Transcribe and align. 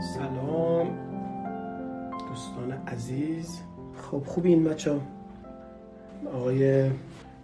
سلام. 0.00 0.88
دوستان 2.28 2.72
عزیز. 2.72 3.60
خب 3.94 4.22
خوبی 4.26 4.48
این 4.48 4.64
بچه 4.64 5.00
آقای 6.34 6.90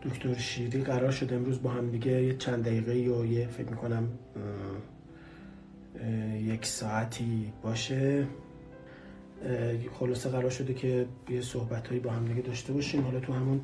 دکتر 0.02 0.34
شیری 0.34 0.82
قرار 0.82 1.10
شد 1.10 1.32
امروز 1.32 1.62
با 1.62 1.70
هم 1.70 1.90
دیگه 1.90 2.22
یه 2.22 2.36
چند 2.36 2.64
دقیقه 2.64 2.96
یا 2.98 3.24
یه 3.24 3.46
فکر 3.46 3.70
می‌کنم 3.70 4.08
یک 6.46 6.66
ساعتی 6.66 7.52
باشه 7.62 8.26
خلاصه 9.92 10.28
قرار 10.30 10.50
شده 10.50 10.74
که 10.74 11.06
یه 11.30 11.41
صحبت 11.41 11.88
هایی 11.88 12.00
با 12.00 12.10
هم 12.10 12.24
دیگه 12.24 12.42
داشته 12.42 12.72
باشیم. 12.72 13.02
حالا 13.02 13.20
تو 13.20 13.32
همون 13.32 13.60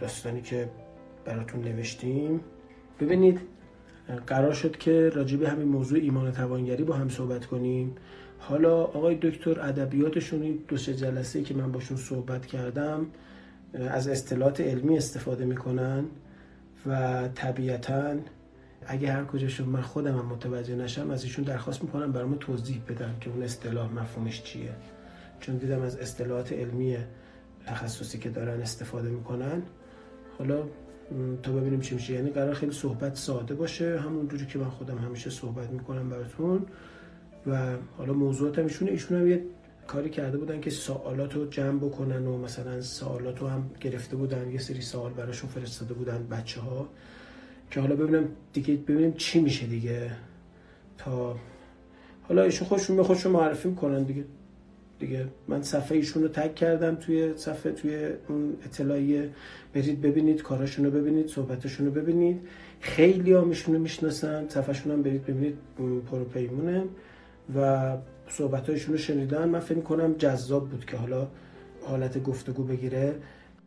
داستانی 0.00 0.42
که 0.42 0.68
براتون 1.24 1.60
نوشتیم. 1.60 2.40
ببینید 3.00 3.40
قرار 4.26 4.52
شد 4.52 4.76
که 4.76 5.08
راجع 5.08 5.46
همین 5.46 5.68
موضوع 5.68 5.98
ایمان 5.98 6.32
توانگری 6.32 6.84
با 6.84 6.94
هم 6.94 7.08
صحبت 7.08 7.46
کنیم. 7.46 7.94
حالا 8.38 8.82
آقای 8.82 9.14
دکتر 9.14 9.60
ادبیاتشون 9.60 10.58
دو 10.68 10.76
سه 10.76 10.94
جلسه 10.94 11.42
که 11.42 11.54
من 11.54 11.72
باشون 11.72 11.96
صحبت 11.96 12.46
کردم 12.46 13.06
از 13.74 14.08
اصطلاحات 14.08 14.60
علمی 14.60 14.96
استفاده 14.96 15.44
می‌کنن 15.44 16.04
و 16.86 17.28
طبیعتا 17.34 18.14
اگه 18.86 19.12
هر 19.12 19.24
کجاشون 19.24 19.68
من 19.68 19.80
خودم 19.80 20.18
هم 20.18 20.26
متوجه 20.26 20.76
نشم 20.76 21.10
از 21.10 21.24
ایشون 21.24 21.44
درخواست 21.44 21.82
می‌کنم 21.82 22.12
برام 22.12 22.36
توضیح 22.40 22.82
بدم 22.88 23.14
که 23.20 23.30
اون 23.30 23.42
اصطلاح 23.42 23.92
مفهومش 23.92 24.42
چیه. 24.42 24.74
چون 25.40 25.56
دیدم 25.56 25.82
از 25.82 25.96
اصطلاحات 25.96 26.52
علمی 26.52 26.96
تخصصی 27.66 28.18
که 28.18 28.30
دارن 28.30 28.60
استفاده 28.60 29.10
می‌کنن. 29.10 29.62
حالا 30.38 30.64
تا 31.42 31.52
ببینیم 31.52 31.80
چی 31.80 31.94
میشه. 31.94 32.12
یعنی 32.12 32.30
قرار 32.30 32.54
خیلی 32.54 32.72
صحبت 32.72 33.16
ساده 33.16 33.54
باشه. 33.54 34.00
همون 34.00 34.28
جوری 34.28 34.46
که 34.46 34.58
من 34.58 34.70
خودم 34.70 34.98
همیشه 34.98 35.30
صحبت 35.30 35.70
می‌کنم 35.70 36.08
براتون. 36.08 36.66
و 37.46 37.76
حالا 37.98 38.12
موضوعات 38.12 38.58
هم 38.58 38.64
ایشون 38.64 38.88
ایشون 38.88 39.20
هم 39.20 39.28
یه 39.28 39.44
کاری 39.86 40.10
کرده 40.10 40.38
بودن 40.38 40.60
که 40.60 40.70
سوالات 40.70 41.34
رو 41.34 41.46
جمع 41.46 41.78
بکنن 41.78 42.26
و 42.26 42.38
مثلا 42.38 42.80
سوالات 42.80 43.40
رو 43.40 43.48
هم 43.48 43.70
گرفته 43.80 44.16
بودن. 44.16 44.50
یه 44.50 44.58
سری 44.58 44.80
سوال 44.80 45.12
براشون 45.12 45.50
فرستاده 45.50 45.94
بودن 45.94 46.26
بچه 46.30 46.60
ها 46.60 46.88
که 47.72 47.80
حالا 47.80 47.96
ببینم 47.96 48.28
دیگه 48.52 48.74
ببینیم 48.74 49.12
چی 49.12 49.40
میشه 49.40 49.66
دیگه. 49.66 50.10
تا 50.98 51.36
حالا 52.22 52.42
ایشون 52.42 52.68
خودشون 52.68 52.96
به 52.96 53.04
خودشون 53.04 53.32
معرفی 53.32 53.68
می‌کنن 53.68 54.02
دیگه. 54.02 54.24
دیگه 54.98 55.26
من 55.48 55.62
صفحه 55.62 55.96
ایشون 55.96 56.22
رو 56.22 56.28
تگ 56.28 56.54
کردم 56.54 56.94
توی 56.94 57.32
صفحه 57.36 57.72
توی 57.72 58.08
اون 58.28 58.56
اطلاعیه 58.64 59.30
برید 59.74 60.00
ببینید 60.00 60.42
کاراشون 60.42 60.84
رو 60.84 60.90
ببینید 60.90 61.28
صحبتشون 61.28 61.86
رو 61.86 61.92
ببینید. 61.92 62.40
خیلی 62.80 63.32
هم 63.32 63.52
رو 63.66 63.78
می‌شناسن 63.78 64.48
صفحهشون 64.48 64.92
هم 64.92 65.02
برید 65.02 65.22
ببینید 65.22 65.58
پروپیمونه. 66.10 66.84
و 67.56 67.92
صحبتهایشون 68.28 68.92
رو 68.94 68.98
شنیدن 68.98 69.48
من 69.48 69.60
فکر 69.60 69.80
کنم 69.80 70.14
جذاب 70.14 70.68
بود 70.68 70.84
که 70.84 70.96
حالا 70.96 71.26
حالت 71.82 72.22
گفتگو 72.22 72.62
بگیره. 72.62 73.14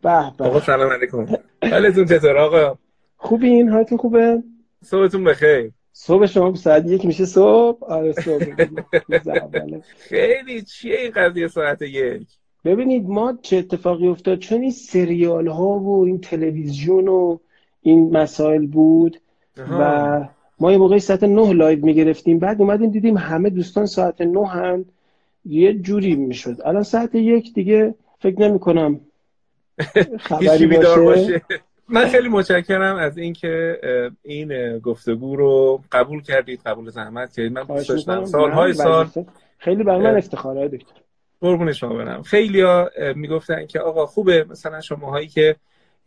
به 0.02 0.32
به. 0.38 0.44
آقا 0.44 0.60
سلام 0.60 0.92
علیکم. 0.92 1.26
حالتون 1.62 2.04
چطور 2.04 2.36
آقا؟ 2.36 2.78
خوبین 3.26 3.68
حالتون 3.68 3.98
خوبه؟ 3.98 4.42
صبحتون 4.84 5.24
بخیر. 5.24 5.70
صبح 5.92 6.26
شما 6.26 6.54
ساعت 6.54 6.86
یک 6.86 7.04
میشه 7.04 7.24
صبح؟ 7.24 7.84
آره 7.84 8.12
صبح. 8.12 8.44
خیلی 9.96 10.62
چیه 10.62 10.96
این 11.00 11.10
قضیه 11.10 11.48
ساعت 11.48 11.82
یک؟ 11.82 12.26
ببینید 12.64 13.08
ما 13.08 13.38
چه 13.42 13.56
اتفاقی 13.56 14.08
افتاد؟ 14.08 14.38
چون 14.38 14.60
این 14.60 14.70
سریال 14.70 15.46
ها 15.46 15.78
و 15.78 16.04
این 16.04 16.20
تلویزیون 16.20 17.08
و 17.08 17.38
این 17.82 18.16
مسائل 18.16 18.66
بود 18.66 19.20
و 19.80 20.28
ما 20.60 20.72
یه 20.72 20.78
موقعی 20.78 20.98
ساعت 21.00 21.24
نه 21.24 21.52
live 21.52 21.84
می‌گرفتیم. 21.84 22.38
بعد 22.38 22.60
اومدیم 22.60 22.90
دیدیم 22.90 23.16
همه 23.16 23.50
دوستان 23.50 23.86
ساعت 23.86 24.20
نه 24.20 24.48
هم 24.48 24.84
یه 25.44 25.74
جوری 25.74 26.14
می‌شد. 26.16 26.56
الان 26.64 26.82
ساعت 26.82 27.14
یک 27.14 27.54
دیگه 27.54 27.94
فکر 28.20 28.40
نمی 28.40 28.58
کنم 28.58 29.00
خبری 30.18 30.66
باشه. 30.66 31.00
باشه. 31.00 31.42
من 31.88 32.08
خیلی 32.08 32.28
متشکرم 32.28 32.96
از 32.96 33.18
اینکه 33.18 33.80
این 34.22 34.78
گفتگو 34.78 35.36
رو 35.36 35.82
قبول 35.92 36.22
کردید 36.22 36.60
قبول 36.66 36.90
زحمت 36.90 37.32
کردید. 37.36 37.52
من 37.52 37.62
دوست 37.62 37.88
داشتم 37.88 38.24
سالهای 38.24 38.72
سال 38.72 39.08
خیلی 39.58 39.82
برای 39.82 40.02
من 40.02 40.16
افتخاره 40.16 40.68
دکتر. 40.68 40.94
قربون 41.40 41.72
شما 41.72 41.94
برم. 41.94 42.22
خیلی 42.22 42.60
ها 42.60 42.90
می‌گفتن 43.14 43.66
که 43.66 43.80
آقا 43.80 44.06
خوبه. 44.06 44.46
مثلا 44.50 44.80
شماهایی 44.80 45.28
که 45.28 45.56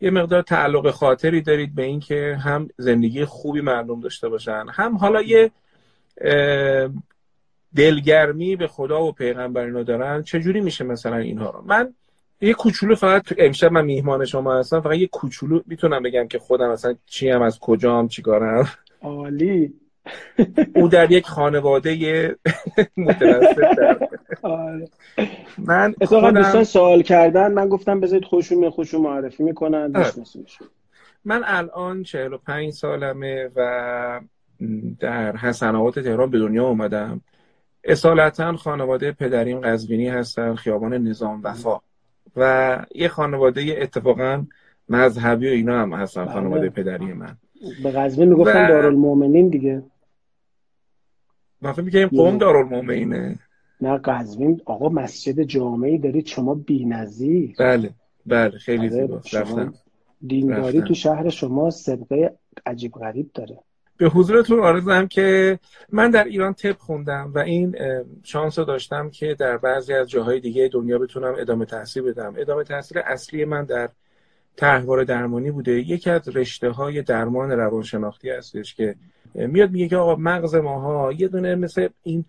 یه 0.02 0.12
مقدار 0.12 0.42
تعلق 0.42 0.90
خاطری 0.90 1.42
دارید 1.42 1.76
به 1.76 1.84
اینکه 1.84 2.38
هم 2.44 2.70
زندگی 2.78 3.26
خوبی 3.26 3.62
مردم 3.62 4.02
داشته 4.02 4.30
باشن 4.30 4.66
هم 4.74 4.98
حالا 4.98 5.22
یه 5.22 5.52
دلگرمی 7.76 8.56
به 8.56 8.68
خدا 8.68 9.04
و 9.04 9.12
پیغمبر 9.12 9.66
اینا 9.66 9.84
دارن. 9.84 10.24
چجوری 10.24 10.62
میشه 10.62 10.84
مثلا 10.84 11.18
اینها 11.18 11.50
رو؟ 11.50 11.62
من 11.66 11.94
یه 12.42 12.54
کوچولو 12.54 12.96
فقط 12.96 13.24
امشب 13.38 13.72
من 13.72 13.86
میهمان 13.86 14.26
شما 14.26 14.60
هستم 14.60 14.82
فقط 14.82 14.96
یه 14.96 15.08
کوچولو 15.08 15.62
می‌تونم 15.66 16.04
بگم 16.04 16.28
که 16.28 16.40
خودم 16.40 16.72
مثلا 16.72 16.96
چی 17.06 17.30
هم 17.30 17.42
از 17.42 17.60
کجام 17.60 18.08
چیکارم؟ 18.08 18.70
عالی. 19.02 19.74
او 20.76 20.88
در 20.88 21.12
یک 21.12 21.26
خانواده 21.26 22.36
متوسط 22.98 23.78
آره. 24.42 24.90
من 25.58 25.96
خودم... 26.06 26.32
دوستان 26.32 26.64
سوال 26.64 27.02
کردن 27.02 27.52
من 27.52 27.68
گفتم 27.68 28.00
بذارید 28.00 28.26
خوشون 28.26 28.70
خودشون 28.70 29.02
معرفی 29.02 29.44
می‌کنن 29.44 29.92
آره. 29.96 30.14
من 31.26 31.42
الان 31.46 32.04
45 32.04 32.74
سالمه 32.74 33.50
و 33.56 34.22
در 35.00 35.38
حسنات 35.38 36.00
تهران 36.00 36.30
به 36.30 36.40
دنیا 36.40 36.68
اومدم. 36.68 37.22
اصالتا 37.84 38.58
خانواده 38.58 39.12
پدریم 39.12 39.60
قزوینی 39.60 40.10
هستن 40.10 40.56
خیابان 40.56 40.94
نظام 40.94 41.42
وفا. 41.44 41.80
و 42.36 42.86
یه 42.96 43.08
خانواده 43.08 43.78
اتفاقا 43.82 44.46
مذهبی 44.90 45.48
و 45.48 45.52
اینا 45.52 45.82
هم 45.82 45.94
هستن 45.94 46.26
بله. 46.26 46.34
خانواده 46.34 46.70
پدری 46.70 47.14
من. 47.14 47.38
به 47.84 47.92
قزوین 47.92 48.30
می‌گفتن 48.30 48.66
و... 48.66 48.68
دارالمؤمنین 48.68 49.50
دیگه. 49.50 49.84
من 51.62 51.72
فکر 51.72 51.82
میگم 51.82 52.08
قوم 52.08 52.38
دارالمؤمنینه. 52.38 53.40
نه 53.82 53.98
قزوین 53.98 54.62
آقا 54.66 54.90
مسجد 54.90 55.42
جامعی 55.42 55.98
دارید 55.98 56.26
شما 56.26 56.54
بی‌نظیر. 56.56 57.56
بله 57.60 57.90
بله 58.26 58.58
خیلی 58.58 58.88
آره، 58.88 58.90
زیبا 58.90 59.22
رفتم 59.34 59.74
دینداری 60.28 60.82
تو 60.82 60.94
شهر 60.94 61.30
شما 61.30 61.70
سبقه 61.70 62.38
عجیب 62.66 62.92
غریب 62.92 63.32
داره. 63.34 63.60
به 64.00 64.10
حضورتون 64.10 64.60
آرزم 64.60 65.08
که 65.08 65.60
من 65.92 66.12
در 66.12 66.24
ایران 66.24 66.54
تپ 66.54 66.78
خوندم 66.78 67.32
و 67.36 67.40
این 67.40 67.76
شانس 68.24 68.60
رو 68.60 68.66
داشتم 68.66 69.10
که 69.10 69.36
در 69.40 69.58
بعضی 69.58 69.94
از 69.94 70.10
جاهای 70.10 70.40
دیگه 70.40 70.70
دنیا 70.74 70.98
بتونم 70.98 71.36
ادامه 71.40 71.66
تحصیل 71.66 72.04
بدم. 72.04 72.34
ادامه 72.38 72.64
تحصیل 72.64 72.98
اصلی 72.98 73.46
من 73.46 73.66
در 73.66 73.90
تحوار 74.58 75.04
درمانی 75.04 75.52
بوده. 75.52 75.72
یکی 75.72 76.10
از 76.10 76.36
رشته 76.36 76.70
های 76.70 77.02
درمان 77.02 77.52
روانشناختی 77.52 78.30
هستش 78.30 78.76
که 78.76 78.96
میاد 79.36 79.72
میگه 79.72 79.88
که 79.88 79.98
آقا 79.98 80.16
مغز 80.16 80.56
ماها 80.56 81.12
یه 81.12 81.28
دونه 81.28 81.56
مثل 81.56 81.88
این 82.04 82.26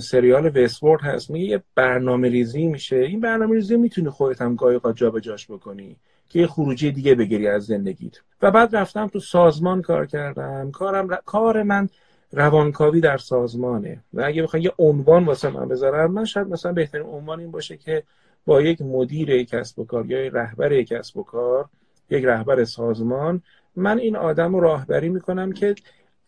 سریال 0.00 0.64
وستورد 0.64 1.00
هست 1.02 1.30
میگه 1.30 1.46
یه 1.46 1.62
برنامه 1.74 2.28
ریزی 2.28 2.66
میشه. 2.66 2.96
این 2.96 3.20
برنامه 3.20 3.54
ریزی 3.54 3.76
می‌تونی 3.76 4.10
خودت 4.10 4.42
هم 4.42 4.54
گاهی 4.54 4.80
جا 4.94 5.20
جاش 5.20 5.50
بکنی. 5.50 5.96
که 6.28 6.38
یه 6.38 6.46
خروجی 6.46 6.92
دیگه 6.92 7.14
بگیری 7.14 7.48
از 7.48 7.64
زندگیت. 7.64 8.12
و 8.42 8.50
بعد 8.50 8.76
رفتم 8.76 9.06
تو 9.06 9.20
سازمان 9.20 9.82
کار 9.82 10.06
کردم. 10.06 10.70
کارم 10.70 11.18
کار 11.24 11.62
من 11.62 11.88
روانکاوی 12.32 13.00
در 13.00 13.18
سازمانه. 13.18 14.04
و 14.14 14.22
اگه 14.24 14.42
بخوام 14.42 14.62
یه 14.62 14.72
عنوان 14.78 15.24
واسه 15.24 15.50
من 15.50 15.68
بذارم 15.68 16.12
من 16.12 16.24
شاید 16.24 16.48
مثلا 16.48 16.72
بهترین 16.72 17.06
عنوان 17.06 17.40
این 17.40 17.50
باشه 17.50 17.76
که 17.76 18.02
با 18.46 18.62
یک 18.62 18.82
مدیر 18.82 19.44
کسب 19.44 19.78
و 19.78 19.84
کار 19.84 20.06
یا 20.06 20.28
رهبر 20.28 20.82
کسب 20.82 21.16
و 21.16 21.22
کار 21.22 21.68
یک 22.10 22.24
رهبر 22.24 22.64
سازمان 22.64 23.42
من 23.76 23.98
این 23.98 24.16
آدم 24.16 24.54
رو 24.54 24.60
راهبری 24.60 25.08
می‌کنم 25.08 25.52
که 25.52 25.74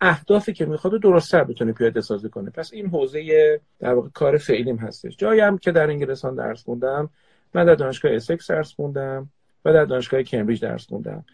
اهدافی 0.00 0.52
که 0.52 0.66
می‌خواد 0.66 1.02
درستتر 1.02 1.44
بتونه 1.44 1.72
پیاده 1.72 2.00
سازی 2.00 2.28
کنه. 2.28 2.50
پس 2.50 2.72
این 2.72 2.86
حوزه 2.86 3.60
در 3.78 3.94
واقع 3.94 4.08
کار 4.08 4.38
فعلیم 4.38 4.76
هستش. 4.76 5.16
جایی 5.16 5.40
هم 5.40 5.58
که 5.58 5.72
در 5.72 5.90
انگلستان 5.90 6.34
درس 6.34 6.64
خوندم 6.64 7.10
من 7.54 7.64
در 7.64 7.74
دانشگاه 7.74 8.12
اسکس 8.12 8.50
درس 8.50 8.74
خوندم. 8.74 9.30
و 9.64 9.72
در 9.72 9.84
دانشگاه 9.84 10.22
کمبریج 10.22 10.60
درس 10.60 10.86
خوندم. 10.86 11.24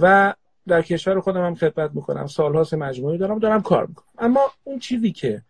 و 0.00 0.34
در 0.68 0.82
کشور 0.82 1.20
خودم 1.20 1.46
هم 1.46 1.54
خدمت 1.54 1.90
می‌کنم. 1.94 2.26
سالهاست 2.26 2.74
مجموعی 2.74 3.18
دارم 3.18 3.38
دارم 3.38 3.62
کار 3.62 3.86
می‌کنم. 3.86 4.06
اما 4.18 4.40
اون 4.64 4.78
چیزی 4.78 5.12
که 5.12 5.42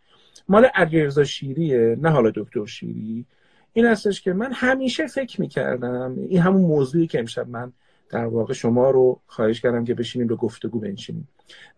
مال 0.49 0.65
علیرضا 0.65 1.25
شیریه 1.25 1.97
نه 2.01 2.11
حالا 2.11 2.33
دکتر 2.35 2.67
شیری 2.67 3.27
این 3.73 3.87
هستش 3.87 4.21
که 4.21 4.33
من 4.33 4.53
همیشه 4.53 5.07
فکر 5.07 5.41
می‌کردم 5.41 6.17
این 6.29 6.41
همون 6.41 6.63
موضوعی 6.63 7.07
که 7.07 7.19
امشب 7.19 7.49
من 7.49 7.73
در 8.11 8.27
واقع 8.27 8.55
شما 8.55 8.91
رو 8.91 9.21
خواهش 9.27 9.61
کردم 9.61 9.85
که 9.85 9.95
بشینیم 9.95 10.29
به 10.29 10.37
گفتگو 10.37 10.81
بنشینیم. 10.81 11.29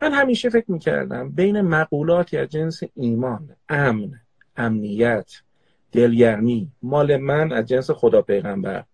من 0.03 0.13
همیشه 0.13 0.49
فکر 0.49 0.73
می‌کردم 0.73 1.31
بین 1.31 1.61
مقولاتی 1.61 2.37
از 2.37 2.49
جنس 2.49 2.81
ایمان 2.95 3.51
امن 3.69 4.21
امنیت 4.57 5.33
دلگرمی 5.93 6.69
مال 6.83 7.17
من 7.17 7.53
از 7.53 7.67
جنس 7.67 7.91
خدا 7.91 8.23
پیغمبر. 8.23 8.85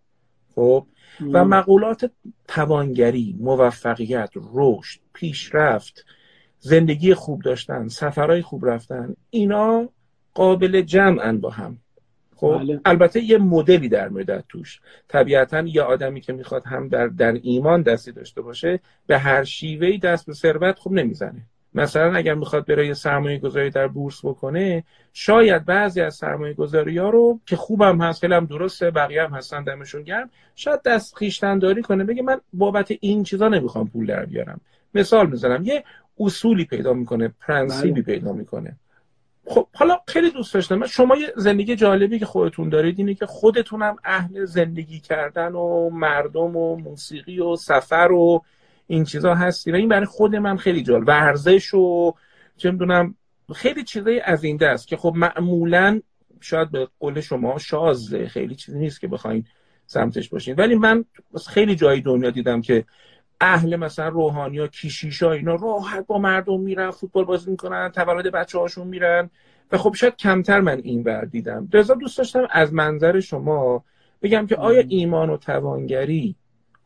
خب؟ 0.55 0.87
و 1.33 1.45
مقولات 1.45 2.11
توانگری 2.49 3.37
موفقیت 3.41 4.31
رشد 4.55 5.01
پیشرفت 5.13 6.05
زندگی 6.59 7.15
خوب 7.15 7.43
داشتن 7.43 7.89
سفرهای 7.89 8.43
خوب 8.43 8.67
رفتن 8.67 9.17
اینا 9.31 9.89
قابل 10.35 10.81
جمعن 10.81 11.41
با 11.41 11.51
هم. 11.51 11.79
خب؟ 12.37 12.59
بله. 12.59 12.81
البته 12.85 13.21
یه 13.21 13.39
مدلی 13.39 13.89
در 13.89 14.09
میاد 14.09 14.45
توش. 14.49 14.81
طبیعتا 15.09 15.61
یه 15.61 15.83
آدمی 15.83 16.21
که 16.21 16.33
می‌خواد 16.33 16.63
هم 16.67 16.89
در 16.89 17.07
در 17.07 17.33
ایمان 17.33 17.83
دستی 17.83 18.13
داشته 18.13 18.43
باشه 18.43 18.81
به 19.07 19.19
هر 19.19 19.45
شیوهی 19.45 19.99
دست 19.99 20.27
به 20.27 20.33
ثروت 20.33 20.79
خوب 20.79 20.93
نمی‌زنه. 20.93 21.47
مثلا 21.75 22.15
اگر 22.15 22.35
می‌خواد 22.35 22.67
برای 22.67 22.95
سرمایه 22.95 23.39
گذاری 23.39 23.71
در 23.71 23.87
بورس 23.87 24.25
بکنه 24.25 24.85
شاید 25.13 25.65
بعضی 25.65 26.01
از 26.01 26.15
سرمایه 26.15 26.55
گذاری 26.55 26.99
ها 26.99 27.11
رو 27.11 27.41
که 27.47 27.57
خوبم 27.57 28.01
هست 28.01 28.21
خیلی 28.21 28.35
هم 28.35 28.47
درسته 28.47 28.91
بقیه 28.91 29.23
هم 29.23 29.35
هستن 29.35 29.65
دمشون 29.65 30.03
گرم 30.03 30.31
شاید 30.55 30.83
دست 30.83 31.17
خیشتنداری 31.17 31.83
کنه 31.83 32.05
بگه 32.05 32.23
من 32.23 32.41
بابت 32.53 32.93
این 33.01 33.23
چیزا 33.23 33.49
نمی‌خوام 33.49 33.89
پول 33.89 34.07
در 34.07 34.25
بیارم. 34.25 34.61
مثال 34.95 35.31
می‌زنم 35.31 35.65
یه 35.65 35.85
اصولی 36.21 36.65
پیدا 36.65 36.93
می‌کنه 36.93 37.35
پرنسیبی 37.41 38.03
بله. 38.03 38.15
پیدا 38.15 38.33
می‌کنه. 38.33 38.77
خب 39.47 39.67
حالا 39.75 39.99
خیلی 40.07 40.31
دوست 40.31 40.55
داشتم. 40.55 40.87
شما 40.87 41.17
یه 41.17 41.33
زندگی 41.37 41.77
جالبی 41.77 42.19
که 42.19 42.27
خودتون 42.27 42.69
دارید 42.69 42.99
اینه 42.99 43.15
که 43.15 43.27
خودتونم 43.27 43.97
اهل 44.05 44.45
زندگی 44.45 45.01
کردن 45.01 45.53
و 45.53 45.91
مردم 45.91 46.57
و 46.57 46.77
موسیقی 46.77 47.41
و 47.41 47.57
سفر 47.57 48.13
و 48.13 48.43
این 48.87 49.05
چیزا 49.05 49.35
هستی 49.35 49.73
و 49.73 49.75
این 49.75 49.89
برای 49.89 50.07
خود 50.07 50.37
من 50.37 50.57
خیلی 50.57 50.83
جالب. 50.83 51.09
ورزش 51.09 51.75
و 51.75 52.15
چه 52.57 52.71
می‌دونم 52.71 53.15
خیلی 53.55 53.85
چیزای 53.85 54.21
از 54.21 54.45
این 54.45 54.57
دست 54.57 54.89
که 54.89 54.97
خب 54.97 55.13
معمولا 55.17 56.01
شاید 56.41 56.71
به 56.71 56.89
قول 57.01 57.21
شما 57.21 57.59
شازه 57.59 58.29
خیلی 58.29 58.55
چیزی 58.55 58.79
نیست 58.79 59.01
که 59.01 59.09
بخواین 59.09 59.45
سمتش 59.87 60.29
باشین. 60.29 60.55
ولی 60.55 60.75
من 60.75 61.05
خیلی 61.49 61.75
جایی 61.77 62.01
دنیا 62.01 62.31
دیدم 62.31 62.61
که 62.61 62.85
اهل 63.41 63.77
مثلا 63.77 64.09
روحانی 64.09 64.59
ها 64.59 64.67
کیشیشا 64.67 65.33
اینا 65.33 65.55
راحت 65.55 66.07
با 66.07 66.19
مردم 66.19 66.61
میرن 66.61 66.91
فوتبال 66.91 67.25
بازی 67.25 67.51
می‌کنن 67.51 67.89
تولد 67.89 68.27
بچه 68.27 68.59
هاشون 68.59 68.87
میرن. 68.87 69.31
و 69.73 69.79
خب 69.79 69.95
شاید 69.95 70.17
کمتر 70.17 70.61
من 70.61 70.81
این 70.85 71.03
ور 71.03 71.25
دیدم. 71.25 71.67
دوست 71.67 72.19
داشتم 72.19 72.47
از 72.51 72.73
منظر 72.73 73.21
شما 73.21 73.85
بگم 74.23 74.47
که 74.47 74.57
آیا 74.57 74.85
ایمان 74.89 75.31
و 75.31 75.37
توانگری 75.37 76.37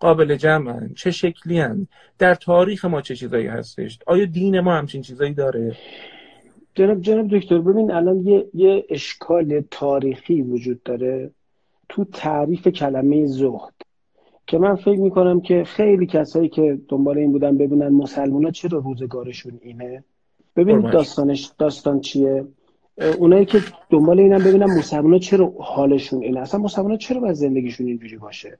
قابل 0.00 0.37
جمعن. 0.37 0.91
چه 0.97 1.11
شکلی 1.11 1.59
هن؟ 1.59 1.87
در 2.19 2.35
تاریخ 2.35 2.85
ما 2.85 3.00
چه 3.00 3.17
چیزایی 3.17 3.47
هستش؟ 3.47 3.99
آیا 4.06 4.25
دین 4.25 4.61
ما 4.61 4.75
همچین 4.75 5.03
چیزایی 5.03 5.35
داره؟ 5.35 5.77
جناب 6.75 7.00
جناب 7.00 7.29
دکتر 7.29 7.59
ببین 7.59 7.91
الان 7.91 8.27
یه, 8.27 8.47
یه 8.55 8.85
اشکال 8.89 9.62
تاریخی 9.71 10.43
وجود 10.43 10.83
داره 10.83 11.31
تو 11.89 12.05
تعریف 12.05 12.69
کلمه 12.69 13.27
زهد 13.27 13.75
که 14.47 14.59
من 14.59 14.75
فکر 14.75 14.99
می‌کنم 14.99 15.41
که 15.41 15.65
خیلی 15.65 16.06
کسایی 16.06 16.49
که 16.49 16.79
دنبال 16.89 17.19
این 17.19 17.33
بودن 17.33 17.59
ببینن 17.59 17.89
مسلمان 17.89 18.45
ها 18.45 18.50
چرا 18.50 18.79
روزگارشون 18.79 19.59
اینه؟ 19.62 20.05
ببین 20.56 20.91
داستانش 20.91 21.50
داستان 21.59 22.00
چیه؟ 22.00 22.45
اونایی 23.19 23.45
که 23.45 23.61
دنبال 23.91 24.21
اینم 24.21 24.39
ببینن 24.39 24.79
مسلمان 24.79 25.12
ها 25.12 25.19
چرا 25.19 25.53
حالشون 25.61 26.23
اینه؟ 26.23 26.41
اصلا 26.41 26.61
مسلمان 26.61 26.91
ها 26.91 26.97
چرا 26.97 27.21
باید 27.21 27.35
زندگیشون 27.35 27.87
اینجوری 27.87 28.17
باشه؟ 28.17 28.59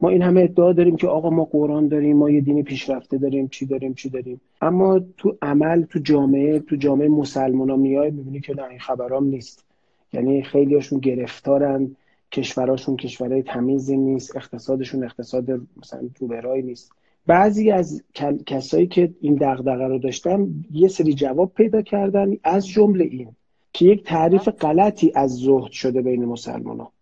ما 0.00 0.08
این 0.08 0.22
همه 0.22 0.40
ادعا 0.40 0.72
داریم 0.72 0.96
که 0.96 1.06
آقا 1.06 1.30
ما 1.30 1.44
قرآن 1.44 1.88
داریم 1.88 2.16
ما 2.16 2.30
یه 2.30 2.40
دینی 2.40 2.62
پیشرفته 2.62 3.18
داریم 3.18 3.48
چی 3.48 3.66
داریم 3.66 3.94
چی 3.94 4.08
داریم. 4.08 4.40
اما 4.60 5.00
تو 5.16 5.36
عمل 5.42 5.82
تو 5.82 5.98
جامعه 5.98 6.58
تو 6.58 6.76
جامعه 6.76 7.08
مسلمان 7.08 7.70
ها 7.70 7.76
میای 7.76 8.10
می‌بینی 8.10 8.40
که 8.40 8.54
نه 8.54 8.64
این 8.64 8.78
خبرام 8.78 9.24
نیست. 9.24 9.64
یعنی 10.12 10.42
خیلیاشون 10.42 10.98
گرفتارن 10.98 11.96
کشوراشون 12.32 12.96
کشورهای 12.96 13.42
تمیزی 13.42 13.96
نیست 13.96 14.36
اقتصادشون 14.36 15.04
اقتصاد 15.04 15.50
مثلا 15.76 16.08
روبرایی 16.20 16.62
نیست. 16.62 16.92
بعضی 17.26 17.70
از 17.70 18.02
کسایی 18.46 18.86
که 18.86 19.14
این 19.20 19.34
دغدغه 19.34 19.86
رو 19.86 19.98
داشتن 19.98 20.48
یه 20.70 20.88
سری 20.88 21.14
جواب 21.14 21.52
پیدا 21.54 21.82
کردن 21.82 22.36
از 22.44 22.68
جمله 22.68 23.04
این 23.04 23.28
که 23.72 23.84
یک 23.84 24.04
تعریف 24.04 24.48
غلطی 24.48 25.12
از 25.14 25.36
زهد 25.36 25.70
شده 25.70 26.02
بین 26.02 26.24
مسلمان 26.24 26.80
ها 26.80 26.92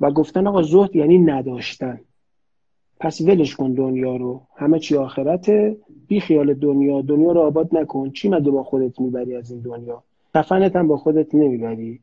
و 0.00 0.10
گفتن 0.10 0.46
آقا 0.46 0.62
زهد 0.62 0.96
یعنی 0.96 1.18
نداشتن. 1.18 2.00
پس 3.02 3.20
ولش 3.20 3.56
کن 3.56 3.72
دنیا 3.72 4.16
رو. 4.16 4.40
همه 4.56 4.78
چی 4.78 4.96
آخرته. 4.96 5.76
بی 6.08 6.20
خیال 6.20 6.54
دنیا. 6.54 7.00
دنیا 7.00 7.32
رو 7.32 7.40
آباد 7.40 7.76
نکن. 7.76 8.10
چی 8.10 8.28
مده 8.28 8.50
با 8.50 8.62
خودت 8.62 9.00
می‌بری 9.00 9.36
از 9.36 9.50
این 9.50 9.60
دنیا؟ 9.60 10.02
کفنت 10.34 10.76
هم 10.76 10.88
با 10.88 10.96
خودت 10.96 11.34
نمی‌بری. 11.34 12.00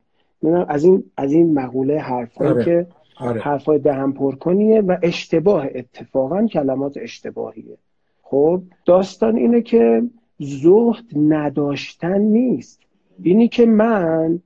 از 0.68 0.84
این 0.84 1.04
از 1.16 1.32
این 1.32 1.54
مقوله 1.54 1.98
حرفایی 1.98 2.50
آره. 2.50 2.64
که 2.64 2.86
آره. 3.20 3.40
حرفای 3.40 3.78
دهم 3.78 4.12
پر 4.12 4.34
کنیه 4.34 4.80
و 4.80 4.96
اشتباه. 5.02 5.66
اتفاقا 5.74 6.46
کلمات 6.46 6.96
اشتباهیه. 6.96 7.76
خب 8.22 8.62
داستان 8.84 9.36
اینه 9.36 9.62
که 9.62 10.02
زهد 10.38 11.04
نداشتن 11.16 12.20
نیست. 12.20 12.80
اینی 13.22 13.48
که 13.48 13.66
من 13.66 14.40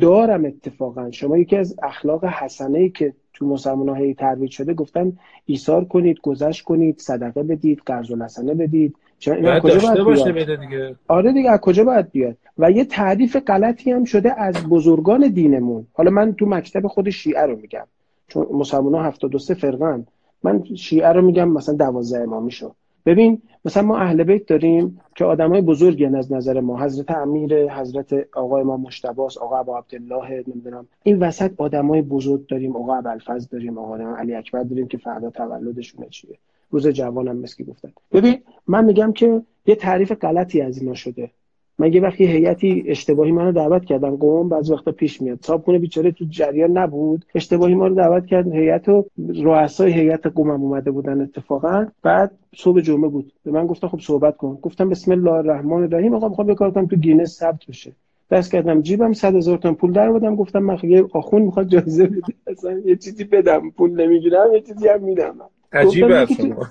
دارم 0.00 0.44
اتفاقا. 0.44 1.10
شما 1.10 1.38
یکی 1.38 1.56
از 1.56 1.76
اخلاق 1.82 2.24
حسنه 2.24 2.78
ای 2.78 2.90
که 2.90 3.12
تو 3.34 3.46
مسلمان 3.46 3.88
ها 3.88 4.12
ترویج 4.12 4.50
شده 4.50 4.74
گفتن 4.74 5.12
ایثار 5.46 5.84
کنید 5.84 6.20
گذشت 6.20 6.64
کنید 6.64 6.98
صدقه 6.98 7.42
بدید 7.42 7.82
قرض 7.86 8.12
الحسنه 8.12 8.54
بدید. 8.54 8.96
چرا؟ 9.18 9.34
این 9.34 9.60
کجا 9.60 9.78
باید 9.78 10.04
باشه 10.04 10.32
بده 10.32 10.56
دیگه. 10.56 10.94
آره 11.08 11.32
دیگه 11.32 11.50
از 11.50 11.60
کجا 11.60 11.84
باید 11.84 12.10
بیاد؟ 12.10 12.36
و 12.58 12.70
یه 12.70 12.84
تعریف 12.84 13.36
غلطی 13.36 13.90
هم 13.90 14.04
شده 14.04 14.40
از 14.40 14.54
بزرگان 14.54 15.28
دینمون. 15.28 15.86
حالا 15.92 16.10
من 16.10 16.32
تو 16.32 16.46
مکتب 16.46 16.86
خود 16.86 17.10
شیعه 17.10 17.42
رو 17.42 17.56
میگم. 17.56 17.86
چون 18.28 18.46
مسلمان 18.52 18.94
ها 18.94 19.02
73 19.02 19.54
فرقن 19.54 20.06
من 20.42 20.64
شیعه 20.76 21.08
رو 21.08 21.22
میگم 21.22 21.48
مثلا 21.48 21.74
12 21.74 22.20
امامی 22.20 22.50
شو 22.50 22.74
ببین 23.06 23.42
مثلا 23.64 23.82
ما 23.82 23.98
اهل 23.98 24.24
بیت 24.24 24.46
داریم 24.46 25.00
که 25.14 25.24
آدمای 25.24 25.60
بزرگی 25.60 26.06
از 26.06 26.32
نظر 26.32 26.60
ما. 26.60 26.82
حضرت 26.82 27.10
امیر 27.10 27.72
حضرت 27.72 28.36
آقای 28.36 28.62
ما 28.62 28.76
مشتباس 28.76 29.38
آقا 29.38 29.58
ابو 29.58 29.74
عبدالله 29.74 30.44
نمی‌دونم. 30.46 30.86
این 31.02 31.18
وسط 31.18 31.50
آدمای 31.56 32.02
بزرگ 32.02 32.46
داریم. 32.46 32.76
آقا 32.76 32.94
ابوالفضل 32.94 33.46
داریم. 33.50 33.78
آقا 33.78 33.96
علی 33.96 34.34
اکبر 34.34 34.62
داریم 34.62 34.88
که 34.88 34.98
فردا 34.98 35.30
تولدشونه 35.30 36.08
چیه. 36.08 36.38
روز 36.70 36.88
جوانم 36.88 37.36
مسکی 37.36 37.64
گفتن. 37.64 37.92
ببین 38.12 38.38
من 38.66 38.84
میگم 38.84 39.12
که 39.12 39.42
یه 39.66 39.74
تعریف 39.74 40.12
غلطی 40.12 40.60
از 40.60 40.78
اینا 40.78 40.94
شده. 40.94 41.30
من 41.78 41.92
یه 41.92 42.00
وقتی 42.00 42.26
هیئتی 42.26 42.84
اشتباهی 42.86 43.32
منو 43.32 43.52
دعوت 43.52 43.84
کردن 43.84 44.16
قوم 44.16 44.48
بعض 44.48 44.70
وقتا 44.70 44.92
پیش 44.92 45.22
میاد. 45.22 45.38
صابخونه 45.42 45.78
بیچاره 45.78 46.12
تو 46.12 46.24
جریان 46.28 46.78
نبود. 46.78 47.24
اشتباهی 47.34 47.74
ما 47.74 47.86
رو 47.86 47.94
دعوت 47.94 48.26
کرد 48.26 48.52
هیئت 48.52 48.88
و 48.88 49.06
رؤسای 49.18 49.92
هیئت 49.92 50.26
قومم 50.26 50.62
اومده 50.62 50.90
بودن 50.90 51.20
اتفاقا. 51.20 51.86
بعد 52.02 52.30
صبح 52.56 52.80
جمعه 52.80 53.08
بود. 53.08 53.32
به 53.44 53.50
من 53.50 53.66
گفتن 53.66 53.88
خب 53.88 54.00
صحبت 54.00 54.36
کن. 54.36 54.58
گفتم 54.62 54.88
بسم 54.88 55.12
الله 55.12 55.32
الرحمن 55.32 55.82
الرحیم. 55.82 56.14
آقا 56.14 56.28
می‌خوام 56.28 56.54
کار 56.54 56.70
کنم 56.70 56.86
تو 56.86 56.96
گینس 56.96 57.38
ثبت 57.38 57.66
بشه. 57.68 57.92
دست 58.30 58.52
کردم 58.52 58.82
جیبم 58.82 59.12
100 59.12 59.36
هزار 59.36 59.58
تومان 59.58 59.74
پول 59.74 59.92
درآوردم 59.92 60.36
گفتم 60.36 60.58
من 60.58 60.78
یه 60.82 61.06
آخون 61.12 61.42
می‌خواد 61.42 61.68
جایزه 61.68 62.06
بده. 62.06 62.34
اصلا 62.46 62.78
یه 62.84 62.96
چیزی 62.96 63.24
بدم. 63.24 63.70
پول 63.70 64.00
نمی‌گیرم 64.00 64.54
یه 64.54 64.60
چیزی 64.60 64.88
هم 64.88 65.02
میدم. 65.02 65.34
عجیبه 65.72 66.26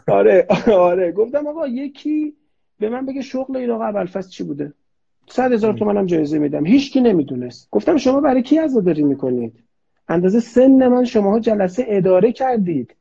آره 0.08 0.48
آره. 0.89 1.12
گفتم 1.12 1.48
آقا 1.48 1.68
یکی 1.68 2.34
به 2.80 2.89
من 2.89 3.06
بگه 3.06 3.22
شغل 3.22 3.58
این 3.58 3.70
آقا 3.70 4.06
چی 4.22 4.44
بوده؟ 4.44 4.74
صد 5.30 5.51
هزار 5.51 5.74
تومن 5.74 5.98
هم 5.98 6.06
جایزه 6.06 6.38
میدم. 6.39 6.65
هیچ 6.65 6.94
کی 6.94 7.01
نمی‌دونست. 7.01 7.68
گفتم 7.72 7.98
شما 7.98 8.22
برای 8.22 8.42
کی 8.42 8.58
عزاداری 8.58 9.03
می‌کنید؟ 9.03 9.53
اندازه 10.08 10.39
سن 10.39 10.88
من 10.88 11.06
شماها 11.06 11.39
جلسه 11.39 11.86
اداره 11.88 12.32
کردید. 12.32 12.96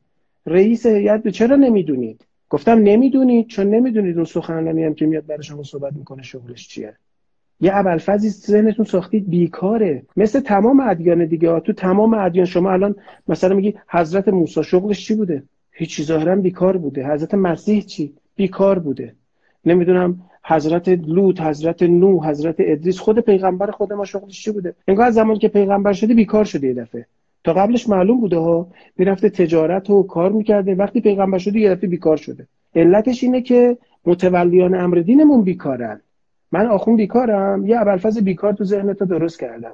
رئیس 0.45 0.85
هیئت 0.85 1.23
به 1.23 1.31
چرا 1.31 1.55
نمی‌دونید؟ 1.55 2.25
گفتم 2.49 2.77
نمی‌دونید 2.77 3.47
چون 3.47 3.69
نمی‌دونید 3.69 4.15
اون 4.15 4.25
سخنرانی 4.25 4.83
هم 4.83 4.93
که 4.93 5.05
میاد 5.05 5.25
برای 5.25 5.43
شما 5.43 5.63
صحبت 5.63 5.93
می‌کنه 5.93 6.23
شغلش 6.23 6.67
چیه. 6.67 6.93
یه 7.61 7.75
ابوالفضلی 7.75 8.29
ذهنتون 8.29 8.85
ساختید 8.85 9.29
بیکاره. 9.29 10.03
مثل 10.17 10.39
تمام 10.39 10.79
ادیان 10.79 11.25
دیگه 11.25 11.59
تو 11.59 11.73
تمام 11.73 12.13
ادیان 12.13 12.45
شما 12.45 12.71
الان 12.71 12.95
مثلا 13.27 13.55
میگی 13.55 13.73
حضرت 13.87 14.27
موسی 14.27 14.63
شغلش 14.63 15.07
چی 15.07 15.15
بوده؟ 15.15 15.43
هیچ 15.71 16.01
ظاهرا 16.01 16.35
بیکار 16.35 16.77
بوده. 16.77 17.07
حضرت 17.13 17.33
مسیح 17.33 17.81
چی؟ 17.81 18.13
بیکار 18.35 18.79
بوده. 18.79 19.13
نمی‌دونم 19.65 20.21
حضرت 20.45 20.89
لوط 20.89 21.41
حضرت 21.41 21.83
نوح 21.83 22.29
حضرت 22.29 22.55
ادریس 22.59 22.99
خود 22.99 23.19
پیغمبر 23.19 23.71
خود 23.71 23.93
ما 23.93 24.05
شغلش 24.05 24.43
چی 24.43 24.51
بوده؟ 24.51 24.75
انگار 24.87 25.07
از 25.07 25.13
زمانی 25.13 25.39
که 25.39 25.47
پیغمبر 25.47 25.93
شده 25.93 26.13
بیکار 26.13 26.45
شده 26.45 26.67
یه 26.67 26.73
دفعه. 26.73 27.05
تا 27.43 27.53
قبلش 27.53 27.89
معلوم 27.89 28.19
بوده 28.19 28.37
ها 28.37 28.67
می‌رفته 28.97 29.29
تجارت 29.29 29.89
و 29.89 30.03
کار 30.03 30.31
می‌کرده. 30.31 30.75
وقتی 30.75 31.01
پیغمبر 31.01 31.37
شده 31.37 31.59
یه 31.59 31.69
دفعه 31.69 31.89
بیکار 31.89 32.17
شده. 32.17 32.47
علتش 32.75 33.23
اینه 33.23 33.41
که 33.41 33.77
متولیان 34.05 34.75
امر 34.75 34.97
دینمون 34.97 35.41
بیکارن. 35.41 36.01
من 36.51 36.67
آخون 36.67 36.95
بیکارم 36.95 37.67
یه 37.67 37.81
ابوالفضل 37.81 38.21
بیکار 38.21 38.53
تو 38.53 38.63
ذهن 38.63 38.93
تو 38.93 39.05
درست 39.05 39.39
کردم. 39.39 39.73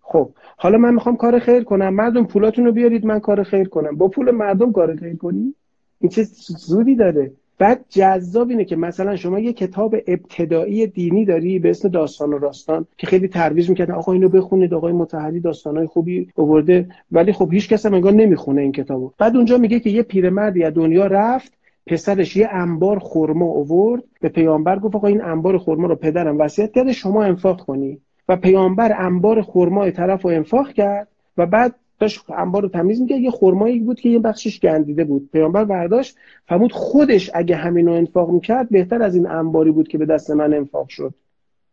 خب 0.00 0.30
حالا 0.56 0.78
من 0.78 0.94
می‌خوام 0.94 1.16
کار 1.16 1.38
خیر 1.38 1.64
کنم. 1.64 1.94
مردم 1.94 2.24
پولاتون 2.24 2.70
بیارید 2.70 3.06
من 3.06 3.18
کار 3.20 3.42
خیر 3.42 3.68
کنم. 3.68 3.96
با 3.96 4.08
پول 4.08 4.30
مردم 4.30 4.72
کار 4.72 4.96
خیر 4.96 5.16
کنی؟ 5.16 5.54
این 6.00 6.10
چه 6.10 6.22
زودی 6.56 6.94
داره؟ 6.94 7.32
بعد 7.58 7.84
جذاب 7.88 8.50
اینه 8.50 8.64
که 8.64 8.76
مثلا 8.76 9.16
شما 9.16 9.38
یه 9.38 9.52
کتاب 9.52 9.94
ابتدایی 10.06 10.86
دینی 10.86 11.24
داری 11.24 11.58
به 11.58 11.70
اسم 11.70 11.88
داستان 11.88 12.32
و 12.32 12.38
راستان 12.38 12.86
که 12.96 13.06
خیلی 13.06 13.28
ترویج 13.28 13.68
می‌کردن 13.70 13.94
آقا 13.94 14.12
اینو 14.12 14.28
بخونید 14.28 14.74
آقای 14.74 14.92
متحدی 14.92 15.40
داستانهای 15.40 15.86
خوبی 15.86 16.28
آورده 16.36 16.88
ولی 17.12 17.32
خب 17.32 17.52
هیچ 17.52 17.68
کس 17.68 17.86
هم 17.86 17.94
انگار 17.94 18.12
نمی‌خونه 18.12 18.60
این 18.60 18.72
کتابو. 18.72 19.12
بعد 19.18 19.36
اونجا 19.36 19.58
میگه 19.58 19.80
که 19.80 19.90
یه 19.90 20.02
پیرمردی 20.02 20.64
از 20.64 20.74
دنیا 20.74 21.06
رفت 21.06 21.52
پسرش 21.86 22.36
یه 22.36 22.48
انبار 22.52 22.98
خرما 22.98 23.46
آورد 23.46 24.02
به 24.20 24.28
پیامبر 24.28 24.78
گفت 24.78 24.94
آقا 24.94 25.06
این 25.06 25.22
انبار 25.22 25.58
خرما 25.58 25.86
رو 25.86 25.94
پدرم 25.94 26.38
وصیت 26.38 26.72
کرده 26.72 26.92
شما 26.92 27.24
انفاق 27.24 27.60
کنی. 27.60 28.00
و 28.28 28.36
پیامبر 28.36 29.06
انبار 29.06 29.42
خرما 29.42 29.90
طرف 29.90 30.22
رو 30.22 30.30
انفاق 30.30 30.72
کرد 30.72 31.08
و 31.36 31.46
بعد 31.46 31.74
داشت 31.98 32.30
انبار 32.30 32.62
رو 32.62 32.68
تمیز 32.68 33.00
می‌کرد. 33.00 33.20
یه 33.20 33.30
خرمایی 33.30 33.78
بود 33.78 34.00
که 34.00 34.08
یه 34.08 34.18
بخشش 34.18 34.60
گندیده 34.60 35.04
بود. 35.04 35.28
پیامبر 35.32 35.64
برداشت 35.64 36.16
فرمود 36.46 36.72
خودش 36.72 37.30
اگه 37.34 37.56
همینو 37.56 37.92
انفاق 37.92 38.30
می‌کرد 38.30 38.68
بهتر 38.68 39.02
از 39.02 39.14
این 39.14 39.26
انباری 39.26 39.70
بود 39.70 39.88
که 39.88 39.98
به 39.98 40.06
دست 40.06 40.30
من 40.30 40.54
انفاق 40.54 40.88
شد. 40.88 41.14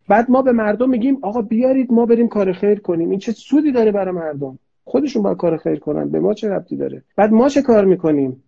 بعد 0.07 0.31
ما 0.31 0.41
به 0.41 0.51
مردم 0.51 0.89
میگیم 0.89 1.17
آقا 1.21 1.41
بیارید 1.41 1.93
ما 1.93 2.05
بریم 2.05 2.27
کار 2.27 2.51
خیر 2.53 2.79
کنیم. 2.79 3.09
این 3.09 3.19
چه 3.19 3.31
سودی 3.31 3.71
داره 3.71 3.91
برای 3.91 4.15
مردم؟ 4.15 4.59
خودشون 4.83 5.23
با 5.23 5.35
کار 5.35 5.57
خیر 5.57 5.79
کنن. 5.79 6.09
به 6.09 6.19
ما 6.19 6.33
چه 6.33 6.49
ربطی 6.49 6.75
داره؟ 6.75 7.03
بعد 7.15 7.31
ما 7.31 7.49
چه 7.49 7.61
کار 7.61 7.85
می‌کنیم؟ 7.85 8.43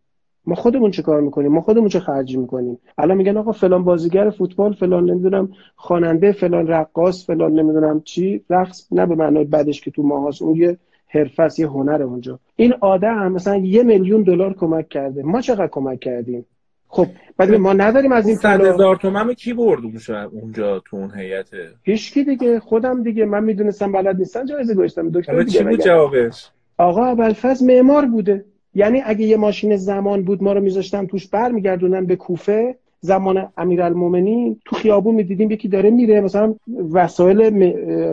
ما 0.46 0.56
خودمون 0.56 0.92
چه 0.92 1.02
کار 1.02 1.22
می‌کنیم؟ 1.22 1.52
ما 1.52 1.62
خودمون 1.62 1.88
چه 1.90 2.00
خرجی 2.00 2.38
می‌کنیم؟ 2.38 2.80
الان 2.98 3.18
میگن 3.18 3.38
آقا 3.38 3.52
فلان 3.52 3.84
بازیگر 3.84 4.30
فوتبال 4.30 4.74
فلان 4.74 5.10
نمی‌دونم 5.10 5.50
خواننده 5.76 6.32
فلان 6.32 6.68
رقاص 6.68 7.26
فلان 7.26 7.54
نمی‌دونم 7.54 8.02
چی. 8.02 8.44
رقص 8.50 8.88
نه 8.92 9.06
به 9.06 9.16
معنای 9.16 9.44
بعدش 9.44 9.82
که 9.82 9.92
تو 9.92 10.04
ماهاست 10.04 10.42
اون 10.42 10.56
یه 10.56 10.78
حرفه 11.08 11.50
یه 11.58 11.68
هنر 11.68 12.04
اونجا. 12.04 12.40
این 12.56 12.74
آدم 12.82 13.32
مثلا 13.32 13.56
یه 13.56 13.84
میلیون 13.84 14.24
دلار 14.24 14.54
کمک 14.54 14.90
کرده. 14.90 15.24
ما 15.24 15.42
چقدر 15.42 15.68
کمک 15.68 16.00
کردیم؟ 16.00 16.46
خب 16.88 17.08
بعد 17.38 17.54
ما 17.54 17.74
نداریم 17.74 18.12
از 18.12 18.28
این 18.28 18.38
صد 18.38 18.62
هزار 18.62 18.96
تومن 18.96 19.34
کی 19.34 19.54
برد 19.54 19.80
اونجا 20.32 20.80
تو 20.80 20.98
اون 20.98 21.12
هیئت؟ 21.16 21.50
هیچکی 21.84 22.24
دیگه 22.24 22.60
خودم 22.60 23.04
دیگه. 23.04 23.26
من 23.26 23.44
می‌دونستم 23.44 23.92
بلد 23.92 24.16
نیستم 24.18 24.46
جایزه 24.46 24.74
گذاشتم. 24.74 25.10
دکتر 25.10 25.44
چی 25.44 25.64
بود 25.64 25.82
جوابش؟ 25.82 26.50
آقا 26.78 27.06
ابوالفضل 27.06 27.66
معمار 27.66 28.06
بوده. 28.06 28.46
یعنی 28.74 29.02
اگه 29.06 29.26
یه 29.26 29.38
ماشین 29.38 29.78
زمان 29.78 30.24
بود 30.24 30.44
ما 30.44 30.54
رو 30.54 30.62
میذاشتن 30.62 31.06
توش 31.06 31.28
برمیگردونن 31.28 32.06
به 32.06 32.16
کوفه 32.16 32.76
زمان 33.00 33.48
امیرالمومنین 33.58 34.60
تو 34.66 34.76
خیابون 34.76 35.16
می‌دیدیم 35.16 35.52
یکی 35.52 35.68
داره 35.68 35.90
میره 35.90 36.22
مثلا 36.22 36.56
وسایل 36.92 37.50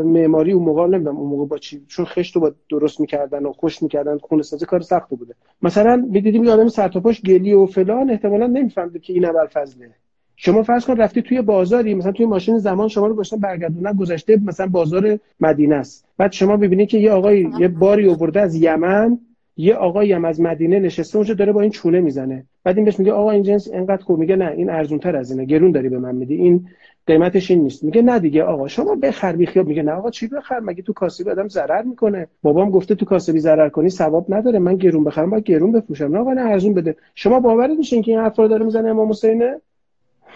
معماری 0.02 0.52
اون 0.52 0.64
موقع 0.64 0.86
نمی‌دونم 0.86 1.16
اون 1.16 1.28
موقع 1.28 1.46
با 1.46 1.58
چی 1.58 1.82
چون 1.88 2.04
خشت 2.04 2.34
رو 2.34 2.40
با 2.40 2.52
درست 2.70 3.00
می‌کردن 3.00 3.46
و 3.46 3.52
خوش 3.52 3.82
می‌کردن 3.82 4.18
خونه 4.18 4.42
سازی 4.42 4.66
کار 4.66 4.80
سخت 4.80 5.08
بوده. 5.08 5.34
مثلا 5.62 5.96
می‌دیدیم 6.10 6.44
یه 6.44 6.50
آدم 6.50 6.68
سر 6.68 6.88
گلی 7.24 7.52
و 7.52 7.66
فلان 7.66 8.10
احتمالا 8.10 8.46
نمی‌فهمید 8.46 9.02
که 9.02 9.12
این 9.12 9.24
اول 9.24 9.46
فضله. 9.46 9.90
شما 10.36 10.62
فرض 10.62 10.84
کن 10.84 10.96
رفتی 10.96 11.22
توی 11.22 11.42
بازاری 11.42 11.94
مثلا 11.94 12.12
توی 12.12 12.26
ماشین 12.26 12.58
زمان 12.58 12.88
شما 12.88 13.06
رو 13.06 13.14
گذاشتن 13.14 13.36
برگردونن 13.36 13.92
گذشته 13.92 14.40
مثلا 14.44 14.66
بازار 14.66 15.18
مدینه 15.40 15.74
است. 15.74 16.06
بعد 16.18 16.32
شما 16.32 16.56
ببینید 16.56 16.88
که 16.88 16.98
یه 16.98 17.12
آقای 17.12 17.48
یه 17.58 17.68
باری 17.68 18.10
آورده 18.10 18.40
از 18.40 18.54
یمن 18.54 19.18
یه 19.56 19.74
آقایی 19.74 20.12
هم 20.12 20.24
از 20.24 20.40
مدینه 20.40 20.78
نشسته 20.78 21.16
اونجا 21.16 21.34
داره 21.34 21.52
با 21.52 21.60
این 21.60 21.70
چونه 21.70 22.00
می‌زنه. 22.00 22.44
بعد 22.64 22.76
این 22.76 22.84
بهش 22.84 22.98
میگه 22.98 23.12
آقا 23.12 23.30
این 23.30 23.42
جنس 23.42 23.68
انقدر 23.72 24.02
خوب. 24.04 24.18
میگه 24.18 24.36
نه 24.36 24.50
این 24.50 24.70
ارزون 24.70 24.98
تر 24.98 25.16
از 25.16 25.30
اینه 25.30 25.44
گرون 25.44 25.70
داری 25.72 25.88
به 25.88 25.98
من 25.98 26.14
میدی. 26.14 26.34
این 26.34 26.66
قیمتش 27.06 27.50
این 27.50 27.62
نیست. 27.62 27.84
میگه 27.84 28.02
نه 28.02 28.18
دیگه 28.18 28.42
آقا 28.42 28.68
شما 28.68 28.94
بخر 28.94 29.36
بیخیاب 29.36 29.66
میگه 29.66 29.82
نه 29.82 29.92
آقا 29.92 30.10
چی 30.10 30.28
بخر؟ 30.28 30.60
مگه 30.60 30.82
تو 30.82 30.92
کاسبی 30.92 31.30
آدم 31.30 31.48
ضرر 31.48 31.82
می‌کنه؟ 31.82 32.26
بابام 32.42 32.70
گفته 32.70 32.94
تو 32.94 33.06
کاسبی 33.06 33.38
ضرر 33.38 33.68
کنی 33.68 33.90
ثواب 33.90 34.34
نداره 34.34 34.58
من 34.58 34.76
گرون 34.76 35.04
بخرم 35.04 35.30
با 35.30 35.38
گرون 35.38 35.72
بفروشم. 35.72 36.04
نه 36.04 36.18
آقا 36.18 36.32
نه 36.32 36.40
ارزون 36.40 36.74
بده. 36.74 36.96
شما 37.14 37.40
باورت 37.40 37.78
میشین 37.78 38.02
که 38.02 38.10
این 38.10 38.20
حرفا 38.20 38.42
رو 38.42 38.48
داره 38.48 38.64
می‌زنه 38.64 38.88
امام 38.88 39.10
حسین؟ 39.10 39.54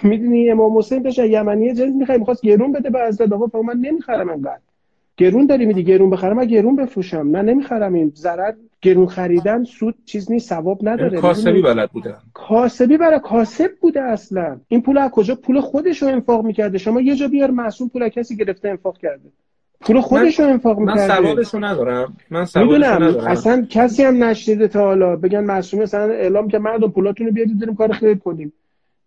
می‌دونی 0.03 0.51
امام 0.51 0.79
حسین 0.79 1.03
داشت 1.03 1.19
یمنی 1.19 1.75
جنس 1.75 1.95
می‌خواد 1.95 2.19
می‌خواست 2.19 2.43
گرون 2.43 2.73
بده 2.73 2.91
به 2.91 3.07
حضرت. 3.09 3.33
آقا 3.33 3.63
من 3.63 3.77
نمی‌خرم 3.77 4.31
انقدر. 4.31 4.59
گرون 5.19 5.47
داری 5.47 5.67
میدی؟ 5.67 5.85
گرون 5.85 6.11
بخرم؟ 6.11 6.37
من 6.37 6.45
گرون 6.45 6.77
بفروشم. 6.77 7.29
نه 7.33 7.43
نمی‌خرم 7.43 7.95
این 7.95 8.13
ضرر. 8.17 8.53
گرون 8.83 9.07
خریدن 9.07 9.65
سود 9.65 9.95
چیز 10.05 10.33
نیست 10.33 10.49
ثواب 10.49 10.79
نداره. 10.83 11.09
یعنی 11.09 11.21
کاسبی 11.21 11.63
بلد 11.63 11.91
بوده. 11.91 12.15
کاسبی 12.35 12.97
برای 12.97 13.21
کاسب 13.21 13.71
بوده 13.81 14.01
اصلا. 14.03 14.61
این 14.69 14.83
پول 14.83 14.99
از 14.99 15.11
کجا؟ 15.11 15.35
پول 15.35 15.61
خودش 15.61 16.03
رو 16.03 16.09
انفاق 16.09 16.45
می‌کرده. 16.45 16.79
شما 16.79 17.01
یه 17.01 17.17
جا 17.17 17.29
بیار 17.29 17.51
معصوم 17.51 17.89
پول 17.89 18.09
کسی 18.09 18.37
گرفته 18.37 18.69
انفاق 18.69 18.99
کرده. 18.99 19.29
پول 19.81 20.01
خودش 20.01 20.41
رو 20.41 20.47
انفاق 20.47 20.79
می‌کرده. 20.79 21.21
من 21.21 21.37
رو 21.53 21.65
ندارم. 21.65 22.17
من 22.31 22.47
می‌دونم. 22.57 22.85
ندارم. 22.85 23.27
اصلا 23.27 23.67
کسی 23.71 24.03
هم 24.03 24.25
نشنیده 24.25 24.69
تا 24.69 24.81
حالا. 24.81 25.17
بگن 25.17 25.45
معصوم 25.45 25.83
مثلا 25.83 26.13
اعلام 26.13 26.49
که 26.49 26.59
مردم 26.59 26.91
پولاتون 26.91 27.27
رو 27.27 27.33
بیارید 27.33 27.61
داریم 27.61 27.75
کار 27.75 27.93
خیر 27.93 28.15
کنیم. 28.15 28.53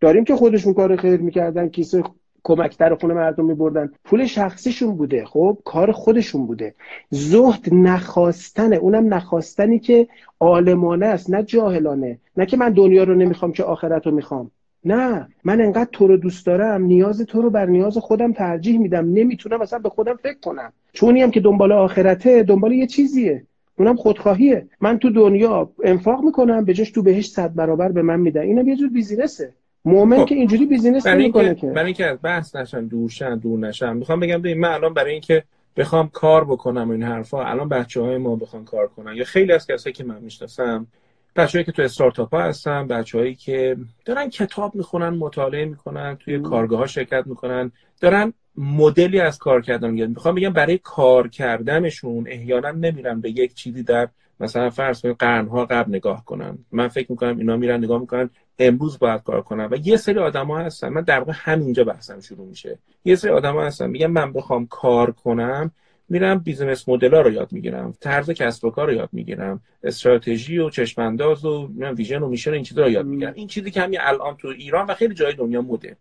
داریم 0.02 0.24
که 0.24 0.36
خودشون 0.36 0.74
کار 0.74 0.96
خیر 0.96 1.20
می‌کردن 1.22 1.70
کیسه 1.70 2.04
کمکتر 2.44 2.96
خونه 2.96 3.14
مردم 3.14 3.46
میبردن. 3.46 3.92
پول 4.04 4.26
شخصیشون 4.26 4.96
بوده 4.96 5.26
خب؟ 5.26 5.58
کار 5.66 5.92
خودشون 5.92 6.46
بوده. 6.46 6.76
زهد 7.10 7.70
نخواستنه. 7.72 8.76
اونم 8.76 9.14
نخواستنی 9.14 9.80
که 9.80 10.08
عالمانه 10.40 11.06
است 11.06 11.30
نه 11.30 11.44
جاهلانه. 11.44 12.20
نه 12.38 12.46
که 12.46 12.58
من 12.58 12.70
دنیا 12.70 13.04
رو 13.04 13.16
نمی‌خوام 13.16 13.52
که 13.52 13.64
آخرت 13.64 14.06
رو 14.06 14.12
می‌خوام. 14.12 14.52
نه. 14.86 15.28
من 15.44 15.62
انقدر 15.62 15.90
تو 15.92 16.08
رو 16.08 16.18
دوست 16.18 16.46
دارم 16.46 16.84
نیاز 16.84 17.22
تو 17.22 17.42
رو 17.42 17.50
بر 17.50 17.66
نیاز 17.66 17.98
خودم 17.98 18.34
ترجیح 18.34 18.80
میدم. 18.80 19.14
نمی‌تونم 19.14 19.62
اصلا 19.62 19.80
به 19.80 19.90
خودم 19.90 20.16
فکر 20.16 20.40
کنم. 20.40 20.74
چونی 20.94 21.22
هم 21.22 21.32
که 21.32 21.40
دنبال 21.40 21.72
آخرته 21.72 22.44
دنبال 22.44 22.72
یه 22.72 22.88
چیزیه. 22.88 23.44
اونم 23.80 23.96
خودخواهیه. 23.96 24.68
من 24.82 25.00
تو 25.00 25.10
دنیا 25.10 25.72
انفاق 25.84 26.24
می‌کنم 26.24 26.66
به 26.66 26.74
جاش 26.74 26.92
تو 26.92 27.02
بهش 27.02 27.30
صد 27.30 27.56
برابر 27.56 27.92
به 27.92 28.02
من 28.02 28.20
میدن. 28.20 28.42
اینم 28.42 28.68
یه 28.68 28.76
جور 28.76 28.90
بیزینسه. 28.90 29.54
مومن 29.86 30.18
خب. 30.18 30.26
که 30.26 30.36
اینجوری 30.36 30.66
business 30.66 31.08
نمی‌کنه 31.08 31.56
که. 31.56 31.68
برای 31.68 31.86
اینکه 31.86 32.20
بحث 32.24 32.56
نشن 32.56 32.88
دورشن 32.88 33.36
دور 33.36 33.60
نشن 33.60 33.94
می‌خوام 33.94 34.20
بگم 34.20 34.38
ببین 34.38 34.60
من 34.60 34.70
الان 34.70 34.94
برای 34.94 35.12
اینکه 35.12 35.44
بخوام 35.78 36.10
کار 36.10 36.46
بکنم 36.46 36.90
این 36.90 37.04
حرفا 37.04 37.44
الان 37.44 37.70
بچه 37.70 38.02
های 38.02 38.18
ما 38.18 38.36
بخوان 38.36 38.66
کار 38.66 38.88
کنن. 38.88 39.16
یا 39.16 39.24
خیلی 39.24 39.52
از 39.52 39.68
کسایی 39.68 39.94
که 39.94 40.04
من 40.04 40.20
می‌شناسم 40.22 40.88
بچه‌ای 41.36 41.64
که 41.64 41.72
تو 41.72 41.82
استارتاپ 41.82 42.34
ها 42.36 42.42
هستن 42.42 42.88
بچه‌هایی 42.88 43.36
که 43.36 43.78
دارن 44.06 44.30
کتاب 44.30 44.76
می‌خونن 44.76 45.10
مطالعه 45.10 45.66
می‌کنن 45.66 46.18
توی 46.20 46.40
کارگاه 46.40 46.80
ها 46.80 46.88
شرکت 46.88 47.24
می‌کنن 47.28 47.72
دارن 48.02 48.34
مدلی 48.58 49.20
از 49.20 49.38
کار 49.38 49.62
کردن 49.62 49.90
می‌خوام 49.90 50.36
بگم 50.36 50.54
برای 50.54 50.80
کار 50.84 51.28
کردنشون 51.28 52.28
احیانا 52.28 52.72
نمیرن 52.72 53.22
به 53.22 53.30
یک 53.30 53.54
چیزی 53.54 53.84
در 53.84 54.08
مثلا 54.40 54.70
فرض 54.70 55.02
کنید 55.02 55.16
قرنها 55.20 55.66
قبل 55.66 55.96
نگاه 55.96 56.26
کنن. 56.26 56.58
من 56.72 56.88
فکر 56.88 57.12
می‌کنم 57.12 57.38
اینا 57.38 57.58
میرن 57.58 57.84
نگاه 57.84 58.02
می‌کنن. 58.02 58.30
امروز 58.68 59.00
باید 59.00 59.24
کار 59.24 59.42
کنم. 59.42 59.68
و 59.72 59.76
یه 59.84 59.98
سری 59.98 60.20
آدما 60.20 60.60
هستن. 60.60 60.90
من 60.90 61.02
در 61.02 61.20
واقع 61.20 61.32
همینجا 61.36 61.84
بحثم 61.84 62.20
شروع 62.20 62.48
میشه. 62.48 62.80
یه 63.06 63.16
سری 63.16 63.32
آدما 63.32 63.64
هستن. 63.64 63.90
میگن 63.90 64.08
من 64.08 64.34
بخوام 64.34 64.68
کار 64.68 65.12
کنم 65.12 65.72
میرم 66.10 66.40
business 66.40 66.90
model 66.90 67.12
رو 67.12 67.32
یاد 67.32 67.52
می‌گیرم. 67.52 67.94
طرز 68.00 68.30
کسب 68.30 68.66
و 68.66 68.70
کار 68.70 68.88
رو 68.88 68.94
یاد 68.94 69.10
می‌گیرم. 69.12 69.62
استراتژی 69.84 70.58
و 70.58 70.70
چشمانداز 70.70 71.46
و 71.46 71.70
vision 71.98 72.22
و 72.22 72.28
mission 72.28 72.54
این 72.54 72.64
چیزا 72.64 72.84
رو 72.84 72.90
یاد 72.90 73.06
می‌گیرم. 73.06 73.34
این 73.34 73.48
چیزی 73.48 73.72
که 73.72 73.82
همین 73.82 74.00
الان 74.02 74.38
تو 74.38 74.48
ایران 74.48 74.88
و 74.88 74.94
خیلی 74.94 75.14
جای 75.14 75.34
دنیا 75.34 75.62
موده 75.62 75.98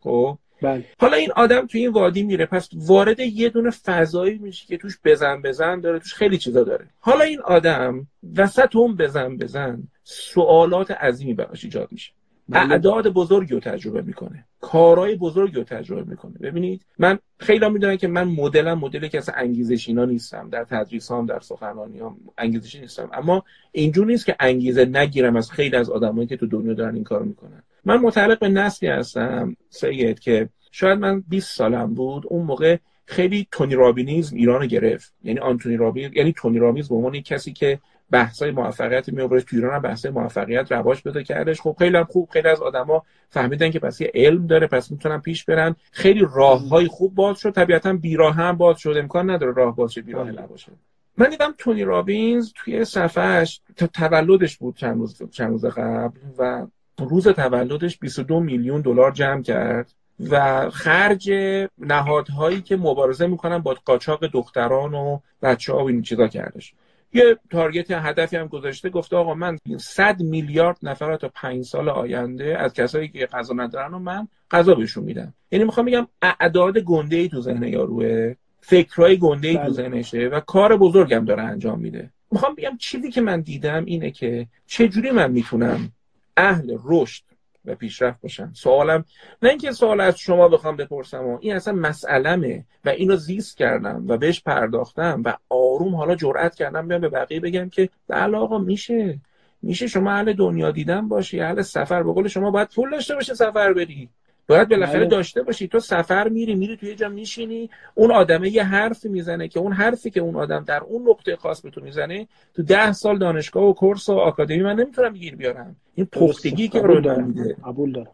خب؟ 0.00 0.38
بله. 0.62 0.84
حالا 0.98 1.16
این 1.16 1.32
آدم 1.36 1.66
تو 1.66 1.78
این 1.78 1.90
وادی 1.90 2.22
میره 2.22 2.46
پس 2.46 2.68
وارد 2.74 3.20
یه 3.20 3.48
دونه 3.48 3.70
فضایی 3.70 4.38
میشه 4.38 4.66
که 4.66 4.76
توش 4.76 4.98
بزن 5.04 5.42
بزن 5.42 5.80
داره 5.80 5.98
توش 5.98 6.14
خیلی 6.14 6.38
چیزا 6.38 6.64
داره. 6.64 6.86
حالا 7.00 7.24
این 7.24 7.40
آدم 7.40 8.06
وسط 8.36 8.76
اون 8.76 8.96
بزن 8.96 9.36
بزن 9.36 9.82
سوالات 10.04 10.90
عظیمی 10.90 11.34
براش 11.34 11.64
ایجاد 11.64 11.88
میشه. 11.92 12.12
بله. 12.48 12.72
اعداد 12.72 13.08
بزرگی 13.08 13.54
رو 13.54 13.60
تجربه 13.60 14.02
می‌کنه. 14.02 14.44
کارهای 14.60 15.14
بزرگی 15.16 15.56
رو 15.56 15.64
تجربه 15.64 16.10
می‌کنه. 16.10 16.32
ببینید 16.32 16.84
من 16.98 17.18
خیلی 17.38 17.68
می‌دونم 17.68 17.96
که 17.96 18.08
من 18.08 18.24
مدلم 18.24 18.78
مدلی 18.78 19.08
که 19.08 19.18
اصلا 19.18 19.34
انگیزش 19.34 19.88
اینا 19.88 20.04
نیستم. 20.04 20.48
در 20.50 20.64
تدریسام 20.64 21.26
در 21.26 21.40
سخنرانیام 21.40 22.16
انگیزشی 22.38 22.80
نیستم. 22.80 23.10
اما 23.12 23.44
اینجور 23.72 24.06
نیست 24.06 24.26
که 24.26 24.36
انگیزه 24.40 24.84
نگیرم 24.84 25.36
از 25.36 25.50
خیلی 25.50 25.76
از 25.76 25.90
آدمایی 25.90 26.26
که 26.26 26.36
تو 26.36 26.46
دنیا 26.46 26.74
دارن 26.74 26.94
این 26.94 27.04
کار 27.04 27.22
می‌کنن. 27.22 27.62
من 27.84 27.96
متعلق 27.96 28.38
به 28.38 28.48
نسلی 28.48 28.88
هستم 28.88 29.56
سید 29.70 30.20
که 30.20 30.48
شاید 30.70 30.98
من 30.98 31.20
20 31.28 31.56
سالم 31.56 31.94
بود. 31.94 32.26
اون 32.26 32.46
موقع 32.46 32.76
خیلی 33.06 33.46
تونی 33.50 33.74
رابینیزم 33.74 34.36
ایران 34.36 34.66
گرفت. 34.66 35.14
یعنی 35.24 35.40
آنتونی 35.40 35.76
رابین 35.76 36.12
یعنی 36.14 36.32
تونی 36.32 36.58
رابینز 36.58 36.88
به 36.88 36.94
عنوان 36.94 37.20
کسی 37.20 37.52
که 37.52 37.78
بحثای 38.10 38.50
موفقیت 38.50 39.08
می 39.08 39.22
آورد 39.22 39.42
تو 39.42 39.56
ایران 39.56 39.74
هم 39.74 39.82
بحثای 39.82 40.10
موفقیت 40.10 40.72
رواج 40.72 41.02
پیدا 41.02 41.22
کردش. 41.22 41.60
خب 41.60 41.76
خیلی 41.78 41.96
هم 41.96 42.04
خوب 42.04 42.28
خیلی 42.32 42.48
از 42.48 42.62
آدما 42.62 43.02
فهمیدن 43.28 43.70
که 43.70 43.78
پس 43.78 44.00
یه 44.00 44.10
علم 44.14 44.46
داره 44.46 44.66
پس 44.66 44.90
می‌تونن 44.90 45.20
پیش 45.20 45.44
برن. 45.44 45.76
خیلی 45.92 46.26
راههای 46.34 46.86
خوب 46.86 47.14
باز 47.14 47.38
شد. 47.38 47.50
طبیعتا 47.50 47.92
بیراه 47.92 48.34
هم 48.34 48.56
باز 48.56 48.78
شد. 48.78 48.94
امکان 48.96 49.30
نداره 49.30 49.52
راه 49.52 49.76
باز 49.76 49.92
شه 49.92 50.02
بیراه 50.02 50.30
نباشه. 50.30 50.72
من 51.18 51.30
دیدم 51.30 51.54
تونی 51.58 51.84
رابینز 51.84 52.52
توی 52.56 52.84
صفحش 52.84 53.60
تا 53.76 53.86
تولدش 53.86 54.56
بود 54.56 54.76
چند 54.76 54.98
روز 54.98 55.22
چند 55.30 55.50
روز 55.50 55.64
قبل 55.64 56.18
و 56.38 56.66
روز 56.98 57.28
تولدش 57.28 57.98
22 57.98 58.40
میلیون 58.40 58.80
دلار 58.80 59.10
جمع 59.10 59.42
کرد 59.42 59.92
و 60.30 60.70
خرج 60.70 61.32
نهادهایی 61.78 62.60
که 62.60 62.76
مبارزه 62.76 63.26
می‌کنن 63.26 63.58
با 63.58 63.76
قاچاق 63.84 64.26
دختران 64.26 64.94
و 64.94 65.18
بچه 65.42 65.72
ها 65.72 65.84
و 65.84 65.88
این 65.88 66.02
چیزا 66.02 66.28
کردش. 66.28 66.74
یه 67.14 67.38
تارگت 67.50 67.90
هدفی 67.90 68.36
هم 68.36 68.46
گذاشته 68.46 68.90
گفته 68.90 69.16
آقا 69.16 69.34
من 69.34 69.58
100 69.80 70.22
میلیارد 70.22 70.78
نفر 70.82 71.16
تا 71.16 71.30
5 71.34 71.64
سال 71.64 71.88
آینده 71.88 72.58
از 72.58 72.72
کسایی 72.72 73.08
که 73.08 73.26
غذا 73.26 73.54
ندارن 73.54 73.94
و 73.94 73.98
من 73.98 74.28
غذا 74.50 74.74
بهشون 74.74 75.04
میدم. 75.04 75.34
یعنی 75.50 75.64
می‌خوام 75.64 75.86
بگم 75.86 76.06
اعداد 76.22 76.78
گنده 76.78 77.16
ای 77.16 77.28
تو 77.28 77.40
ذهن 77.40 77.62
یاروه 77.62 78.34
فکرای 78.60 79.16
گنده 79.16 79.48
ای 79.48 79.54
تو 79.54 79.62
بله. 79.62 79.72
ذهنشه 79.72 80.18
و 80.18 80.40
کار 80.40 80.76
بزرگم 80.76 81.24
داره 81.24 81.42
انجام 81.42 81.80
میده. 81.80 82.10
می‌خوام 82.30 82.54
بگم 82.54 82.76
چیزی 82.78 83.10
که 83.10 83.20
من 83.20 83.40
دیدم 83.40 83.84
اینه 83.84 84.10
که 84.10 84.46
چجوری 84.66 85.10
من 85.10 85.30
می‌تونم 85.30 85.92
اهل 86.36 86.78
رشد 86.84 87.24
و 87.64 87.74
پیشرفت 87.74 88.20
باشم 88.20 88.52
سوالم 88.54 89.04
نه 89.42 89.48
اینکه 89.48 89.72
سوال 89.72 90.00
از 90.00 90.18
شما 90.18 90.48
بخوام 90.48 90.76
بپرسم 90.76 91.24
و 91.24 91.38
این 91.40 91.54
اصلا 91.54 91.74
مسئلمه 91.74 92.64
و 92.84 92.88
اینو 92.88 93.16
زیست 93.16 93.56
کردم 93.56 94.04
و 94.08 94.16
بهش 94.16 94.42
پرداختم 94.42 95.22
و 95.24 95.36
آروم 95.48 95.94
حالا 95.94 96.14
جرأت 96.14 96.54
کردم 96.54 96.88
بیام 96.88 97.00
به 97.00 97.08
بقیه 97.08 97.40
بگم 97.40 97.68
که 97.68 97.88
بله 98.08 98.36
آقا 98.36 98.58
میشه. 98.58 99.20
میشه 99.62 99.86
شما 99.86 100.12
اهل 100.12 100.32
دنیا 100.32 100.70
دیدن 100.70 101.08
باشی 101.08 101.40
اهل 101.40 101.62
سفر. 101.62 102.02
به 102.02 102.28
شما 102.28 102.50
باید 102.50 102.68
پول 102.68 102.90
داشته 102.90 103.14
باشه 103.14 103.34
سفر 103.34 103.72
بری. 103.72 104.08
باید 104.52 104.68
بالاخره 104.68 104.98
بله. 104.98 105.08
داشته 105.08 105.42
باشی. 105.42 105.68
تو 105.68 105.80
سفر 105.80 106.28
میری 106.28 106.54
میری 106.54 106.76
توی 106.76 106.94
جا 106.94 107.08
میشینی. 107.08 107.70
اون 107.94 108.10
آدمه 108.10 108.50
یه 108.50 108.64
حرفی 108.64 109.08
می‌زنه 109.08 109.48
که 109.48 109.60
اون 109.60 109.72
حرفی 109.72 110.10
که 110.10 110.20
اون 110.20 110.36
آدم 110.36 110.64
در 110.64 110.80
اون 110.80 111.08
نقطه 111.08 111.36
خاص 111.36 111.60
به 111.60 111.70
تو 111.70 111.80
می‌زنه 111.80 112.28
تو 112.54 112.62
ده 112.62 112.92
سال 112.92 113.18
دانشگاه 113.18 113.64
و 113.64 113.72
کورس 113.72 114.08
و 114.08 114.12
آکادمی 114.12 114.62
من 114.62 114.80
نمی‌تونم 114.80 115.12
گیر 115.12 115.36
بیارم. 115.36 115.76
این 115.94 116.06
پختگی 116.06 116.68
که 116.68 116.80
رو 116.80 117.22
میده. 117.22 117.56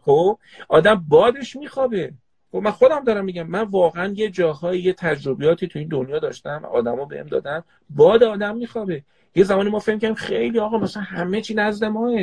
خب 0.05 0.37
آدم 0.69 1.05
بادش 1.09 1.55
میخوابه. 1.55 2.11
خب 2.51 2.57
من 2.57 2.71
خودم 2.71 3.03
دارم 3.03 3.25
میگم 3.25 3.47
من 3.47 3.63
واقعا 3.63 4.13
یه 4.15 4.29
جاهای 4.29 4.79
یه 4.79 4.93
تجربیاتی 4.93 5.67
تو 5.67 5.79
این 5.79 5.87
دنیا 5.87 6.19
داشتم 6.19 6.65
آدما 6.71 7.05
بهم 7.05 7.27
دادن. 7.27 7.63
باد 7.89 8.23
آدم 8.23 8.57
میخوابه. 8.57 9.03
یه 9.35 9.43
زمانی 9.43 9.69
ما 9.69 9.79
فهم 9.79 9.99
کردیم 9.99 10.15
خیلی 10.15 10.59
آقا 10.59 10.77
مثلا 10.77 11.03
همه 11.03 11.41
چی 11.41 11.53
نزد 11.53 11.85
ماه. 11.85 12.19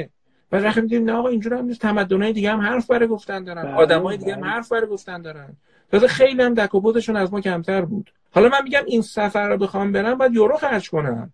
و 0.53 0.57
وقتی 0.57 0.81
میگیم 0.81 1.05
نه 1.05 1.13
آقا 1.13 1.29
اینجوری 1.29 1.57
هم 1.57 1.65
نیست. 1.65 1.81
تمدن‌های 1.81 2.33
دیگه 2.33 2.51
هم 2.51 2.61
حرف 2.61 2.87
برای 2.87 3.09
گفتن 3.09 3.45
دارن. 3.45 3.63
بله، 3.63 3.75
آدمای 3.75 4.17
دیگه 4.17 4.35
هم 4.35 4.41
بله. 4.41 4.51
حرف 4.51 4.73
برای 4.73 4.87
گفتن 4.87 5.23
دارن. 5.23 5.49
تازه 5.91 6.07
خیلی 6.07 6.43
هم 6.43 6.55
دک 6.55 6.75
و 6.75 6.93
از 7.17 7.33
ما 7.33 7.41
کمتر 7.41 7.85
بود. 7.85 8.13
حالا 8.31 8.49
من 8.49 8.63
میگم 8.65 8.83
این 8.87 9.03
سفر 9.03 9.49
رو 9.49 9.57
بخوام 9.57 9.93
برم 9.93 10.19
باید 10.19 10.35
یورو 10.35 10.57
خرج 10.57 10.91
کنم. 10.91 11.33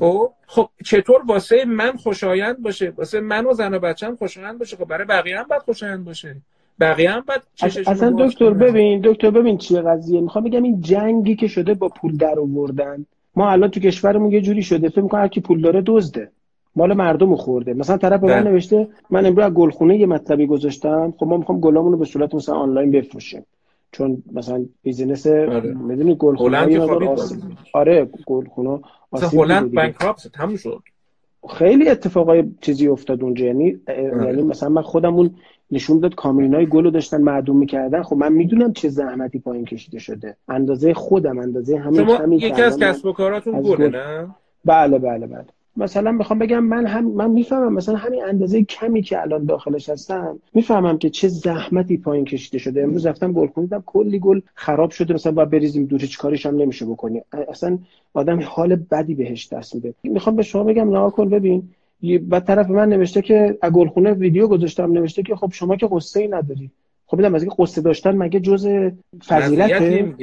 خب؟ 0.00 0.32
خب 0.46 0.68
چطور 0.84 1.22
واسه 1.26 1.64
من 1.64 1.92
خوشایند 1.92 2.62
باشه؟ 2.62 2.92
واسه 2.96 3.20
من 3.20 3.46
و 3.46 3.52
زن 3.52 3.74
و 3.74 3.78
بچه‌م 3.78 4.16
خوشایند 4.16 4.58
باشه؟ 4.58 4.76
خب 4.76 4.84
برای 4.84 5.06
بقیه 5.06 5.38
هم 5.38 5.44
باید 5.50 5.62
خوشایند 5.62 6.04
باشه. 6.04 6.36
بقیه 6.80 7.10
هم 7.10 7.24
باید 7.28 7.42
اصلا 7.86 8.16
دکتر 8.18 8.50
ببین 8.50 9.00
دکتر 9.04 9.30
ببین 9.30 9.58
چیه 9.58 9.80
قضیه. 9.80 10.20
می‌خوام 10.20 10.44
بگم 10.44 10.62
این 10.62 10.80
جنگی 10.80 11.36
که 11.36 11.48
شده 11.48 11.74
با 11.74 11.88
پول 11.88 12.16
در 12.16 12.38
آوردن. 12.38 13.06
ما 13.36 13.50
الان 13.50 13.70
تو 13.70 13.80
کشورمون 13.80 14.32
یه 14.32 14.40
جوری 14.40 14.62
شده. 14.62 14.88
فکر 14.88 15.00
می‌کنم 15.00 15.20
هر 15.20 15.28
کی 15.28 15.40
پول 15.40 15.60
داره 15.60 15.82
دزده. 15.86 16.30
مال 16.76 16.92
مردم 16.92 17.36
خورده. 17.36 17.74
مثلا 17.74 17.96
طرف 17.96 18.20
به 18.20 18.26
من 18.26 18.40
بله. 18.40 18.50
نوشته 18.50 18.88
من 19.10 19.26
امروز 19.26 19.44
از 19.44 19.52
گلخونه 19.52 19.98
یه 19.98 20.06
مطلبی 20.06 20.46
گذاشتم. 20.46 21.14
خب 21.16 21.26
ما 21.26 21.36
می‌خوام 21.36 21.60
گلامونو 21.60 21.96
به 21.96 22.04
صورت 22.04 22.34
مثلا 22.34 22.54
آنلاین 22.54 22.90
بفروشیم. 22.90 23.46
چون 23.92 24.22
مثلا 24.32 24.64
business 24.82 25.26
آره. 25.26 25.74
می‌دونی 25.74 26.16
گلخونه 26.18 26.58
آره 27.72 28.08
گلخونه 28.26 28.80
هلند 29.32 29.72
bankrupt 29.72 30.28
تموم 30.28 30.56
شد. 30.56 30.82
خیلی 31.50 31.88
اتفاقای 31.88 32.44
چیزی 32.60 32.88
افتاد 32.88 33.22
اونجا. 33.22 33.46
یعنی 33.46 33.80
آره. 33.88 34.26
یعنی 34.26 34.42
مثلا 34.42 34.68
من 34.68 34.82
خودمون 34.82 35.30
نشون 35.70 36.00
داد 36.00 36.14
کامیونای 36.14 36.66
گلو 36.66 36.90
داشتن 36.90 37.20
معدوم 37.20 37.56
می‌کردن. 37.56 38.02
خب 38.02 38.16
من 38.16 38.32
می‌دونم 38.32 38.72
چه 38.72 38.88
زحمتی 38.88 39.38
پای 39.38 39.51
این 39.51 39.64
کشیده 39.64 39.98
شده. 39.98 40.36
اندازه 40.48 40.94
خودم 40.94 41.38
اندازه 41.38 41.78
همین 41.78 42.08
همین 42.08 42.38
یکی 42.38 42.62
از 42.62 42.78
کسب 42.78 43.06
و 43.06 43.12
کاراتون 43.12 43.62
گله 43.62 43.88
نه؟ 43.88 44.28
بله 44.64 44.98
بله 44.98 45.26
بله. 45.26 45.44
مثلا 45.76 46.12
می‌خوام 46.12 46.38
بگم 46.38 46.64
من 46.64 46.86
هم 46.86 47.04
من 47.04 47.30
می‌فهمم 47.30 47.72
مثلا 47.72 47.96
همین 47.96 48.24
اندازه 48.24 48.64
کمی 48.64 49.02
که 49.02 49.22
الان 49.22 49.44
داخلش 49.44 49.88
هستم 49.88 50.38
می‌فهمم 50.54 50.98
که 50.98 51.10
چه 51.10 51.28
زحمتی 51.28 51.96
پایین 51.96 52.24
کشیده 52.24 52.58
شده. 52.58 52.82
امروز 52.82 53.06
رفتم 53.06 53.32
گل 53.32 53.46
خوندم 53.46 53.82
کلی 53.86 54.18
گل 54.18 54.40
خراب 54.54 54.90
شده 54.90 55.14
مثلا 55.14 55.32
باید 55.32 55.50
بریزیم 55.50 55.86
دور 55.86 56.00
هیچ 56.00 56.18
کاریش 56.18 56.46
هم 56.46 56.56
نمیشه 56.56 56.86
بکنی. 56.86 57.22
اصلا 57.48 57.78
آدم 58.14 58.40
حال 58.44 58.76
بدی 58.76 59.14
بهش 59.14 59.48
دست 59.52 59.74
میده. 59.74 59.94
می‌خوام 60.02 60.36
به 60.36 60.42
شما 60.42 60.64
بگم 60.64 60.90
نها 60.90 61.10
کن 61.10 61.28
ببین 61.28 61.68
بعد 62.28 62.44
طرف 62.44 62.70
من 62.70 62.88
نوشته 62.88 63.22
که 63.22 63.58
گلخونه 63.72 64.12
ویدیو 64.12 64.46
گذاشتم 64.46 64.92
نوشته 64.92 65.22
که 65.22 65.36
خب 65.36 65.52
شما 65.52 65.76
که 65.76 65.88
قصه 65.92 66.20
ای 66.20 66.28
نداری. 66.28 66.70
خب 67.06 67.16
می‌دونم 67.16 67.34
از 67.34 67.42
اینکه 67.42 67.56
قصه 67.58 67.80
داشتن 67.80 68.16
مگه 68.16 68.40
جز 68.40 68.68
فضیلته؟ 69.26 70.14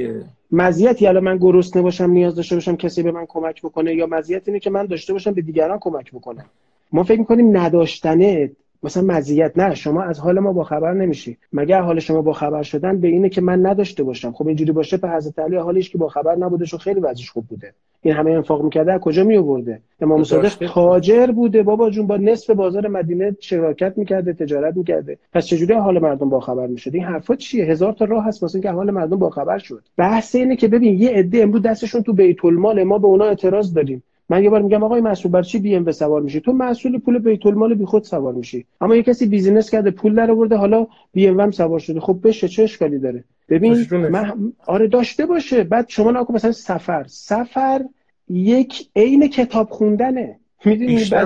مزیتی 0.52 1.08
الان 1.08 1.24
من 1.24 1.38
گرسنه 1.38 1.82
باشم 1.82 2.10
نیاز 2.10 2.36
داشته 2.36 2.56
باشم 2.56 2.76
کسی 2.76 3.04
به 3.04 3.12
من 3.12 3.26
کمک 3.26 3.62
بکنه 3.62 3.96
یا 3.96 4.06
مزیت 4.06 4.48
اینه 4.48 4.60
که 4.60 4.70
من 4.70 4.86
داشته 4.86 5.14
باشم 5.14 5.32
به 5.32 5.42
دیگران 5.42 5.80
کمک 5.80 6.12
بکنم. 6.12 6.46
ما 6.92 7.04
فکر 7.04 7.20
می‌کنیم 7.20 7.58
نداشتنه. 7.58 8.52
مثلا 8.84 9.04
مزیت 9.04 9.52
نه 9.56 9.76
شما 9.76 10.02
از 10.02 10.20
حال 10.20 10.40
ما 10.40 10.54
با 10.54 10.64
خبر 10.64 10.94
نمیشی. 10.94 11.38
مگه 11.54 11.80
حال 11.80 12.00
شما 12.00 12.22
با 12.22 12.34
خبر 12.34 12.62
شدن 12.62 13.00
به 13.00 13.08
اینه 13.08 13.30
که 13.30 13.42
من 13.42 13.66
نداشته 13.66 14.04
باشم؟ 14.04 14.32
خب 14.32 14.48
اینجوری 14.48 14.72
باشه 14.72 14.98
به 14.98 15.10
حضرت 15.10 15.40
علی 15.40 15.56
حالش 15.56 15.90
که 15.90 15.98
با 15.98 16.08
خبر 16.08 16.36
نبوده 16.36 16.66
شو 16.66 16.78
خیلی 16.78 17.00
وضعش 17.00 17.30
خوب 17.30 17.46
بوده. 17.48 17.74
این 18.02 18.14
همه 18.14 18.32
انفاق 18.32 18.64
می‌کرده 18.64 18.94
از 18.94 19.00
کجا 19.02 19.24
می 19.24 19.38
آورده 19.38 19.80
امام 20.02 20.24
صادق 20.24 20.54
تاجر 20.74 21.28
بوده 21.28 21.64
بابا 21.64 21.90
جون 21.90 22.08
با 22.08 22.18
نصف 22.18 22.50
بازار 22.50 22.88
مدینه 22.88 23.36
شراکت 23.40 23.94
می‌کرده 23.98 24.34
تجارت 24.34 24.78
می‌کرده. 24.78 25.18
پس 25.34 25.46
چجوری 25.46 25.74
حال 25.74 26.00
مردم 26.00 26.30
با 26.30 26.40
خبر 26.40 26.68
می‌شد؟ 26.68 26.96
این 26.96 27.04
حرفا 27.04 27.36
چیه؟ 27.36 27.66
هزار 27.66 27.94
تا 27.94 28.06
راه 28.06 28.26
هست 28.26 28.44
واسه 28.44 28.56
اینکه 28.56 28.72
حال 28.72 28.92
مردم 28.92 29.18
با 29.18 29.30
خبر 29.30 29.58
شد. 29.58 29.84
بحث 29.98 30.36
اینه 30.36 30.56
که 30.56 30.68
ببین 30.68 31.00
یه 31.00 31.10
عده 31.10 31.42
امروز 31.44 31.62
دستشون 31.62 32.04
تو 32.04 32.14
بیت 32.14 32.46
المال 32.46 32.84
ما 32.84 32.98
به 32.98 33.08
اونا 33.08 33.26
اعتراض 33.26 33.74
داریم. 33.74 34.04
من 34.30 34.44
یه 34.44 34.50
بار 34.50 34.62
میگم 34.62 34.84
آقای 34.84 35.02
مسئول 35.02 35.32
بر 35.32 35.42
چی 35.42 35.60
بی 35.60 35.76
ام 35.76 35.92
سوار 35.92 36.22
میشی؟ 36.22 36.40
تو 36.40 36.54
مسئول 36.54 37.00
پول 37.00 37.20
بیت 37.20 37.46
المال 37.46 37.74
بی 37.74 37.86
خود 37.86 38.04
سوار 38.04 38.34
میشی. 38.34 38.66
اما 38.82 38.96
یه 38.96 39.04
کسی 39.04 39.26
business 39.26 39.70
کرده 39.70 39.92
پول 39.92 40.16
در 40.16 40.32
آورده 40.32 40.56
حالا 40.56 40.88
بی 41.14 41.28
ام 41.28 41.52
سوار 41.52 41.80
شده. 41.80 42.00
خب 42.00 42.20
بشه 42.24 42.48
چه 42.48 42.64
اشکالی 42.64 43.00
داره؟ 43.00 43.24
ببین 43.50 43.88
من... 43.92 44.54
آره 44.68 44.88
داشته 44.88 45.26
باشه. 45.26 45.64
بعد 45.64 45.86
شما 45.90 46.12
نکن 46.12 46.34
مثلا 46.34 46.52
سفر. 46.52 47.06
سفر 47.08 47.86
یک 48.30 48.90
عین 48.96 49.28
کتاب 49.28 49.70
خوندنه. 49.70 50.39
می‌دونی 50.66 50.96
بیشتر 50.96 51.26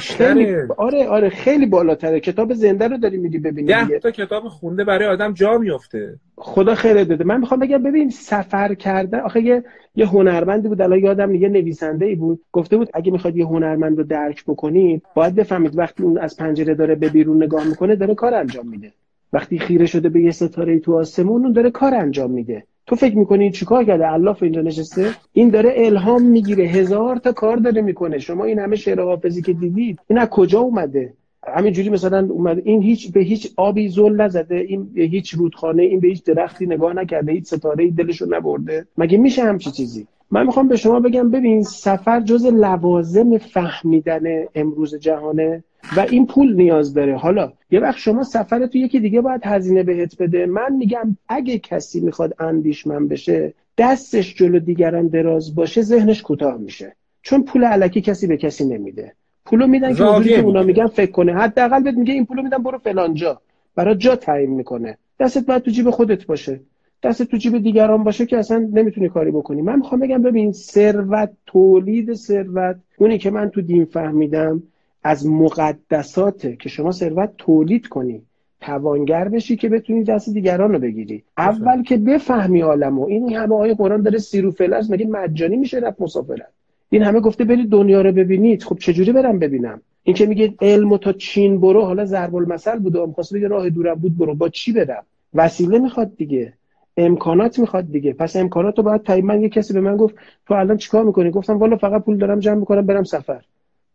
خیلی 0.00 0.56
آره 0.76 1.08
آره 1.08 1.28
خیلی 1.28 1.66
بالاتره. 1.66 2.20
کتاب 2.20 2.54
زنده 2.54 2.88
رو 2.88 2.96
داری 2.96 3.16
میگی 3.16 3.38
ببینی 3.38 3.68
ده 3.68 3.98
تا 3.98 4.10
کتاب 4.10 4.48
خونده 4.48 4.84
برای 4.84 5.08
آدم 5.08 5.32
جا 5.32 5.58
میفته 5.58 6.14
خدا 6.36 6.74
خیرت 6.74 7.04
بده 7.04 7.24
من 7.24 7.40
می‌خوام 7.40 7.60
بگم 7.60 7.82
ببین 7.82 8.10
سفر 8.10 8.74
کرده 8.74 9.20
آخه 9.20 9.40
یه 9.40 9.64
یه 9.96 10.06
هنرمندی 10.06 10.68
بود 10.68 10.80
الان 10.82 10.98
یادم 10.98 11.34
یه 11.34 11.48
نویسنده 11.48 12.06
ای 12.06 12.14
بود. 12.14 12.40
گفته 12.52 12.76
بود 12.76 12.88
اگه 12.94 13.12
می‌خواد 13.12 13.36
یه 13.36 13.46
هنرمند 13.46 13.98
رو 13.98 14.04
درک 14.04 14.44
بکنید 14.44 15.02
باید 15.14 15.34
بفهمید 15.34 15.78
وقتی 15.78 16.02
اون 16.02 16.18
از 16.18 16.36
پنجره 16.36 16.74
داره 16.74 16.94
به 16.94 17.08
بیرون 17.08 17.42
نگاه 17.42 17.68
می‌کنه 17.68 17.96
داره 17.96 18.14
کار 18.14 18.34
انجام 18.34 18.68
میده. 18.68 18.92
وقتی 19.32 19.58
خیره 19.58 19.86
شده 19.86 20.08
به 20.08 20.22
یه 20.22 20.30
ستاره 20.30 20.78
تو 20.78 20.98
آسمون 20.98 21.42
اون 21.42 21.52
داره 21.52 21.70
کار 21.70 21.94
انجام 21.94 22.30
میده. 22.30 22.64
تو 22.86 22.96
فکر 22.96 23.18
می‌کنی 23.18 23.50
چیکار 23.50 23.84
کرده؟ 23.84 24.12
الله 24.12 24.42
اینجا 24.42 24.60
نشسته؟ 24.60 25.10
این 25.32 25.50
داره 25.50 25.72
الهام 25.76 26.22
می‌گیره. 26.22 26.64
هزار 26.64 27.16
تا 27.16 27.32
کار 27.32 27.56
داره 27.56 27.82
می‌کنه. 27.82 28.18
شما 28.18 28.44
این 28.44 28.58
همه 28.58 28.76
شعر 28.76 29.00
حافظی 29.00 29.42
که 29.42 29.52
دیدید 29.52 29.98
این 30.08 30.18
از 30.18 30.28
کجا 30.28 30.60
اومده؟ 30.60 31.12
همینجوری 31.46 31.90
مثلا 31.90 32.28
اومده 32.30 32.62
این 32.64 32.82
هیچ 32.82 33.12
به 33.12 33.20
هیچ 33.20 33.52
آبی 33.56 33.88
زل 33.88 34.20
نزده. 34.20 34.56
این 34.56 34.84
به 34.84 35.02
هیچ 35.02 35.34
رودخانه 35.34 35.82
این 35.82 36.00
به 36.00 36.08
هیچ 36.08 36.24
درختی 36.24 36.66
نگاه 36.66 36.92
نکرده. 36.92 37.32
هیچ 37.32 37.46
ستاره 37.46 37.90
دلشو 37.90 38.26
نبرده. 38.28 38.86
مگه 38.98 39.18
میشه 39.18 39.42
همچی 39.42 39.70
چیزی؟ 39.70 40.06
من 40.30 40.46
می‌خوام 40.46 40.68
به 40.68 40.76
شما 40.76 41.00
بگم 41.00 41.30
ببین 41.30 41.62
سفر 41.62 42.20
جز 42.20 42.46
لوازم 42.46 43.38
فهمیدن 43.38 44.22
امروز 44.54 44.94
جهانه. 44.94 45.64
و 45.96 46.00
این 46.00 46.26
پول 46.26 46.56
نیاز 46.56 46.94
داره. 46.94 47.16
حالا 47.16 47.52
یه 47.70 47.80
وقت 47.80 47.98
شما 47.98 48.22
سفر 48.22 48.66
تو 48.66 48.78
یکی 48.78 49.00
دیگه 49.00 49.20
باید 49.20 49.40
هزینه 49.44 49.82
بهت 49.82 50.22
بده. 50.22 50.46
من 50.46 50.76
میگم 50.76 51.16
اگه 51.28 51.58
کسی 51.58 52.00
می‌خواد 52.00 52.34
اندیشمن 52.38 53.08
بشه 53.08 53.54
دستش 53.78 54.34
جلو 54.34 54.58
دیگران 54.58 55.06
دراز 55.06 55.54
باشه 55.54 55.82
ذهنش 55.82 56.22
کوتاه 56.22 56.56
میشه. 56.56 56.96
چون 57.22 57.42
پول 57.42 57.64
علکی 57.64 58.00
کسی 58.00 58.26
به 58.26 58.36
کسی 58.36 58.64
نمیده. 58.64 59.12
پولو 59.44 59.66
میدن 59.66 59.94
که 59.94 60.04
اونجوری 60.04 60.34
که 60.34 60.40
اونا 60.40 60.62
میگن 60.62 60.86
فکر 60.86 61.10
کنه. 61.10 61.34
حداقل 61.34 61.82
بهت 61.82 61.94
میگه 61.94 62.14
این 62.14 62.26
پولو 62.26 62.42
میدن 62.42 62.58
برو 62.58 62.78
فلان 62.78 63.14
جا. 63.14 63.40
برای 63.74 63.94
جا 63.94 64.16
تعیین 64.16 64.50
می‌کنه. 64.50 64.98
دستت 65.20 65.46
باید 65.46 65.62
تو 65.62 65.70
جیب 65.70 65.90
خودت 65.90 66.26
باشه. 66.26 66.60
دست 67.02 67.22
تو 67.22 67.36
جیب 67.36 67.58
دیگران 67.58 68.04
باشه 68.04 68.26
که 68.26 68.38
اصلا 68.38 68.68
نمی‌تونی 68.72 69.08
کاری 69.08 69.30
بکنی. 69.30 69.62
من 69.62 69.76
می‌خوام 69.76 70.00
بگم 70.00 70.22
ببین 70.22 70.52
ثروت 70.52 71.30
تولید 71.46 72.12
ثروت 72.12 72.76
اونی 72.98 73.18
که 73.18 73.30
من 73.30 73.50
تو 73.50 73.60
دین 73.60 73.84
فهمیدم 73.84 74.62
از 75.02 75.26
مقدساته 75.26 76.56
که 76.56 76.68
شما 76.68 76.92
ثروت 76.92 77.30
تولید 77.38 77.88
کنی 77.88 78.22
توانگر 78.60 79.28
بشی 79.28 79.56
که 79.56 79.68
بتونی 79.68 80.04
دست 80.04 80.30
دیگران 80.30 80.72
رو 80.72 80.78
بگیری. 80.78 81.22
اول 81.38 81.82
که 81.82 81.96
بفهمی 81.96 82.60
عالمو 82.60 83.06
این 83.06 83.32
همه 83.34 83.54
آیه 83.54 83.74
قرآن 83.74 84.02
داره 84.02 84.18
سیرو 84.18 84.50
فلز 84.50 84.90
مگه 84.90 85.06
مجانی 85.06 85.56
میشه 85.56 85.78
رفت 85.78 86.00
مسافرت 86.00 86.48
این 86.90 87.02
همه 87.02 87.20
گفته 87.20 87.44
برید 87.44 87.68
دنیا 87.68 88.02
رو 88.02 88.12
ببینید. 88.12 88.62
خب 88.62 88.78
چجوری 88.78 89.12
برم 89.12 89.38
ببینم؟ 89.38 89.80
این 90.02 90.16
که 90.16 90.26
میگه 90.26 90.54
علم 90.60 90.96
تا 90.96 91.12
چین 91.12 91.60
برو 91.60 91.82
حالا 91.82 92.04
ضرب 92.04 92.36
المثل 92.36 92.78
بود 92.78 92.96
و 92.96 93.14
بگه 93.34 93.48
راه 93.48 93.70
دورم 93.70 93.94
بود 93.94 94.18
برو. 94.18 94.34
با 94.34 94.48
چی 94.48 94.72
برم؟ 94.72 95.04
وسیله 95.34 95.78
می‌خواد 95.78 96.16
دیگه. 96.16 96.52
امکانات 96.96 97.58
می‌خواد 97.58 97.90
دیگه. 97.92 98.12
پس 98.12 98.36
امکانات 98.36 98.78
رو 98.78 98.84
باید 98.84 99.02
تایید. 99.02 99.24
من 99.24 99.42
یه 99.42 99.48
کسی 99.48 99.74
به 99.74 99.80
من 99.80 99.96
گفت 99.96 100.14
تو 100.46 100.54
الان 100.54 100.76
چیکار 100.76 101.04
می‌کنی؟ 101.04 101.30
گفتم 101.30 101.58
والا 101.58 101.76
فقط 101.76 102.04
پول 102.04 102.16
دارم 102.18 102.38
جمع 102.38 102.54
می‌کنم 102.54 102.86
برم 102.86 103.04
سفر. 103.04 103.42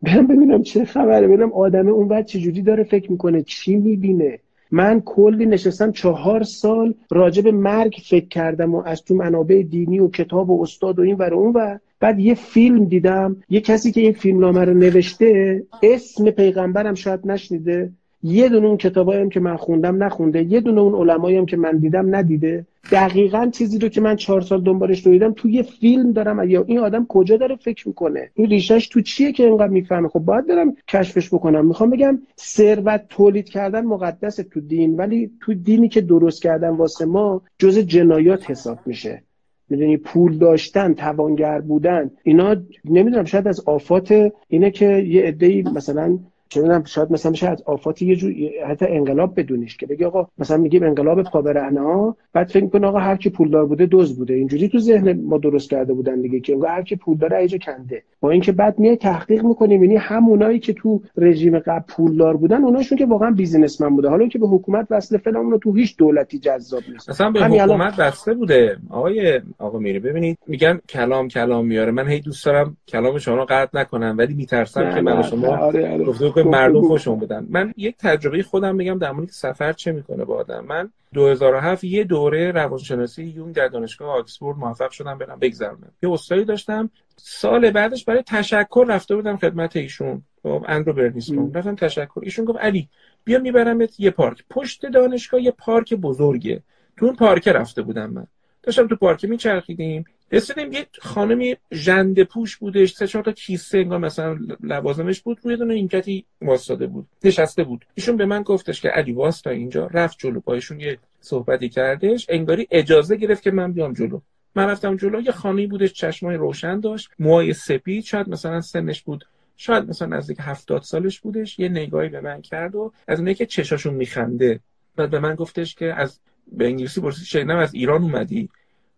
برم 0.02 0.28
ببینم 0.28 0.64
چه 0.64 0.86
خبره 0.86 1.28
ببینم 1.28 1.54
آدمه 1.54 1.92
اون 1.92 2.08
بعد 2.08 2.26
چجوری 2.26 2.62
داره 2.62 2.84
فکر 2.84 3.12
می‌کنه 3.12 3.42
چی 3.42 3.76
می‌بینه. 3.76 4.40
من 4.72 5.02
کلی 5.06 5.46
نشستم 5.46 5.92
چهار 5.92 6.44
سال 6.44 6.94
راجع 7.12 7.42
به 7.42 7.52
مرگ 7.52 7.96
فکر 8.10 8.28
کردم 8.28 8.76
و 8.76 8.84
از 8.86 9.04
تو 9.04 9.16
منابع 9.16 9.62
دینی 9.62 10.00
و 10.00 10.08
کتاب 10.08 10.50
و 10.50 10.62
استاد 10.62 11.00
و 11.00 11.02
این 11.02 11.16
ور 11.16 11.34
اون 11.34 11.52
و 11.56 11.78
بعد 12.00 12.20
یه 12.20 12.34
فیلم 12.34 12.86
دیدم 12.86 13.38
یه 13.50 13.62
کسی 13.62 13.92
که 13.92 14.02
این 14.02 14.12
فیلم 14.12 14.40
نامه 14.40 14.66
رو 14.66 14.74
نوشته 14.74 15.64
اسم 15.84 16.32
پیغمبرم 16.32 16.94
شاید 16.94 17.28
نشنیده. 17.28 17.92
یه 18.24 18.50
دونه 18.50 18.68
اون 18.68 18.78
کتابایی 18.78 19.22
هم 19.22 19.30
که 19.30 19.40
من 19.40 19.56
خوندم 19.56 20.04
نخونده 20.04 20.44
یه 20.44 20.62
دونه 20.62 20.82
اون 20.82 20.94
علمایی 20.94 21.38
هم 21.38 21.46
که 21.46 21.58
من 21.58 21.78
دیدم 21.78 22.16
ندیده. 22.16 22.66
دقیقا 22.92 23.50
چیزی 23.54 23.80
رو 23.80 23.90
که 23.90 24.02
من 24.02 24.16
چهار 24.16 24.42
سال 24.42 24.62
دنبالش 24.62 25.04
دویدم 25.04 25.34
تو 25.34 25.50
یه 25.50 25.64
فیلم 25.64 26.12
دارم. 26.12 26.50
یا 26.50 26.64
این 26.68 26.80
آدم 26.80 27.06
کجا 27.10 27.38
داره 27.38 27.56
فکر 27.56 27.88
می‌کنه؟ 27.88 28.30
این 28.34 28.50
ریشش 28.50 28.88
تو 28.88 29.02
چیه 29.02 29.32
که 29.32 29.44
اینقدر 29.44 29.68
می‌فهمه؟ 29.68 30.08
خب 30.08 30.20
باید 30.20 30.48
برم 30.48 30.76
کشفش 30.88 31.34
بکنم. 31.34 31.68
می‌خوام 31.68 31.90
بگم 31.90 32.20
ثروت 32.40 33.06
تولید 33.10 33.50
کردن 33.50 33.86
مقدس 33.86 34.36
تو 34.36 34.62
دین 34.62 34.96
ولی 34.96 35.32
تو 35.42 35.54
دینی 35.54 35.90
که 35.90 36.02
درست 36.02 36.42
کردن 36.42 36.70
واسه 36.70 37.06
ما 37.06 37.42
جز 37.60 37.78
جنایات 37.78 38.52
حساب 38.52 38.80
میشه. 38.86 39.24
می‌دونی؟ 39.70 39.98
پول 39.98 40.38
داشتن 40.38 40.94
توانگر 40.94 41.62
بودن 41.62 42.12
اینا 42.24 42.56
نمی‌دونم 42.86 43.26
شاید 43.26 43.48
از 43.48 43.60
آفات 43.66 44.32
اینه 44.48 44.72
که 44.72 44.86
یه 44.86 45.24
عده‌ای 45.24 45.62
مثلا 45.62 46.20
چه 46.50 46.62
می‌دونم 46.62 46.84
شاید 46.84 47.12
مثلا 47.12 47.32
میشه 47.32 47.50
از 47.50 47.64
آفات 47.66 48.02
یه 48.02 48.16
جور 48.16 48.34
حتی 48.68 48.86
انقلاب 48.90 49.40
بدونیش 49.40 49.78
که 49.78 49.86
بگی 49.86 50.04
آقا 50.04 50.28
مثلا 50.38 50.58
میگیم 50.58 50.84
انقلاب 50.84 51.24
پابرهنه 51.24 52.14
بعد 52.34 52.48
فکر 52.48 52.68
کنه 52.68 52.88
آقا 52.88 53.00
هر 53.00 53.16
کی 53.16 53.30
پولدار 53.30 53.66
بوده 53.66 53.86
دوز 53.86 54.18
بوده. 54.18 54.34
اینجوری 54.34 54.70
تو 54.70 54.80
ذهن 54.80 55.22
ما 55.22 55.38
درست 55.38 55.70
کرده 55.70 55.94
بودن 55.94 56.22
دیگه 56.22 56.40
که 56.40 56.58
هر 56.68 56.82
کی 56.84 56.96
پول 56.96 57.18
داره 57.18 57.38
ایجا 57.38 57.58
کنده. 57.58 58.04
با 58.20 58.32
اینکه 58.32 58.52
بعد 58.52 58.80
میای 58.80 58.96
تحقیق 58.96 59.44
می‌کنیم 59.44 59.84
یعنی 59.84 59.96
همونایی 59.96 60.60
که 60.60 60.74
تو 60.74 61.02
رژیم 61.18 61.60
قبل 61.60 61.84
پولدار 61.88 62.38
بودن 62.38 62.64
اوناشون 62.64 62.98
که 62.98 63.06
واقعا 63.06 63.32
بیزینسمن 63.32 63.96
بوده. 63.96 64.10
حالا 64.10 64.28
که 64.28 64.40
به 64.40 64.48
حکومت 64.48 64.88
وصل 64.90 65.18
فلان 65.18 65.46
اونو 65.46 65.58
تو 65.58 65.74
هیچ 65.74 65.98
دولتی 65.98 66.40
جذاب 66.40 66.82
نیست. 66.92 67.10
مثلا 67.10 67.32
به 67.32 67.44
حکومت 67.44 67.94
وصله 68.00 68.34
بوده. 68.34 68.78
آقای 68.90 69.42
آقا 69.58 69.80
میره 69.80 70.00
ببینید 70.00 70.38
میگن 70.48 70.80
کلام 70.90 71.28
کلام 71.28 71.68
میاره. 71.68 71.92
من 71.92 72.08
هی 72.08 72.20
دوست 72.20 72.46
دارم 72.46 72.78
کلام 72.88 73.18
شما 73.18 73.36
رو 73.36 73.46
قطع 73.50 73.80
نکنم 73.80 74.16
ولی 74.18 74.34
میترسم 74.34 74.96
که 74.96 75.02
من 75.02 75.22
شما 75.22 75.58
آره 75.58 75.92
آره. 75.92 76.04
که 76.44 76.50
مردم 76.50 76.82
خوشون 76.82 77.20
بدن. 77.20 77.48
من 77.50 77.74
یک 77.78 77.96
تجربه 77.98 78.44
خودم 78.44 78.76
میگم 78.76 78.98
در 78.98 79.12
مورد 79.12 79.30
سفر 79.30 79.74
چه 79.74 79.92
می‌کنه 79.92 80.26
با 80.26 80.36
آدم. 80.36 80.66
من 80.66 80.90
2007 81.14 81.84
یه 81.84 82.04
دوره 82.04 82.52
روانشناسی 82.52 83.24
یون 83.24 83.52
در 83.52 83.68
دانشگاه 83.68 84.10
آکسفورد 84.10 84.58
موفق 84.58 84.92
شدم 84.92 85.18
برم 85.18 85.40
بگذرونم. 85.40 85.92
یه 86.04 86.12
استادی 86.12 86.46
داشتم. 86.46 86.90
سال 87.16 87.72
بعدش 87.72 88.06
برای 88.06 88.24
تشکر 88.24 88.86
رفته 88.88 89.16
بودم 89.16 89.38
خدمت 89.38 89.76
ایشون. 89.76 90.22
خب 90.44 90.66
اندرو 90.68 90.94
برنیسکون 90.94 91.54
رفتم 91.54 91.76
تشکر. 91.76 92.20
ایشون 92.22 92.46
گفت 92.46 92.60
علی 92.60 92.90
بیا 93.24 93.40
میبرمت 93.40 94.00
یه 94.00 94.12
پارک. 94.12 94.44
پشت 94.50 94.86
دانشگاه 94.86 95.42
یه 95.42 95.52
پارک 95.52 95.94
بزرگه. 95.94 96.62
تو 96.98 97.06
اون 97.06 97.16
پارک 97.16 97.48
رفته 97.48 97.82
بودم 97.82 98.10
من. 98.10 98.28
داشتم 98.64 98.88
تو 98.88 98.96
پارک 98.96 99.26
میچرخیدیم. 99.26 100.06
رسیدیم 100.32 100.74
یه 100.74 100.88
خانمی 101.02 101.56
ژنده 101.74 102.24
پوش 102.24 102.58
بودش 102.58 102.94
سه 102.94 103.08
چهار 103.08 103.24
تا 103.24 103.32
کیسه 103.32 103.78
انگار 103.78 104.00
مثلا 104.00 104.38
لوازمش 104.64 105.22
بود 105.22 105.40
روی 105.44 105.58
دونه 105.58 105.74
اینکتی 105.74 106.26
واسطه 106.42 106.88
بود 106.88 107.08
نشسته 107.24 107.64
بود. 107.64 107.86
ایشون 107.94 108.18
به 108.18 108.26
من 108.26 108.44
گفتش 108.44 108.82
که 108.82 108.90
علی 108.90 109.12
واستا 109.12 109.50
اینجا 109.50 109.88
رفت 109.88 110.18
جلو. 110.20 110.40
بایشون 110.40 110.80
یه 110.80 110.98
صحبتی 111.20 111.70
کردش 111.70 112.26
انگاری 112.30 112.68
اجازه 112.72 113.16
گرفت 113.16 113.44
که 113.44 113.52
من 113.52 113.74
بیام 113.74 113.94
جلو. 113.94 114.20
من 114.56 114.68
رفتم 114.68 114.96
جلو 114.96 115.22
یه 115.22 115.32
خانمی 115.32 115.68
بودش 115.68 115.94
چشمای 115.94 116.36
روشن 116.36 116.80
داشت 116.80 117.10
موهای 117.20 117.54
سپید 117.54 118.04
شاید 118.04 118.30
مثلا 118.30 118.62
سنش 118.62 119.02
بود 119.02 119.26
شاید 119.58 119.90
مثلا 119.90 120.18
نزدیک 120.18 120.38
هفتاد 120.42 120.82
سالش 120.82 121.20
بودش. 121.20 121.60
یه 121.60 121.70
نگاهی 121.70 122.10
به 122.10 122.22
من 122.22 122.42
کرد 122.42 122.76
و 122.76 122.94
از 123.08 123.20
اونایی 123.20 123.36
که 123.36 123.46
چشاشون 123.46 123.94
میخنده 123.94 124.60
بعد 124.96 125.10
به 125.10 125.20
من 125.20 125.36
گفتش 125.36 125.76
که 125.76 125.94
از 125.94 126.20
به 126.52 126.66
انگلیسی 126.66 127.02
پرسید 127.02 127.26
شنیدم 127.26 127.58
از 127.58 127.74
ایران 127.74 128.04
اومدی؟ 128.04 128.50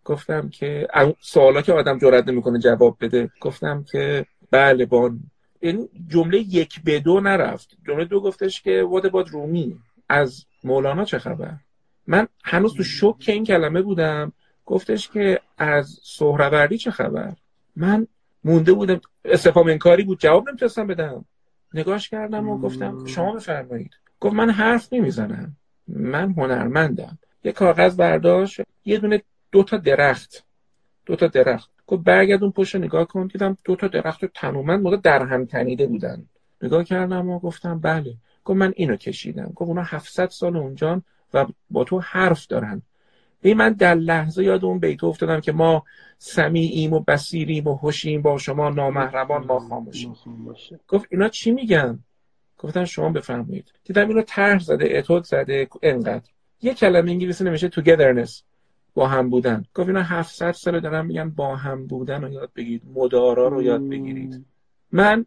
گفتم 0.05 0.49
که 0.49 0.87
سوالا 1.21 1.61
که 1.61 1.73
آدم 1.73 1.97
جرئت 1.97 2.27
نمی‌کنه 2.27 2.59
جواب 2.59 2.97
بده 3.01 3.29
گفتم 3.41 3.85
که 3.91 4.25
بله 4.51 4.85
بان. 4.85 5.19
این 5.59 5.89
جمله 6.07 6.37
یک 6.37 6.83
به 6.83 6.99
دو 6.99 7.19
نرفت. 7.19 7.77
جمله 7.87 8.05
دو 8.05 8.21
گفتش 8.21 8.61
که 8.61 8.83
واد 8.83 9.11
باد 9.11 9.29
رومی 9.29 9.79
از 10.09 10.45
مولانا 10.63 11.05
چه 11.05 11.19
خبر؟ 11.19 11.53
من 12.07 12.27
هنوز 12.43 12.75
تو 12.75 12.83
شک 12.83 13.15
این 13.27 13.45
کلمه 13.45 13.81
بودم 13.81 14.31
گفتش 14.65 15.09
که 15.09 15.39
از 15.57 15.99
سهروردی 16.03 16.77
چه 16.77 16.91
خبر؟ 16.91 17.33
من 17.75 18.07
مونده 18.43 18.73
بودم 18.73 19.01
استفام 19.25 19.67
انکاری 19.67 20.03
بود 20.03 20.19
جواب 20.19 20.49
نمی‌تونستم 20.49 20.87
بدم. 20.87 21.25
نگاش 21.73 22.09
کردم 22.09 22.49
و 22.49 22.57
گفتم 22.57 23.05
شما 23.05 23.35
بفرمایید. 23.35 23.91
گفت 24.19 24.33
من 24.33 24.49
حرف 24.49 24.93
نمی‌زنم. 24.93 25.55
من 25.87 26.31
هنرمندم. 26.31 27.17
یه 27.43 27.51
کاغذ 27.51 27.95
برداشت 27.95 28.61
یه 28.85 28.97
دونه 28.97 29.21
دو 29.51 29.63
تا 29.63 29.77
درخت. 29.77 30.45
دو 31.05 31.15
تا 31.15 31.27
درخت. 31.27 31.69
گفت 31.87 32.03
برگرد 32.03 32.43
اون 32.43 32.51
پشت 32.51 32.75
نگاه 32.75 33.07
کن 33.07 33.27
دیدم 33.27 33.57
دو 33.63 33.75
تا 33.75 33.87
درخت 33.87 34.25
تنومند 34.25 34.81
موقع 34.81 34.97
در 34.97 35.25
هم 35.25 35.45
تنیده 35.45 35.87
بودن. 35.87 36.25
نگاه 36.61 36.83
کردم 36.83 37.29
و 37.29 37.39
گفتم 37.39 37.79
بله. 37.79 38.15
گفت 38.45 38.57
من 38.57 38.73
اینو 38.75 38.95
کشیدم. 38.95 39.51
گفت 39.55 39.69
اونا 39.69 39.83
700 39.83 40.29
سال 40.29 40.57
اونجان 40.57 41.03
و 41.33 41.45
با 41.69 41.83
تو 41.83 41.99
حرف 41.99 42.47
دارن. 42.47 42.81
این 43.41 43.57
من 43.57 43.73
در 43.73 43.95
لحظه 43.95 44.43
یاد 44.43 44.65
اون 44.65 44.79
بیت 44.79 45.03
افتادم 45.03 45.39
که 45.39 45.51
ما 45.51 45.83
سمیعیم 46.17 46.93
و 46.93 46.99
بسیریم 46.99 47.67
و 47.67 47.75
هوشیم 47.75 48.21
با 48.21 48.37
شما 48.37 48.69
نامهربان 48.69 49.45
ما 49.45 49.59
خاموشیم. 49.59 50.15
گفت 50.87 51.07
اینا 51.11 51.29
چی 51.29 51.51
میگن؟ 51.51 51.99
گفتن 52.57 52.85
شما 52.85 53.09
بفرمایید. 53.09 53.73
دیدم 53.83 54.07
اینو 54.07 54.21
طرح 54.21 54.59
زده 54.59 54.97
اتود 54.97 55.23
زده 55.23 55.67
انقدر. 55.81 56.29
یه 56.61 56.73
کلمه 56.73 57.11
انگلیسی 57.11 57.43
نمیشه 57.43 57.69
togetherness. 57.69 58.41
با 58.99 59.07
هم 59.07 59.29
بودن. 59.29 59.63
گفت 59.75 59.87
اینا 59.87 60.03
700 60.03 60.51
سال 60.51 60.79
دارن 60.79 61.05
میگن 61.05 61.29
با 61.29 61.55
هم 61.55 61.87
بودن 61.87 62.21
رو 62.21 62.29
یاد 62.29 62.51
بگیرید. 62.55 62.81
مدارا 62.93 63.47
رو 63.47 63.63
یاد 63.63 63.89
بگیرید. 63.89 64.45
من 64.91 65.25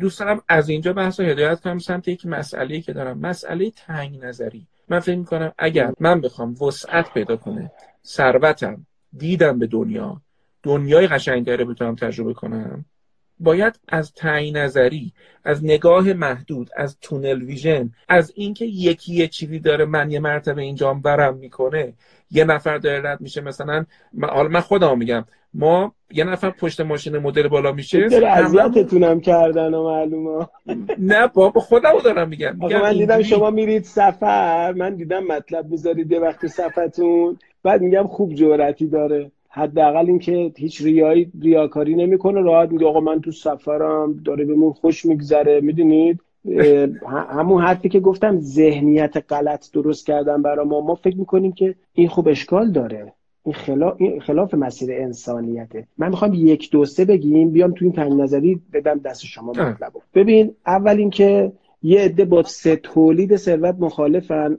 دوست 0.00 0.20
دارم 0.20 0.42
از 0.48 0.68
اینجا 0.68 0.92
بحث 0.92 1.20
رو 1.20 1.26
هدایت 1.26 1.60
کنم. 1.60 1.78
سمت 1.78 2.08
یک 2.08 2.26
مسئله 2.26 2.80
که 2.80 2.92
دارم. 2.92 3.18
مسئله 3.18 3.70
تنگ 3.70 4.24
نظری. 4.24 4.66
من 4.88 5.00
فکر 5.00 5.16
می‌کنم 5.16 5.52
اگر 5.58 5.92
من 6.00 6.20
بخوام 6.20 6.62
وسعت 6.62 7.14
پیدا 7.14 7.36
کنه 7.36 7.70
ثروتم 8.04 8.86
دیدم 9.16 9.58
به 9.58 9.66
دنیا 9.66 10.20
دنیای 10.62 11.06
قشنگتری 11.06 11.64
بتونم 11.64 11.94
تجربه 11.94 12.34
کنم 12.34 12.84
باید 13.40 13.80
از 13.88 14.12
تعیین 14.12 14.56
نظری 14.56 15.12
از 15.44 15.64
نگاه 15.64 16.12
محدود 16.12 16.70
از 16.76 16.96
تونل 17.00 17.42
ویژن 17.42 17.90
از 18.08 18.32
اینکه 18.34 18.64
یکی 18.64 19.14
یه 19.14 19.26
چیزی 19.26 19.58
داره 19.58 19.84
من 19.84 20.10
یه 20.10 20.20
مرتبه 20.20 20.62
اینجا 20.62 20.94
برم 20.94 21.36
می‌کنه. 21.36 21.92
یه 22.30 22.44
نفر 22.44 22.78
داره 22.78 23.10
رد 23.10 23.20
میشه 23.20 23.40
مثلا 23.40 23.84
حالا 24.22 24.48
من 24.48 24.60
خودم 24.60 24.98
میگم 24.98 25.24
ما 25.54 25.94
یه 26.10 26.24
نفر 26.24 26.50
پشت 26.50 26.80
ماشین 26.80 27.18
مدل 27.18 27.48
بالا 27.48 27.72
میشه. 27.72 28.08
داره 28.08 28.28
اذیتتونم 28.28 29.20
کردن 29.20 29.74
و 29.74 29.84
معلومه. 29.84 30.46
نه 30.98 31.26
بابا 31.26 31.60
خودمو 31.60 32.00
دارم 32.00 32.28
میگم. 32.28 32.56
من 32.56 32.92
دیدم 32.92 33.22
شما 33.22 33.50
میرید 33.50 33.84
سفر 33.84 34.72
من 34.72 34.94
دیدم 34.94 35.24
مطلب 35.24 35.66
می‌ذارید 35.66 36.12
یه 36.12 36.20
وقت 36.20 36.46
سفرتون 36.46 37.38
بعد 37.62 37.80
میگم 37.80 38.06
خوب 38.06 38.34
جورتی 38.34 38.86
داره. 38.86 39.30
حداقل 39.54 40.06
اینکه 40.06 40.52
هیچ 40.56 40.82
ریایی 40.82 41.32
ریاکاری 41.40 41.94
نمی‌کنه. 41.94 42.40
راحت 42.40 42.72
میگه 42.72 42.86
آقا 42.86 43.00
من 43.00 43.20
تو 43.20 43.30
سفرم 43.30 44.22
داره 44.24 44.44
بهمون 44.44 44.72
خوش 44.72 45.04
میگذره. 45.04 45.60
می‌دونید؟ 45.60 46.20
همون 47.28 47.62
حرفی 47.62 47.88
که 47.88 48.00
گفتم 48.00 48.40
ذهنیت 48.40 49.24
غلط 49.28 49.72
درست 49.72 50.06
کردن 50.06 50.42
برای 50.42 50.66
ما. 50.66 50.80
ما 50.80 50.94
فکر 50.94 51.16
می‌کنیم 51.16 51.52
که 51.52 51.74
این 51.92 52.08
خوب 52.08 52.28
اشکال 52.28 52.70
داره. 52.70 53.12
این 53.44 53.54
خلاف, 53.54 53.94
این 53.98 54.20
خلاف 54.20 54.54
مسیر 54.54 54.92
انسانیته. 54.92 55.86
من 55.98 56.08
می‌خوام 56.08 56.34
یک 56.34 56.70
دو 56.70 56.84
سه 56.84 57.04
بگیم 57.04 57.50
بیام 57.50 57.72
تو 57.72 57.84
این 57.84 57.92
تنگ 57.92 58.12
نظری 58.12 58.60
بدم 58.72 58.98
دست 58.98 59.24
شما 59.24 59.52
مطلبو. 59.52 60.00
ببین 60.14 60.54
اول 60.66 60.96
اینکه 60.96 61.52
یه 61.82 62.00
عده 62.00 62.24
با 62.24 62.42
سه 62.42 62.76
تولید 62.76 63.36
ثروت 63.36 63.76
مخالفن. 63.78 64.58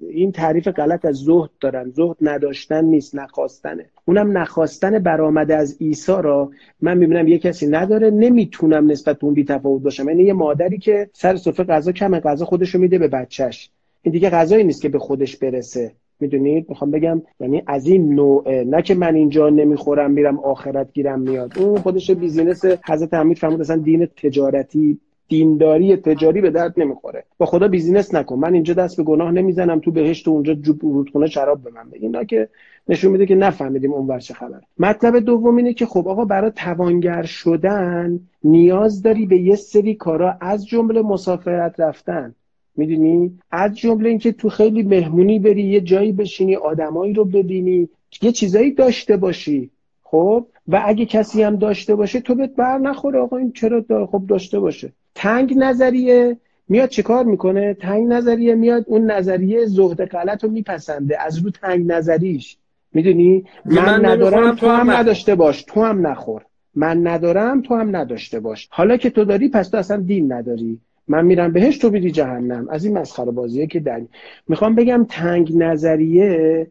این 0.00 0.32
تعریف 0.32 0.68
غلط 0.68 1.04
از 1.04 1.16
زهد 1.16 1.50
دارن. 1.60 1.90
زهد 1.90 2.16
نداشتن 2.20 2.84
نیست 2.84 3.14
نخواستنه. 3.14 3.86
اونم 4.04 4.38
نخواستن 4.38 4.98
برآمده 4.98 5.56
از 5.56 5.76
عیسی 5.80 6.12
را 6.22 6.50
من 6.80 6.98
می‌بینم 6.98 7.28
یه 7.28 7.38
کسی 7.38 7.66
نداره. 7.66 8.10
نمی‌تونم 8.10 8.90
نسبت 8.90 9.18
به 9.18 9.24
اون 9.24 9.34
بی‌تفاوت 9.34 9.82
باشم. 9.82 10.08
یعنی 10.08 10.22
یه 10.22 10.32
مادری 10.32 10.78
که 10.78 11.10
سر 11.12 11.36
سفره 11.36 11.66
غذا 11.66 11.92
کم 11.92 12.18
غذا 12.18 12.44
خودشو 12.44 12.78
میده 12.78 12.98
به 12.98 13.08
بچهش. 13.08 13.70
این 14.02 14.12
دیگه 14.12 14.30
غذایی 14.30 14.64
نیست 14.64 14.82
که 14.82 14.88
به 14.88 14.98
خودش 14.98 15.36
برسه. 15.36 15.92
می‌دونید 16.20 16.66
می‌خوام 16.68 16.90
بگم 16.90 17.22
یعنی 17.40 17.62
از 17.66 17.86
این 17.86 18.14
نوع 18.14 18.64
نه 18.64 18.82
که 18.82 18.94
من 18.94 19.14
اینجا 19.14 19.48
نمی‌خورم 19.48 20.10
میرم 20.10 20.38
آخرت 20.38 20.92
گیرم 20.92 21.20
میاد. 21.20 21.58
اون 21.58 21.78
خودش 21.78 22.10
business 22.10 22.64
حضرت 22.64 23.14
امیر 23.14 23.38
فرمود 23.38 23.60
اصلا 23.60 23.76
دین 23.76 24.06
تجارتی 24.06 25.00
دینداری 25.28 25.96
تجاری 25.96 26.40
به 26.40 26.50
درد 26.50 26.74
نمی‌خوره. 26.76 27.24
با 27.38 27.46
خدا 27.46 27.68
business 27.68 28.14
نکن. 28.14 28.38
من 28.38 28.54
اینجا 28.54 28.74
دست 28.74 28.96
به 28.96 29.02
گناه 29.02 29.30
نمی‌زنم 29.30 29.78
تو 29.78 29.90
بهشت 29.90 30.28
و 30.28 30.30
اونجا 30.30 30.56
رودخونه 30.80 31.26
شراب 31.26 31.62
به 31.62 31.70
من 31.70 31.88
اینا 31.92 32.24
که 32.24 32.48
نشون 32.88 33.12
میده 33.12 33.26
که 33.26 33.34
نفهمیدیم 33.34 33.92
اون 33.92 34.18
چه 34.18 34.34
خبر 34.34 34.60
مطلب 34.78 35.18
دوم 35.18 35.56
اینه 35.56 35.74
که 35.74 35.86
خب 35.86 36.08
آقا 36.08 36.24
برای 36.24 36.52
توانگر 36.56 37.22
شدن 37.22 38.20
نیاز 38.44 39.02
داری 39.02 39.26
به 39.26 39.38
یه 39.38 39.56
سری 39.56 39.94
کارا 39.94 40.34
از 40.40 40.66
جمله 40.66 41.02
مسافرت 41.02 41.80
رفتن. 41.80 42.34
می‌دونی؟ 42.76 43.38
از 43.50 43.76
جمله 43.78 44.08
اینکه 44.08 44.32
تو 44.32 44.48
خیلی 44.48 44.82
مهمونی 44.82 45.38
بری 45.38 45.62
یه 45.62 45.80
جایی 45.80 46.12
بشینی 46.12 46.56
آدمایی 46.56 47.12
رو 47.12 47.24
ببینی 47.24 47.88
یه 48.22 48.32
چیزایی 48.32 48.72
داشته 48.72 49.16
باشی. 49.16 49.70
خب؟ 50.02 50.46
و 50.68 50.82
اگه 50.86 51.06
کسی 51.06 51.42
هم 51.42 51.56
داشته 51.56 51.94
باشه 51.94 52.20
تو 52.20 52.34
بهت 52.34 52.54
بر 52.56 52.78
نخوره. 52.78 53.18
آقا 53.18 53.36
این 53.36 53.52
چرا 53.52 53.80
دا 53.80 54.06
خب 54.06 54.22
داشته 54.28 54.60
باشه؟ 54.60 54.92
تنگ 55.18 55.54
نظریه 55.56 56.36
میاد 56.68 56.88
چیکار 56.88 57.24
می‌کنه؟ 57.24 57.74
تنگ 57.74 58.08
نظریه 58.08 58.54
میاد 58.54 58.84
اون 58.86 59.10
نظریه 59.10 59.66
زهد 59.66 60.04
غلط 60.04 60.44
رو 60.44 60.50
میپسنده. 60.50 61.22
از 61.22 61.38
رو 61.38 61.50
تنگ 61.50 61.92
نظریش. 61.92 62.56
می‌دونی؟ 62.92 63.44
من, 63.64 64.00
من 64.00 64.06
ندارم 64.10 64.54
تو 64.54 64.68
هم 64.68 64.90
نداشته 64.90 65.34
باش. 65.34 65.62
تو 65.62 65.82
هم 65.82 66.06
نخور. 66.06 66.42
من 66.74 67.06
ندارم 67.06 67.62
تو 67.62 67.74
هم 67.74 67.96
نداشته 67.96 68.40
باش. 68.40 68.68
حالا 68.70 68.96
که 68.96 69.10
تو 69.10 69.24
داری 69.24 69.48
پس 69.48 69.68
تو 69.68 69.76
اصلا 69.76 69.96
دین 69.96 70.32
نداری. 70.32 70.78
من 71.08 71.24
میرم 71.24 71.52
بهش 71.52 71.78
تو 71.78 71.90
میری 71.90 72.10
جهنم. 72.10 72.68
از 72.70 72.84
این 72.84 72.98
مسخره 72.98 73.30
بازیه 73.30 73.66
که 73.66 73.80
در 73.80 74.02
می‌خوام 74.48 74.74
بگم 74.74 75.06
تنگ 75.08 75.56
نظریه 75.56 76.66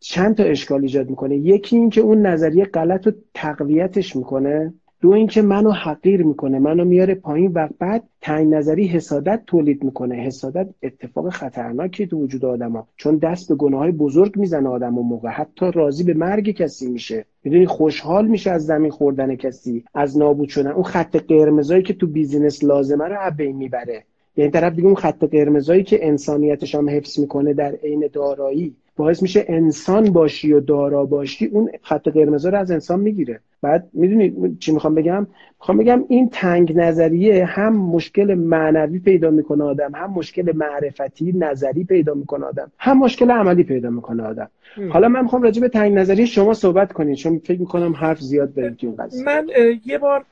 چند 0.00 0.34
تا 0.34 0.42
اشکال 0.42 0.82
ایجاد 0.82 1.10
می‌کنه. 1.10 1.36
یکی 1.36 1.76
این 1.76 1.90
که 1.90 2.00
اون 2.00 2.26
نظریه 2.26 2.64
غلط 2.64 3.06
رو 3.06 3.12
تقویتش 3.34 4.16
می‌کنه. 4.16 4.74
دو 5.00 5.10
اینکه 5.10 5.42
منو 5.42 5.70
حقیر 5.70 6.22
می‌کنه 6.22 6.58
منو 6.58 6.84
میاره 6.84 7.14
پایین 7.14 7.52
و 7.54 7.68
بعد 7.78 8.02
تنگ 8.20 8.54
نظری 8.54 8.86
حسادت 8.86 9.42
تولید 9.46 9.84
می‌کنه. 9.84 10.14
حسادت 10.14 10.68
اتفاق 10.82 11.28
خطرناکی 11.28 12.06
تو 12.06 12.18
وجود 12.18 12.44
آدما 12.44 12.88
چون 12.96 13.16
دست 13.16 13.48
به 13.48 13.54
گناه 13.54 13.80
های 13.80 13.92
بزرگ 13.92 14.36
می‌زنه 14.36 14.68
آدم 14.68 14.98
و 14.98 15.02
موقع. 15.02 15.28
حتی 15.28 15.70
راضی 15.74 16.04
به 16.04 16.14
مرگ 16.14 16.50
کسی 16.50 16.90
میشه. 16.90 17.24
می‌دونی 17.44 17.66
خوشحال 17.66 18.26
میشه 18.26 18.50
از 18.50 18.66
زمین 18.66 18.90
خوردن 18.90 19.34
کسی 19.34 19.84
از 19.94 20.18
نابود 20.18 20.48
شدن. 20.48 20.70
اون 20.70 20.84
خط 20.84 21.16
قرمزایی 21.16 21.82
که 21.82 21.94
تو 21.94 22.06
بیزینس 22.06 22.64
لازمه 22.64 23.04
رو 23.04 23.30
بین 23.36 23.56
می‌بره. 23.56 24.04
یعنی 24.36 24.50
طرف 24.50 24.74
دیگه 24.74 24.86
اون 24.86 24.96
خط 24.96 25.24
قرمزایی 25.24 25.82
که 25.82 26.06
انسانیتش 26.06 26.74
هم 26.74 26.90
حفظ 26.90 27.18
می‌کنه 27.18 27.54
در 27.54 27.74
عین 27.74 28.08
دارایی. 28.12 28.74
باعث 29.00 29.22
میشه 29.22 29.44
انسان 29.48 30.12
باشی 30.12 30.52
و 30.52 30.60
دارا 30.60 31.04
باشی 31.04 31.46
اون 31.46 31.70
خط 31.82 32.08
قرمز 32.08 32.46
رو 32.46 32.58
از 32.58 32.70
انسان 32.70 33.00
می‌گیره. 33.00 33.40
بعد 33.62 33.88
می‌دونی 33.92 34.56
چی 34.60 34.72
می‌خوام 34.72 34.94
بگم؟ 34.94 35.26
می‌خوام 35.60 35.78
بگم 35.78 36.04
این 36.08 36.28
تنگ 36.28 36.76
نظریه 36.76 37.44
هم 37.44 37.76
مشکل 37.76 38.34
معنوی 38.34 38.98
پیدا 38.98 39.30
می‌کنه 39.30 39.64
آدم 39.64 39.92
هم 39.94 40.10
مشکل 40.10 40.52
معرفتی 40.56 41.32
نظری 41.32 41.84
پیدا 41.84 42.14
می‌کنه 42.14 42.44
آدم 42.44 42.72
هم 42.78 42.98
مشکل 42.98 43.30
عملی 43.30 43.64
پیدا 43.64 43.90
می‌کنه 43.90 44.22
آدم. 44.22 44.50
حالا 44.88 45.08
من 45.08 45.22
می‌خوام 45.22 45.42
راجع 45.42 45.60
به 45.60 45.68
تنگ 45.68 45.92
نظری 45.94 46.26
شما 46.26 46.54
صحبت 46.54 46.92
کنید 46.92 47.16
چون 47.16 47.38
فکر 47.38 47.60
می‌کنم 47.60 47.92
حرف 47.92 48.20
زیاد 48.20 48.70
تو 48.70 48.94
من 49.24 49.46
یه 49.84 49.98
بار 49.98 50.24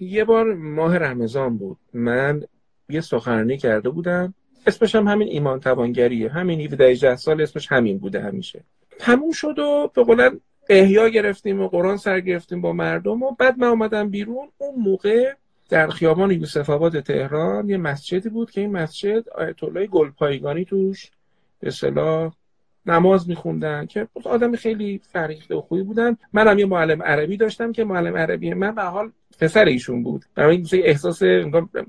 یه 0.00 0.24
بار 0.24 0.54
ماه 0.54 0.98
رمضان 0.98 1.56
بود. 1.56 1.76
من 1.94 2.42
یه 2.88 3.00
سخنرانی 3.00 3.56
کرده 3.56 3.90
بودم. 3.90 4.34
اسمش 4.66 4.94
هم 4.94 5.08
همین 5.08 5.28
ایمان 5.28 5.60
توانگریه. 5.60 6.28
همین 6.28 6.60
17 6.60 7.16
سال 7.16 7.42
اسمش 7.42 7.72
همین 7.72 7.98
بوده 7.98 8.20
همیشه. 8.20 8.64
تموم 8.98 9.32
شد 9.32 9.58
و 9.58 9.90
به 9.94 10.04
قولن 10.04 10.40
احیا 10.68 11.08
گرفتیم 11.08 11.60
و 11.60 11.68
قرآن 11.68 11.96
سر 11.96 12.20
گرفتیم 12.20 12.60
با 12.60 12.72
مردم 12.72 13.22
و 13.22 13.30
بعد 13.38 13.58
من 13.58 13.66
اومدم 13.66 14.08
بیرون. 14.10 14.48
اون 14.58 14.74
موقع 14.74 15.32
در 15.68 15.88
خیابان 15.88 16.30
یوسف 16.30 16.70
آباد 16.70 17.00
تهران 17.00 17.68
یه 17.68 17.76
مسجدی 17.76 18.28
بود 18.28 18.50
که 18.50 18.60
این 18.60 18.72
مسجد 18.72 19.28
آیت 19.28 19.64
الله 19.64 19.86
گلپایگانی 19.86 20.64
توش 20.64 21.10
به 21.60 21.70
صلاح 21.70 22.32
نماز 22.86 23.28
میخوندن 23.28 23.86
که 23.86 24.08
آدم 24.24 24.56
خیلی 24.56 25.00
فریخته 25.12 25.54
و 25.54 25.60
خوبی 25.60 25.82
بودن. 25.82 26.16
منم 26.32 26.58
یه 26.58 26.66
معلم 26.66 27.02
عربی 27.02 27.36
داشتم 27.36 27.72
که 27.72 27.84
معلم 27.84 28.16
عربی 28.16 28.54
من. 28.54 28.74
به 28.74 28.82
حال 28.82 29.12
پسر 29.38 29.64
ایشون 29.64 30.02
بود. 30.02 30.24
برای 30.34 30.56
این 30.56 30.66
احساس 30.72 31.22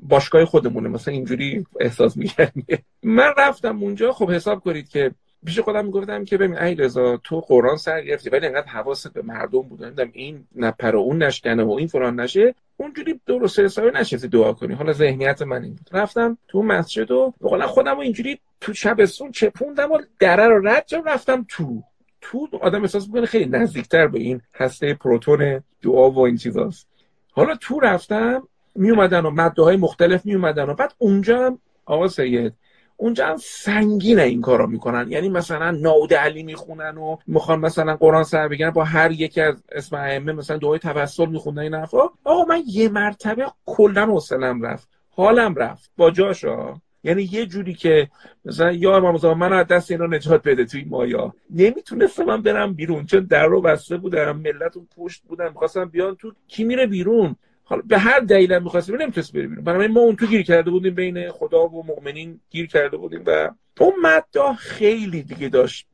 باشگاه 0.02 0.46
خودمونه 0.46 0.90
مثلا 0.90 1.14
اینجوری 1.14 1.66
احساس 1.80 2.18
می‌کردیم 2.18 2.66
من 3.04 3.34
رفتم 3.38 3.84
اونجا 3.84 4.12
خب 4.12 4.32
حساب 4.32 4.60
کنید 4.60 4.90
که 4.90 5.12
پیش 5.46 5.60
خودم 5.60 5.86
می‌گفتم 5.86 6.26
که 6.26 6.38
ببین 6.38 6.58
ای 6.58 6.76
رضا 6.76 7.18
تو 7.18 7.40
قرآن 7.40 7.78
سر 7.78 8.02
گرفتی 8.02 8.30
ولی 8.30 8.48
انقدر 8.48 8.68
حواست 8.68 9.14
به 9.14 9.22
مردم 9.22 9.62
بود. 9.62 9.84
نمی‌دونم 9.84 10.10
این 10.14 10.46
نپر 10.56 10.96
و 10.96 11.00
اون 11.00 11.24
نشکنه 11.24 11.64
و 11.64 11.72
این 11.72 11.88
فلان 11.88 12.20
نشه. 12.20 12.56
اونجوری 12.78 13.20
درست 13.26 13.60
حسابی 13.60 14.00
نشستی 14.00 14.28
دعا 14.28 14.54
کنی. 14.54 14.74
حالا 14.74 14.94
ذهنیت 14.94 15.42
من 15.42 15.64
این 15.64 15.74
بود. 15.74 15.90
رفتم 15.92 16.38
تو 16.48 16.64
مسجد 16.64 17.12
و 17.12 17.34
بقول 17.42 17.66
خودم 17.66 18.00
اینجوری 18.00 18.40
تو 18.62 18.74
شبستون 18.74 19.32
چپوندم 19.32 19.92
و 19.92 20.00
دره 20.20 20.48
رو 20.48 20.68
رد 20.68 20.90
رفتم 21.06 21.46
تو. 21.50 21.84
تو 22.22 22.50
آدم 22.62 22.82
احساس 22.82 23.08
می‌کنه 23.08 23.26
خیلی 23.26 23.46
نزدیکتر 23.46 24.08
به 24.08 24.20
این 24.20 24.42
هسته 24.56 24.94
پروتون 24.94 25.64
دعا 25.82 26.12
و 26.12 26.20
این 26.20 26.38
چیزاست. 26.38 26.88
حالا 27.36 27.56
تو 27.56 27.80
رفتم 27.80 28.48
می 28.76 28.92
اومدن 28.92 29.26
و 29.26 29.30
مده 29.30 29.64
های 29.64 29.78
مختلف 29.78 30.26
می 30.26 30.36
اومدن 30.36 30.70
و 30.70 30.74
بعد 30.74 30.94
اونجا 30.98 31.46
هم 31.46 31.60
آقا 31.86 32.08
سید 32.08 32.54
اونجا 32.98 33.28
هم 33.28 33.38
سنگین 33.38 34.20
این 34.20 34.42
کارا 34.42 34.66
می‌کنن. 34.66 35.12
یعنی 35.12 35.30
مثلا 35.30 35.72
ناود 35.72 36.14
علی 36.14 36.44
می‌خونن 36.44 36.98
و 36.98 37.18
می‌خوان 37.28 37.60
مثلا 37.60 37.96
قرآن 37.96 38.24
سر 38.24 38.48
بگیرن 38.48 38.70
با 38.70 38.84
هر 38.84 39.12
یکی 39.12 39.42
از 39.42 39.64
اسم 39.72 39.96
ائمه 39.96 40.34
مثلا 40.34 40.58
دعای 40.58 40.80
توسل 40.80 41.26
میخوندن 41.26 41.62
این 41.62 41.74
حرفا. 41.74 42.02
آقا 42.24 42.46
من 42.46 42.64
یه 42.68 42.90
مرتبه 42.90 43.46
کلا 43.66 44.06
حوصلم 44.06 44.62
رفت 44.62 44.90
حالم 45.10 45.56
رفت. 45.56 45.92
با 45.98 46.12
جاشا؟ 46.12 46.74
یعنی 47.04 47.30
یه 47.32 47.46
جوری 47.46 47.74
که 47.74 48.10
مثلا 48.46 48.72
یا 48.72 48.98
امام 48.98 49.38
من 49.38 49.54
از 49.54 49.68
دست 49.68 49.92
اینا 49.92 50.06
نجات 50.06 50.44
بده 50.48 50.66
توی 50.66 50.84
مایا. 50.84 51.34
نمی‌تونستم 51.50 52.24
من 52.24 52.42
برم 52.42 52.74
بیرون 52.74 53.06
چون 53.06 53.20
در 53.20 53.46
رو 53.46 53.62
بسته 53.62 53.98
بودم 53.98 54.38
ملت 54.38 54.78
اون 54.78 54.88
پشت 54.98 55.24
بودن 55.24 55.48
می‌خواستم 55.48 55.86
بیان 55.86 56.16
تو 56.16 56.34
کی 56.48 56.64
میره 56.64 56.88
بیرون. 56.88 57.36
حالا 57.64 57.82
به 57.86 57.98
هر 57.98 58.20
دلیل 58.20 58.60
می‌خواست 58.60 58.92
بره 58.92 59.02
نمی‌تونست 59.02 59.34
بره 59.34 59.48
بیرون. 59.48 59.64
برای 59.64 59.88
ما 59.88 60.00
اون 60.00 60.16
تو 60.16 60.26
گیر 60.26 60.44
کرده 60.44 60.72
بودیم 60.72 60.96
بین 60.96 61.32
خدا 61.32 61.68
و 61.68 61.86
مؤمنین 61.86 62.40
گیر 62.50 62.68
کرده 62.68 62.98
بودیم 62.98 63.24
و 63.26 63.52
اون 63.80 63.94
مددا 64.02 64.54
خیلی 64.54 65.24
دیگه 65.24 65.50
داشت 65.50 65.88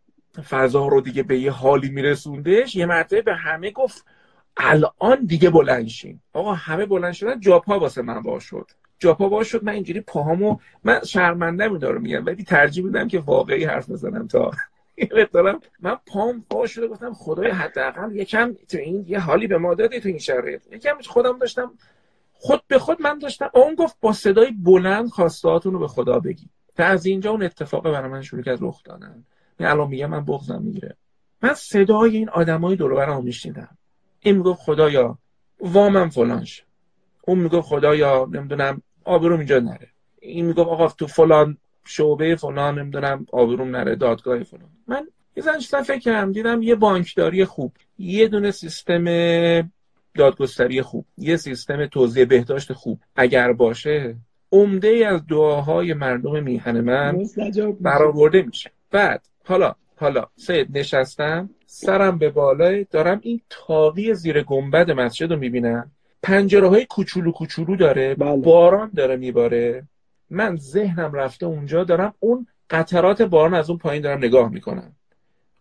فضا 0.50 0.88
رو 0.88 1.02
دیگه 1.02 1.24
به 1.24 1.40
یه 1.40 1.52
حالی 1.52 1.90
میرسوندش. 1.90 2.76
یه 2.76 2.86
مرتبه 2.86 3.22
به 3.22 3.36
همه 3.36 3.72
گفت 3.72 4.06
الان 4.58 5.26
دیگه 5.26 5.50
بلند 5.50 5.90
آقا 6.34 6.54
همه 6.54 6.86
بلند 6.86 7.14
شدن 7.14 7.40
جاپا 7.40 7.80
واسه 7.80 8.02
من 8.02 8.22
باش 8.22 8.44
شد. 8.44 8.72
جاپا 9.00 9.30
باش 9.30 9.48
شد 9.48 9.64
من 9.64 9.74
اینجوری 9.74 10.02
پاهامو 10.02 10.58
من 10.84 11.04
شرمنده 11.04 11.68
میدارم 11.68 12.02
میگم 12.02 12.26
ولی 12.26 12.44
ترجیح 12.44 12.84
میدم 12.84 13.08
که 13.08 13.20
واقعی 13.20 13.64
حرف 13.64 13.90
بزنم 13.90 14.28
تا 14.28 14.52
دارم. 15.34 15.60
من 15.80 15.98
پام 16.08 16.46
پا 16.50 16.68
شده 16.68 16.88
گفتم 16.88 17.14
خدای 17.14 17.52
حداقل 17.52 18.16
یکم 18.16 18.54
تو 18.54 18.78
این 18.78 19.06
یه 19.08 19.20
حالی 19.20 19.48
به 19.48 19.58
ما 19.58 19.74
دادی 19.74 20.00
تو 20.00 20.10
این 20.10 20.18
شرایط. 20.18 20.62
یکم 20.72 20.98
خودم 21.08 21.38
داشتم 21.38 21.72
خود 22.34 22.62
به 22.68 22.80
خود 22.80 23.02
من 23.02 23.20
داشتم. 23.20 23.50
اون 23.54 23.76
گفت 23.76 23.98
با 24.02 24.14
صدای 24.14 24.52
بلند 24.52 25.10
خواستهاتون 25.10 25.74
رو 25.74 25.80
به 25.80 25.88
خدا 25.88 26.20
بگی. 26.20 26.50
تا 26.76 26.84
از 26.84 27.06
اینجا 27.06 27.32
اون 27.32 27.44
اتفاق 27.44 27.84
برای 27.84 28.10
من 28.10 28.22
شروع 28.22 28.44
کرد 28.44 28.58
رخ 28.62 28.84
دادن. 28.84 29.26
الان 29.60 29.88
میگم 29.88 30.10
من 30.10 30.26
بغضم 30.26 30.62
می‌گیره. 30.62 30.96
من 31.42 31.54
صدای 31.54 32.18
این 32.18 32.30
آدمای 32.30 32.76
دور 32.76 32.96
برام 32.96 33.24
میشنیدم. 33.24 33.78
این 34.20 34.38
می‌گفت 34.38 34.62
خدایا 34.62 35.18
وامم 35.60 36.10
فلان 36.10 36.46
اون 37.22 37.40
می‌گفت 37.40 37.68
خدایا 37.68 38.28
نمی‌دونم 38.32 38.82
آبروم 39.10 39.38
اینجا 39.38 39.60
نره. 39.60 39.88
این 40.22 40.46
می‌گفت 40.46 40.70
آقا 40.70 40.88
تو 40.88 41.08
فلان 41.08 41.58
شعبه 41.86 42.36
فلان 42.36 42.80
نمی‌دونم 42.80 43.26
آبروم 43.32 43.76
نره 43.76 43.96
دادگاه 43.96 44.44
فلان. 44.44 44.70
من 44.88 45.08
یه 45.36 45.44
زنشتن 45.44 45.82
فکر 45.82 46.00
کردم 46.00 46.32
دیدم 46.32 46.62
یه 46.62 46.76
بانکداری 46.76 47.46
خوب 47.46 47.72
یه 47.98 48.28
دونه 48.28 48.52
سیستم 48.52 49.06
دادگستری 50.16 50.82
خوب 50.82 51.06
یه 51.18 51.38
سیستم 51.38 51.86
توزیع 51.86 52.26
بهداشت 52.26 52.74
خوب. 52.74 53.00
اگر 53.16 53.54
باشه 53.54 54.16
عمده 54.52 54.88
ای 54.88 55.04
از 55.04 55.28
دعاهای 55.28 55.94
مردم 55.94 56.44
میهن 56.44 56.82
من 56.82 57.18
برآورده 57.80 58.42
میشه. 58.42 58.72
بعد 58.92 59.28
حالا 59.46 59.76
حالا 59.96 60.26
سید 60.36 60.78
نشستم 60.78 61.50
سرم 61.66 62.18
به 62.18 62.30
بالای 62.30 62.84
دارم 62.92 63.20
این 63.24 63.42
تاقی 63.50 64.14
زیر 64.14 64.44
گنبد 64.44 64.92
مسجد 64.92 65.32
رو 65.32 65.40
می‌بینم. 65.40 65.92
پنجره 66.24 66.68
های 66.68 66.86
کوچولو 66.86 67.32
کوچولو 67.32 67.76
داره 67.76 68.16
بله. 68.16 68.38
باران 68.38 68.92
داره 68.96 69.16
میباره. 69.16 69.84
من 70.30 70.58
ذهنم 70.58 71.14
رفته 71.14 71.46
اونجا 71.46 71.84
دارم 71.84 72.14
اون 72.20 72.48
قطرات 72.70 73.22
باران 73.22 73.54
از 73.54 73.70
اون 73.70 73.80
پایین 73.80 74.02
دارم 74.04 74.18
نگاه 74.18 74.50
می‌کنم. 74.50 74.96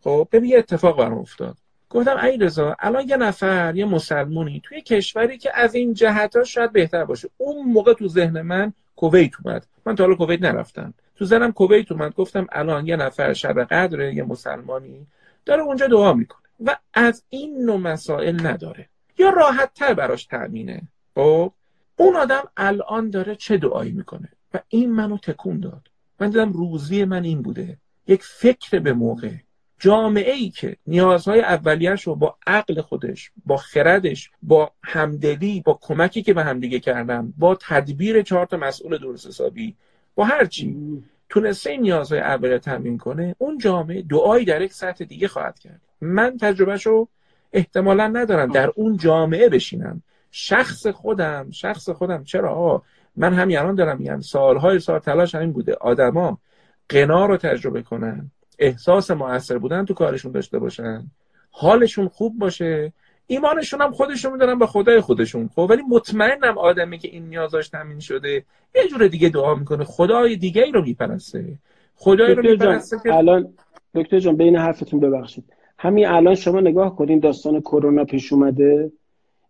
خب 0.00 0.28
ببین 0.32 0.50
یه 0.50 0.58
اتفاق 0.58 0.98
برام 0.98 1.18
افتاد. 1.18 1.56
گفتم 1.90 2.16
ای 2.16 2.36
رضا 2.36 2.76
الان 2.78 3.08
یه 3.08 3.16
نفر 3.16 3.76
یه 3.76 3.84
مسلمونی 3.84 4.62
توی 4.64 4.80
کشوری 4.80 5.38
که 5.38 5.50
از 5.54 5.74
این 5.74 5.94
جهت 5.94 6.36
ها 6.36 6.44
شاید 6.44 6.72
بهتر 6.72 7.04
باشه. 7.04 7.28
اون 7.36 7.72
موقع 7.72 7.94
تو 7.94 8.08
ذهن 8.08 8.40
من 8.42 8.72
کویت 8.96 9.32
اومد. 9.44 9.66
من 9.86 9.94
تا 9.94 10.04
حالا 10.04 10.16
کویت 10.16 10.42
نرفتم. 10.42 10.94
تو 11.16 11.24
ذهنم 11.24 11.52
کویت 11.52 11.92
اومد. 11.92 12.14
گفتم 12.14 12.46
الان 12.52 12.86
یه 12.86 12.96
نفر 12.96 13.32
شب 13.32 13.64
قدر 13.64 14.12
یه 14.12 14.22
مسلمانی 14.22 15.06
داره 15.46 15.62
اونجا 15.62 15.86
دعا 15.86 16.12
می‌کنه. 16.12 16.48
و 16.64 16.76
از 16.94 17.22
این 17.28 17.64
نوع 17.64 17.76
مسائل 17.76 18.46
نداره. 18.46 18.88
یا 19.18 19.30
راحت 19.30 19.74
تر 19.74 19.94
براش 19.94 20.24
تأمینه. 20.26 20.82
خب 21.14 21.52
اون 21.96 22.16
آدم 22.16 22.42
الان 22.56 23.10
داره 23.10 23.34
چه 23.34 23.56
دعایی 23.56 23.92
می‌کنه؟ 23.92 24.28
و 24.54 24.60
این 24.68 24.92
منو 24.92 25.18
تکون 25.18 25.60
داد. 25.60 25.88
من 26.20 26.30
دیدم 26.30 26.52
روزی 26.52 27.04
من 27.04 27.24
این 27.24 27.42
بوده. 27.42 27.78
یک 28.06 28.22
فکر 28.22 28.78
به 28.78 28.92
موقع. 28.92 29.32
جامعه 29.78 30.32
ای 30.32 30.50
که 30.50 30.76
نیازهای 30.86 31.40
اولیش 31.40 32.02
رو 32.02 32.14
با 32.14 32.36
عقل 32.46 32.80
خودش 32.80 33.30
با 33.46 33.56
خردش 33.56 34.30
با 34.42 34.72
همدلی 34.84 35.62
با 35.64 35.78
کمکی 35.82 36.22
که 36.22 36.34
به 36.34 36.44
همدیگه 36.44 36.80
کردن 36.80 37.32
با 37.38 37.58
تدبیر 37.60 38.22
چهار 38.22 38.46
تا 38.46 38.56
مسئول 38.56 38.98
درست 38.98 39.26
حسابی 39.26 39.76
با 40.14 40.24
هر 40.24 40.44
چی 40.44 40.76
تونسته 41.28 41.70
این 41.70 41.80
نیازهای 41.80 42.20
اولیه 42.20 42.58
تامین 42.58 42.98
کنه 42.98 43.36
اون 43.38 43.58
جامعه 43.58 44.02
دعایی 44.02 44.44
در 44.44 44.62
یک 44.62 44.72
سطح 44.72 45.04
دیگه 45.04 45.28
خواهد 45.28 45.58
کرد. 45.58 45.80
من 46.00 46.36
تجربهش 46.40 46.86
رو 46.86 47.08
احتمالا 47.52 48.06
ندارم 48.08 48.52
در 48.52 48.72
اون 48.74 48.96
جامعه 48.96 49.48
بشینم 49.48 50.02
شخص 50.30 50.86
خودم 50.86 51.50
شخص 51.50 51.90
خودم. 51.90 52.24
چرا؟ 52.24 52.82
من 53.16 53.34
همین 53.34 53.58
الان 53.58 53.74
دارم 53.74 53.98
میگم 53.98 54.20
سالهای 54.20 54.78
سال 54.78 54.98
تلاش 54.98 55.34
همین 55.34 55.52
بوده. 55.52 55.74
آدما 55.80 56.38
قنا 56.88 57.26
رو 57.26 57.36
تجربه 57.36 57.82
کنن 57.82 58.30
احساس 58.58 59.10
موثر 59.10 59.58
بودن 59.58 59.84
تو 59.84 59.94
کارشون 59.94 60.32
داشته 60.32 60.58
باشن 60.58 61.10
حالشون 61.50 62.08
خوب 62.08 62.38
باشه. 62.38 62.92
ایمانشون 63.26 63.80
هم 63.82 63.92
خودشون 63.92 64.32
میدارن 64.32 64.58
به 64.58 64.66
خدای 64.66 65.00
خودشون. 65.00 65.50
خب 65.54 65.66
ولی 65.70 65.82
مطمئنم 65.88 66.58
آدمی 66.58 66.98
که 66.98 67.08
این 67.08 67.28
نیازاش 67.28 67.68
تامین 67.68 68.00
شده 68.00 68.44
یه 68.74 68.88
جور 68.90 69.06
دیگه 69.06 69.28
دعا 69.28 69.54
می‌کنه. 69.54 69.84
خدای 69.84 70.36
دیگه 70.36 70.62
ای 70.62 70.72
رو 70.72 70.82
میپرسته. 70.82 71.58
خدای 71.94 72.34
رو 72.34 72.42
میپرسته 72.42 72.96
که 73.02 73.14
الان 73.14 73.54
دکتر 73.94 74.18
جان 74.18 74.36
بین 74.36 74.56
حرفتون 74.56 75.00
ببخشید. 75.00 75.44
همین 75.78 76.06
الان 76.06 76.34
شما 76.34 76.60
نگاه 76.60 76.96
کنین 76.96 77.18
داستان 77.18 77.60
کرونا 77.60 78.04
پیش 78.04 78.32
اومده. 78.32 78.92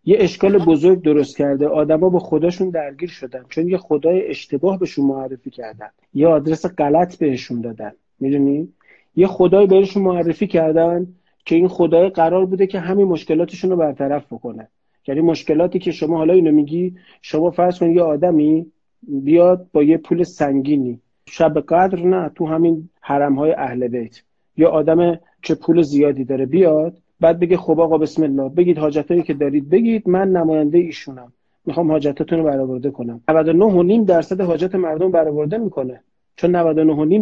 یه 0.05 0.17
اشکال 0.19 0.57
بزرگ 0.57 1.01
درست 1.01 1.37
کرده. 1.37 1.67
آدما 1.67 2.09
با 2.09 2.19
خداشون 2.19 2.69
درگیر 2.69 3.09
شدن. 3.09 3.43
چون 3.49 3.69
یه 3.69 3.77
خدای 3.77 4.27
اشتباه 4.27 4.79
بهشون 4.79 5.05
معرفی 5.05 5.49
کردن. 5.49 5.89
یه 6.13 6.27
آدرس 6.27 6.65
غلط 6.65 7.17
بهشون 7.17 7.61
دادن. 7.61 7.91
می‌دونی؟ 8.19 8.73
یه 9.15 9.27
خدای 9.27 9.67
بهشون 9.67 10.03
معرفی 10.03 10.47
کردن 10.47 11.07
که 11.45 11.55
این 11.55 11.67
خدای 11.67 12.09
قرار 12.09 12.45
بوده 12.45 12.67
که 12.67 12.79
همین 12.79 13.07
مشکلاتشون 13.07 13.69
رو 13.69 13.77
برطرف 13.77 14.33
بکنه. 14.33 14.67
یعنی 15.07 15.21
مشکلاتی 15.21 15.79
که 15.79 15.91
شما 15.91 16.17
حالا 16.17 16.33
اینو 16.33 16.51
میگی 16.51 16.95
شما 17.21 17.51
فرض 17.51 17.79
کن 17.79 17.89
یه 17.89 18.01
آدمی 18.01 18.71
بیاد 19.07 19.67
با 19.73 19.83
یه 19.83 19.97
پول 19.97 20.23
سنگینی. 20.23 20.99
شب 21.25 21.59
قدر 21.59 21.99
نه 21.99 22.31
تو 22.35 22.45
همین 22.45 22.89
حرم 23.01 23.35
های 23.35 23.51
اهل 23.51 23.87
بیت. 23.87 24.21
یا 24.59 24.69
آدم 24.69 25.19
که 25.41 25.55
پول 25.55 25.81
زیادی 25.81 26.23
داره 26.23 26.45
بیاد 26.45 26.97
بعد 27.19 27.39
بگه 27.39 27.57
خب 27.57 27.79
آقا 27.79 27.97
بسم 27.97 28.23
الله 28.23 28.49
بگید 28.49 28.77
حاجتایی 28.77 29.23
که 29.23 29.33
دارید 29.33 29.69
بگید 29.69 30.09
من 30.09 30.31
نماینده 30.31 30.77
ایشونم. 30.77 31.33
می‌خوام 31.65 31.91
حاجتاتون 31.91 32.39
رو 32.39 32.45
برآورده 32.45 32.91
کنم. 32.91 33.21
99.5 33.31 34.07
درصد 34.07 34.41
حاجت 34.41 34.75
مردم 34.75 35.11
برآورده 35.11 35.57
می‌کنه. 35.57 36.03
چون 36.35 36.51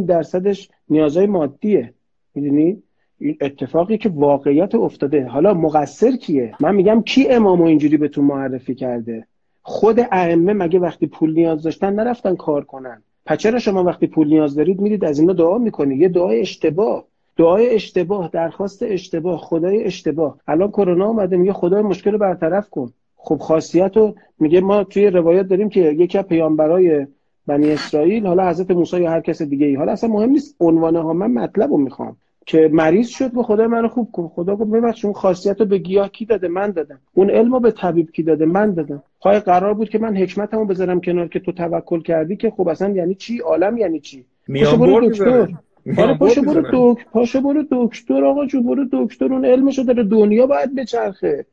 99.5 0.04 0.08
درصدش 0.08 0.70
نیازهای 0.90 1.26
مادیه. 1.26 1.94
می‌دونی؟ 2.36 2.84
این 3.20 3.38
اتفاقی 3.42 3.98
که 3.98 4.10
واقعیت 4.10 4.76
افتاده. 4.76 5.26
حالا 5.26 5.54
مقصر 5.54 6.12
کیه؟ 6.12 6.54
من 6.60 6.76
میگم 6.76 7.02
کی 7.02 7.28
امامو 7.28 7.64
اینجوری 7.64 7.98
بهتون 7.98 8.26
معرفی 8.26 8.76
کرده؟ 8.76 9.28
خود 9.62 10.00
ائمه 10.12 10.54
مگه 10.54 10.80
وقتی 10.80 11.08
پول 11.08 11.34
نیاز 11.34 11.64
داشتن 11.64 11.94
نرفتن 11.94 12.36
کار 12.36 12.64
کنن؟ 12.64 13.04
پس 13.26 13.38
چرا 13.38 13.60
شما 13.60 13.84
وقتی 13.84 14.08
پول 14.08 14.28
نیاز 14.28 14.56
دارید 14.56 14.82
میرید؟ 14.82 15.06
از 15.06 15.20
اینا 15.20 15.34
دعا 15.34 15.58
می‌کنید 15.58 16.02
یه 16.02 16.10
دعای 16.10 16.42
اشتباه. 16.42 17.07
دعای 17.38 17.76
اشتباه 17.76 18.30
درخواست 18.34 18.84
اشتباه 18.84 19.40
خدای 19.40 19.84
اشتباه. 19.84 20.40
الان 20.48 20.70
کرونا 20.70 21.06
اومده 21.06 21.38
میگه 21.38 21.54
خدای 21.54 21.82
مشکل 21.82 22.12
رو 22.12 22.18
برطرف 22.18 22.70
کن. 22.70 22.94
خب 23.16 23.38
خاصیت 23.38 23.98
رو 23.98 24.16
میگه 24.40 24.62
ما 24.62 24.84
توی 24.84 25.08
روایت 25.10 25.48
داریم 25.48 25.70
که 25.70 25.80
یکی 25.80 26.18
از 26.18 26.26
پیامبرای 26.26 27.08
بنی 27.48 27.72
اسرائیل 27.72 28.28
حالا 28.28 28.50
حضرت 28.50 28.72
موسی 28.72 29.02
یا 29.02 29.12
هر 29.12 29.22
کس 29.22 29.42
دیگه 29.42 29.66
ای 29.66 29.76
حالا 29.76 29.92
اصلا 29.92 30.10
مهم 30.10 30.30
نیست 30.30 30.56
عنوانه 30.60 31.00
ها 31.00 31.14
من 31.14 31.32
مطلب 31.32 31.72
رو 31.72 31.78
می‌خوام. 31.78 32.18
که 32.46 32.70
مریض 32.74 33.08
شد 33.08 33.32
به 33.32 33.44
خدا 33.44 33.68
منو 33.68 33.88
خوب 33.88 34.12
کن. 34.12 34.28
خدا 34.28 34.56
گفت 34.56 34.72
ببخش 34.72 35.06
اون 35.06 35.14
خاصیت 35.14 35.60
رو 35.60 35.66
به 35.66 35.78
گیاه 35.78 36.10
کی 36.10 36.26
داده؟ 36.26 36.48
من 36.48 36.72
دادم. 36.72 37.00
اون 37.14 37.30
علم 37.30 37.54
رو 37.54 37.60
به 37.60 37.72
طبیب 37.72 38.12
کی 38.12 38.24
داده؟ 38.24 38.46
من 38.46 38.74
دادم. 38.74 39.04
پای 39.22 39.40
قرار 39.40 39.74
بود 39.74 39.90
که 39.90 40.00
من 40.00 40.18
حکمتمو 40.18 40.66
بذارم 40.66 41.02
کنار 41.02 41.28
که 41.28 41.40
تو 41.40 41.52
توکل 41.52 42.02
کردی 42.02 42.36
که 42.36 42.50
خب 42.50 42.68
اصلا 42.68 42.90
یعنی 42.90 43.16
چی؟ 43.16 43.40
عالم 43.40 43.78
یعنی 43.78 44.00
چی؟ 44.00 44.26
میان 44.48 45.58
آره 45.96 46.14
پاشو 46.14 46.42
برو 46.44 46.62
دکتر 46.62 47.04
پاشو 47.12 47.42
برو 47.42 47.64
دکتر 47.72 48.24
آقا 48.26 48.46
جو 48.46 48.62
برو 48.64 48.86
دکتر 48.94 49.34
اون 49.34 49.46
علمشو 49.46 49.84
داره 49.84 50.04
دنیا 50.04 50.48
باید 50.48 50.76
بچرخه. 50.76 51.46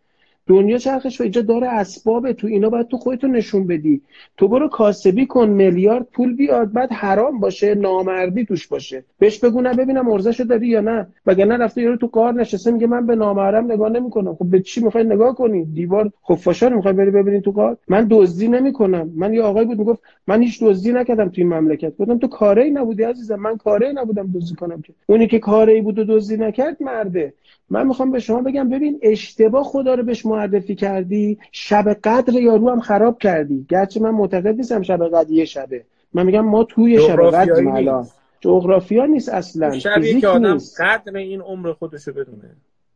دنیا 0.47 0.79
چرخش 0.79 1.21
و 1.21 1.23
اینجا 1.23 1.43
داره 1.43 1.69
اسبابه. 1.69 2.33
تو 2.33 2.47
اینا 2.47 2.71
باید 2.71 2.89
تو 2.89 2.97
خودتو 2.97 3.29
نشون 3.29 3.67
بدی. 3.67 4.01
تو 4.37 4.49
برو 4.49 4.69
کاسبی 4.69 5.27
کن 5.27 5.49
میلیارد 5.49 6.07
پول 6.13 6.37
بیاد 6.37 6.73
بعد 6.73 6.93
حرام 6.93 7.41
باشه 7.41 7.75
نامردی 7.75 8.45
توش 8.45 8.67
باشه. 8.67 9.05
بهش 9.19 9.39
بگو 9.39 9.61
نه 9.61 9.75
ببینم 9.75 10.09
ارزشو 10.09 10.45
داری 10.45 10.69
یا 10.69 10.81
نه. 10.81 11.07
وگرنه 11.27 11.57
رفته 11.57 11.83
یارو 11.83 11.97
تو 11.97 12.07
کار 12.07 12.35
نشسته 12.35 12.71
میگه 12.71 12.87
من 12.87 13.07
به 13.07 13.17
نامحرم 13.17 13.73
نگاه 13.73 13.89
نمی‌کنم. 13.89 14.35
خب 14.35 14.45
به 14.51 14.61
چی 14.61 14.85
می‌خوای 14.85 15.05
نگاه 15.05 15.35
کنی؟ 15.35 15.65
دیوار 15.65 16.13
خفاشا 16.29 16.69
رو 16.69 16.77
می‌خوای 16.77 16.95
بری 16.95 17.11
ببینی 17.11 17.41
تو 17.41 17.53
کار؟ 17.53 17.77
من 17.89 18.07
دزدی 18.11 18.49
نمی‌کنم. 18.49 19.13
من 19.17 19.35
یه 19.35 19.43
آقای 19.43 19.65
بود 19.65 19.79
می‌گفت 19.79 20.03
من 20.27 20.43
هیچ 20.43 20.63
دزدی 20.63 20.93
نکردم 20.93 21.29
تو 21.29 21.35
این 21.37 21.55
مملکت. 21.55 21.97
گفتم 21.97 22.19
تو 22.19 22.29
کاری 22.29 22.71
نبودی 22.71 23.03
عزیزم. 23.03 23.37
من 23.37 23.57
کاری 23.57 23.93
نبودم 23.93 24.33
دزدی 24.35 24.55
کنم 24.55 24.83
که. 24.83 24.93
اونی 25.07 25.27
که 25.27 25.39
کاری 25.39 25.81
بود 25.81 25.99
و 25.99 26.05
دزدی 26.05 26.37
نکرد 26.37 26.83
مرده. 26.83 27.35
من 27.71 27.87
می‌خوام 27.87 28.11
به 28.11 28.19
شما 28.19 28.43
بگم 28.43 28.69
ببین 28.69 28.99
اشتباه 29.03 29.65
خدا 29.65 29.95
رو 29.95 30.03
بهش 30.03 30.27
معرفی 30.35 30.75
کردی 30.75 31.39
شب 31.53 31.97
قدر 32.05 32.35
یارو 32.35 32.71
هم 32.71 32.81
خراب 32.81 33.19
کردی. 33.19 33.67
گرچه 33.69 34.01
من 34.01 34.11
معتقد 34.11 34.57
نیستم 34.57 34.83
شب 34.83 35.09
قدر 35.09 35.31
یه 35.31 35.45
شبه. 35.45 35.85
من 36.15 36.27
میگم 36.27 36.45
ما 36.45 36.65
توی 36.65 37.01
شب 37.01 37.31
قدر 37.31 37.69
الان. 37.69 38.07
جغرافیا 38.41 39.07
نیست 39.07 39.29
اصلا. 39.29 39.79
شبیه 39.79 40.21
که 40.21 40.29
آدم 40.29 40.59
قدر 40.79 41.17
این 41.17 41.41
عمر 41.41 41.73
خودشو 41.73 42.13
بدونه. 42.13 42.51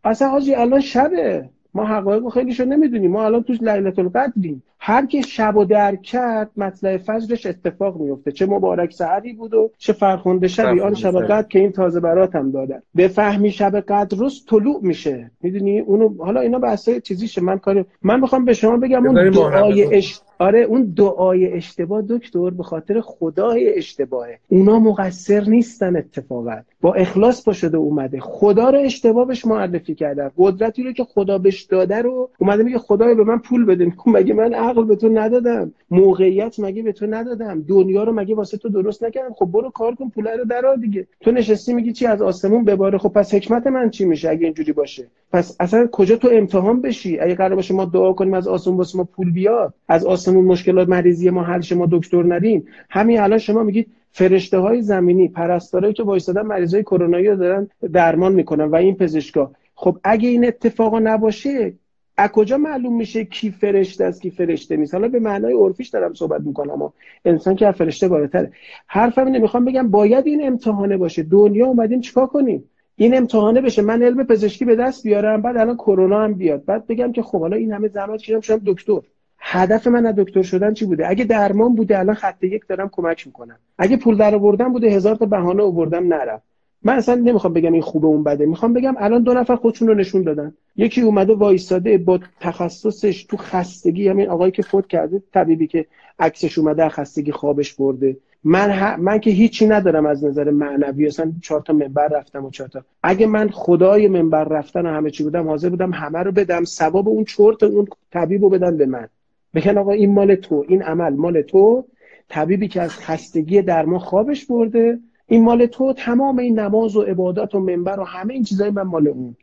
اصلا 0.05 0.29
حاجی 0.29 0.55
الان 0.55 0.81
شبه. 0.81 1.49
ما 1.79 1.85
حقایق 1.85 2.29
خیلیشو 2.29 2.65
نمی‌دونیم. 2.65 3.11
ما 3.11 3.25
الان 3.25 3.43
توش 3.43 3.63
لیلت 3.63 3.99
القدریم. 3.99 4.63
هر 4.81 5.07
که 5.07 5.21
شب 5.21 5.57
و 5.57 5.65
درک 5.65 6.03
کرد 6.03 6.51
مطلع 6.57 6.97
فجرش 6.97 7.47
اتفاق 7.47 8.01
میفته. 8.01 8.33
چه 8.33 8.47
مبارک 8.47 8.93
سحری 8.93 9.33
بود 9.33 9.55
و 9.55 9.71
چه 9.79 9.93
فرخنده 9.93 10.49
شبی. 10.49 10.81
آن 10.81 10.95
شب 10.95 11.21
قدر 11.21 11.49
که 11.49 11.59
این 11.59 11.73
تازه 11.73 12.01
براتم 12.01 12.51
دادن. 12.51 12.83
به 12.95 13.09
فهمی 13.09 13.51
شب 13.51 13.81
قدر 13.81 14.19
روز 14.19 14.45
طلوع 14.49 14.81
میشه. 14.83 15.31
می‌دونی؟ 15.43 15.79
اونو 15.79 16.25
حالا 16.25 16.41
اینا 16.41 16.59
بحثای 16.59 17.01
چیزیشه. 17.01 17.41
من 17.43 17.59
کاری 17.59 17.85
من 18.03 18.21
می‌خوام 18.21 18.45
به 18.45 18.53
شما 18.53 18.77
بگم 18.77 19.07
اون 19.07 19.31
دعای 19.31 19.97
اش... 19.97 20.21
آره 20.39 20.61
اون 20.61 20.93
دعای 20.97 21.53
اشتباه 21.53 22.03
دکتر 22.09 22.51
به 22.51 22.63
خاطر 22.63 23.01
خدای 23.01 23.75
اشتباهه. 23.79 24.39
اونا 24.49 24.79
مقصر 24.79 25.45
نیستن 25.45 25.97
اتفاقا. 25.97 26.57
با 26.81 26.95
اخلاص 26.95 27.45
با 27.45 27.53
شده 27.53 27.77
اومده. 27.77 28.21
خدا 28.21 28.71
رو 28.71 28.79
اشتباه 28.79 29.27
بهش 29.27 29.47
معرفی 29.47 29.95
کردن 29.95 30.31
قدرتی 30.39 30.83
رو 30.83 30.93
که 30.93 31.05
خدا 31.05 31.39
بهش 31.39 31.63
داده 31.63 32.03
رو 32.03 32.31
اومده 32.39 32.63
میگه 32.63 32.79
خدای 32.79 33.15
به 33.15 33.25
من 33.25 33.39
پول 33.39 33.65
بده 33.65 33.93
مگه 34.07 34.35
من 34.35 34.55
عقل 34.55 34.85
به 34.85 34.97
تو 34.97 35.09
ندادم؟ 35.09 35.73
موقعیت 35.91 36.61
مگه 36.61 36.83
به 36.83 36.93
تو 36.93 37.07
ندادم؟ 37.07 37.63
دنیا 37.63 38.05
رو 38.05 38.13
مگه 38.13 38.35
واسه 38.35 38.57
تو 38.57 38.69
درست 38.69 39.05
نکردم؟ 39.05 39.35
خب 39.35 39.47
برو 39.47 39.71
کار 39.71 39.95
کن 39.95 40.09
پول 40.09 40.29
رو 40.29 40.45
درا 40.45 40.77
دیگه. 40.77 41.07
تو 41.21 41.31
نشستی 41.31 41.75
میگی 41.75 41.93
چی 41.93 42.07
از 42.07 42.23
آسمون 42.23 42.65
بباره؟ 42.65 42.99
خب 42.99 43.09
پس 43.09 43.35
حکمت 43.35 43.67
من 43.67 43.91
چی 43.91 44.05
میشه 44.05 44.31
اگه 44.31 44.45
اینجوری 44.45 44.73
باشه؟ 44.73 45.07
پس 45.33 45.57
اصلا 45.61 45.89
کجا 45.93 46.17
تو 46.17 46.29
امتحان 46.33 46.81
بشی؟ 46.81 47.19
اگه 47.19 47.35
قرار 47.35 47.55
باشه 47.55 47.75
ما 47.75 47.85
دعا 47.85 48.13
کنیم 48.13 48.35
از 48.35 48.49
آسمون 48.49 48.77
واسه 48.77 48.99
ما 48.99 49.05
پول 49.05 49.31
بیاد 49.33 49.75
از 49.89 50.05
آسمون 50.05 50.28
مشکلات 50.35 50.89
مریضی 50.89 51.31
ما 51.31 51.43
حل 51.43 51.63
ما 51.77 51.89
دکتر 51.91 52.23
نریم. 52.23 52.67
همین 52.91 53.21
الان 53.21 53.39
شما 53.39 53.63
میگید 53.63 53.87
فرشته 54.13 54.59
های 54.59 54.83
زمینی 54.83 55.29
پرستارایی 55.29 55.95
که 55.95 56.03
وایسادن 56.03 56.43
مریضای 56.43 56.83
کرونایی 56.83 57.27
رو 57.27 57.37
دارن 57.37 57.69
درمان 57.93 58.33
می‌کنن 58.33 58.65
و 58.65 58.75
این 58.75 58.95
پزشکا. 58.95 59.51
خب 59.75 59.99
اگه 60.05 60.29
این 60.29 60.47
اتفاقا 60.47 60.99
نباشه 60.99 61.73
از 62.17 62.31
کجا 62.31 62.59
معلوم 62.59 62.97
میشه 62.97 63.25
کی 63.25 63.51
فرشته 63.51 64.05
است 64.05 64.23
کی 64.23 64.31
فرشته 64.31 64.77
نیست؟ 64.77 64.95
حالا 64.95 65.09
به 65.09 65.19
معنای 65.19 65.53
عرفیش 65.53 65.89
دارم 65.89 66.15
صحبت 66.15 66.41
می‌کنم 66.41 66.71
اما 66.71 66.93
انسان 67.25 67.55
که 67.57 67.71
فرشته 67.71 68.09
بالاتره. 68.09 68.53
حرفم 68.87 69.27
اینه 69.27 69.39
می‌خوام 69.39 69.65
بگم 69.65 69.91
باید 69.91 70.27
این 70.27 70.47
امتحانه 70.47 70.97
باشه. 70.97 71.23
دنیا 71.23 71.67
اومدیم 71.67 72.01
چیکار 72.01 72.27
کنیم؟ 72.27 72.65
این 72.97 73.17
امتحانه 73.17 73.61
بشه. 73.61 73.83
من 73.83 74.03
علم 74.03 74.25
پزشکی 74.25 74.65
به 74.65 74.77
دست 74.77 75.05
بیارم 75.05 75.43
بعد 75.43 75.57
الان 75.57 75.77
کرونا 75.77 76.23
هم 76.23 76.35
بیاد. 76.35 76.65
بعد 76.65 76.87
بگم 76.87 77.13
که 77.13 77.23
خب 77.23 77.41
حالا 77.41 77.57
این 77.57 77.73
همه 77.73 77.89
زحمت 77.89 78.21
کشیدم 78.21 78.41
شدم 78.41 78.63
دکتر. 78.67 79.01
هدف 79.39 79.87
من 79.87 80.07
از 80.07 80.15
دکتر 80.17 80.43
شدن 80.43 80.75
چی 80.75 80.87
بوده؟ 80.87 81.11
اگه 81.11 81.25
درمان 81.25 81.75
بوده 81.75 81.99
الان 81.99 82.15
خط 82.15 82.45
یک 82.45 82.67
دارم 82.69 82.89
کمک 82.93 83.27
می‌کنم. 83.27 83.59
اگه 83.79 83.97
پول 83.97 84.17
در 84.17 84.35
آوردن 84.35 84.73
بوده 84.73 84.91
هزار 84.91 85.17
تا 85.17 85.27
بهانه 85.27 85.63
آوردم 85.63 86.15
نرم 86.15 86.43
من 86.83 86.97
اصلا 86.97 87.15
نمی‌خوام 87.15 87.53
بگم 87.53 87.73
این 87.73 87.83
خوبه 87.83 88.07
اون 88.07 88.23
بده. 88.23 88.47
می‌خوام 88.47 88.73
بگم 88.73 88.95
الان 88.99 89.23
دو 89.23 89.35
نفر 89.35 89.57
خودشون 89.57 89.89
رو 89.89 89.95
نشون 89.95 90.23
دادن. 90.23 90.55
یکی 90.77 91.01
اومده 91.01 91.35
وایساده 91.35 91.99
با 91.99 92.21
تخصصش 92.41 93.25
تو 93.25 93.37
خستگی 93.37 94.09
همین 94.09 94.29
آقایی 94.29 94.53
که 94.53 94.63
فوت 94.63 94.87
کرده 94.87 95.23
طبیبی 95.33 95.67
که 95.67 95.87
عکسش 96.19 96.59
اومده 96.59 96.89
خستگی 96.89 97.33
خوابش 97.33 97.75
برده. 97.75 98.17
من 98.45 98.97
من 99.01 99.19
که 99.19 99.31
هیچی 99.31 99.67
ندارم 99.67 100.07
از 100.07 100.25
نظر 100.25 100.51
معنوی. 100.51 101.07
اصلا 101.07 101.33
چهار 101.43 101.61
تا 101.61 101.73
منبر 101.73 102.09
رفتم 102.09 102.45
و 102.45 102.51
چهار 102.51 102.69
تا. 102.69 102.85
اگه 103.03 103.27
من 103.27 103.49
خدای 103.49 104.09
منبر 104.09 104.45
رفتن 104.45 104.87
و 104.87 104.89
همه 104.89 105.11
چی 105.11 105.23
بودم 105.23 105.49
حاضر 105.49 105.69
بودم 105.69 105.93
همه 105.93 106.19
رو 106.19 106.33
بدم 106.33 106.65
ثواب 106.65 107.09
اون 107.09 107.25
چرت 107.25 107.63
اون 107.63 107.89
طبیب 108.13 108.43
رو 108.43 108.49
بدن 108.49 108.77
به 108.77 108.87
من. 108.87 109.09
بگن 109.55 109.79
آقا 109.79 109.93
این 109.93 110.13
مال 110.13 110.35
تو 110.35 110.65
این 110.69 110.83
عمل 110.83 111.15
مال 111.15 111.43
تو. 111.43 111.85
طبیبی 112.29 112.69
که 112.69 112.83
از 112.83 112.91
خستگی 112.91 113.63
درمان 113.63 113.99
خوابش 113.99 114.47
برده 114.47 114.99
این 115.27 115.45
مال 115.45 115.67
تو. 115.67 115.93
تمام 115.93 116.39
این 116.39 116.59
نماز 116.59 116.97
و 116.97 117.03
عبادات 117.03 117.55
و 117.55 117.61
منبر 117.61 118.01
و 118.01 118.05
همه 118.05 118.35
این 118.35 118.43
چیزای 118.43 118.71
من 118.71 118.83
مال 118.83 119.09
اون. 119.09 119.37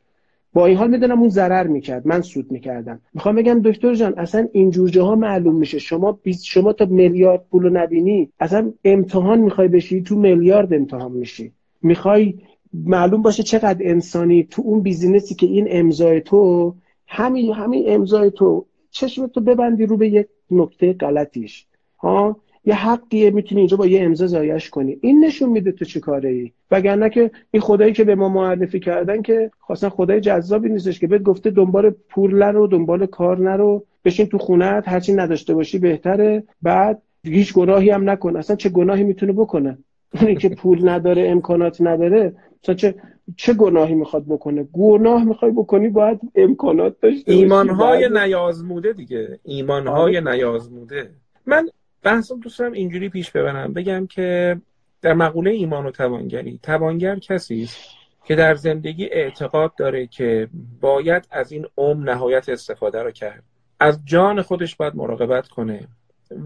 با 0.53 0.65
این 0.65 0.77
حال 0.77 0.89
می‌دونم 0.89 1.19
اون 1.19 1.29
ضرر 1.29 1.67
می‌کرد 1.67 2.07
من 2.07 2.21
سود 2.21 2.51
می‌کردم. 2.51 2.99
می‌خوام 3.13 3.35
بگم 3.35 3.61
دکتر 3.61 3.93
جان 3.93 4.13
اصلا 4.13 4.47
این 4.51 4.69
جور 4.69 4.89
جاها 4.89 5.15
معلوم 5.15 5.55
میشه. 5.55 5.79
شما 5.79 6.19
شما 6.43 6.73
تا 6.73 6.85
میلیارد 6.85 7.45
پولو 7.51 7.69
نبینی 7.69 8.29
اصلا 8.39 8.73
امتحان 8.85 9.39
می‌خوای 9.39 9.67
بشی 9.67 10.01
تو 10.01 10.15
میلیارد 10.15 10.73
امتحان 10.73 11.11
میشی. 11.11 11.51
می‌خوای 11.81 12.33
معلوم 12.73 13.21
باشه 13.21 13.43
چقدر 13.43 13.77
انسانی 13.81 14.43
تو 14.43 14.61
اون 14.65 14.81
بیزینسی 14.81 15.35
که 15.35 15.45
این 15.45 15.67
امضای 15.69 16.21
تو 16.21 16.73
همین 17.07 17.53
همین 17.53 17.83
امضای 17.87 18.31
تو 18.31 18.65
چشم 18.95 19.27
تو 19.27 19.41
ببندی 19.41 19.85
رو 19.85 19.97
به 19.97 20.07
یک 20.09 20.27
نکته 20.51 20.93
غلطیش. 20.93 21.65
ها؟ 21.99 22.37
یه 22.65 22.75
حقیه 22.75 23.31
می‌تونی 23.31 23.61
اینجا 23.61 23.77
با 23.77 23.87
یه 23.87 24.03
امضا 24.03 24.27
زایش 24.27 24.69
کنی. 24.69 24.97
این 25.01 25.25
نشون 25.25 25.49
میده 25.49 25.71
تو 25.71 25.85
چه 25.85 25.99
کاره 25.99 26.29
ای 26.29 26.51
وگرنه 26.71 27.09
که 27.09 27.31
این 27.51 27.61
خدایی 27.61 27.93
که 27.93 28.03
به 28.03 28.15
ما 28.15 28.29
معرفی 28.29 28.79
کردن 28.79 29.21
که 29.21 29.51
خواستن 29.59 29.89
خدای 29.89 30.21
جذابی 30.21 30.69
نیستش 30.69 30.99
که 30.99 31.07
بهت 31.07 31.21
گفته 31.21 31.49
دنبال 31.49 31.89
پول 32.09 32.43
نرو 32.43 32.67
دنبال 32.67 33.05
کار 33.05 33.39
نرو 33.39 33.83
بشین 34.05 34.25
تو 34.25 34.37
خونت 34.37 34.87
هرچی 34.87 35.13
نداشته 35.13 35.53
باشی 35.53 35.79
بهتره. 35.79 36.43
بعد 36.61 37.01
هیچ 37.23 37.53
گناهی 37.53 37.89
هم 37.89 38.09
نکن. 38.09 38.35
اصلا 38.35 38.55
چه 38.55 38.69
گناهی 38.69 39.03
می‌تونه 39.03 39.33
بکنه؟ 39.33 39.77
اونی 40.21 40.35
که 40.35 40.49
پول 40.49 40.89
نداره 40.89 41.27
امکانات 41.29 41.81
نداره. 41.81 42.35
مثلا 42.63 42.75
چه 42.75 42.95
چه 43.35 43.53
گناهی 43.53 43.95
می‌خواد 43.95 44.25
بکنه؟ 44.25 44.63
گناه 44.63 45.23
می‌خوای 45.23 45.51
بکنی 45.51 45.89
باید 45.89 46.19
امکانات 46.35 46.95
داشته 47.01 47.31
ایمانهای 47.31 48.09
نیازموده 48.09 48.93
دیگه. 48.93 49.39
ایمانهای 49.43 50.17
آره. 50.17 50.31
نیازموده. 50.31 51.09
من 51.45 51.69
بحثم 52.03 52.39
دوست 52.39 52.59
دارم 52.59 52.71
اینجوری 52.71 53.09
پیش 53.09 53.31
ببرم. 53.31 53.73
بگم 53.73 54.07
که 54.07 54.57
در 55.01 55.13
مقوله 55.13 55.51
ایمان 55.51 55.85
و 55.85 55.91
توانگری 55.91 56.59
توانگر 56.63 57.19
کسی 57.19 57.63
است 57.63 57.77
که 58.25 58.35
در 58.35 58.55
زندگی 58.55 59.05
اعتقاد 59.05 59.75
داره 59.75 60.07
که 60.07 60.49
باید 60.81 61.27
از 61.31 61.51
این 61.51 61.65
عمر 61.77 62.13
نهایت 62.13 62.49
استفاده 62.49 63.03
رو 63.03 63.11
کرد. 63.11 63.43
از 63.79 63.99
جان 64.05 64.41
خودش 64.41 64.75
باید 64.75 64.95
مراقبت 64.95 65.47
کنه 65.47 65.87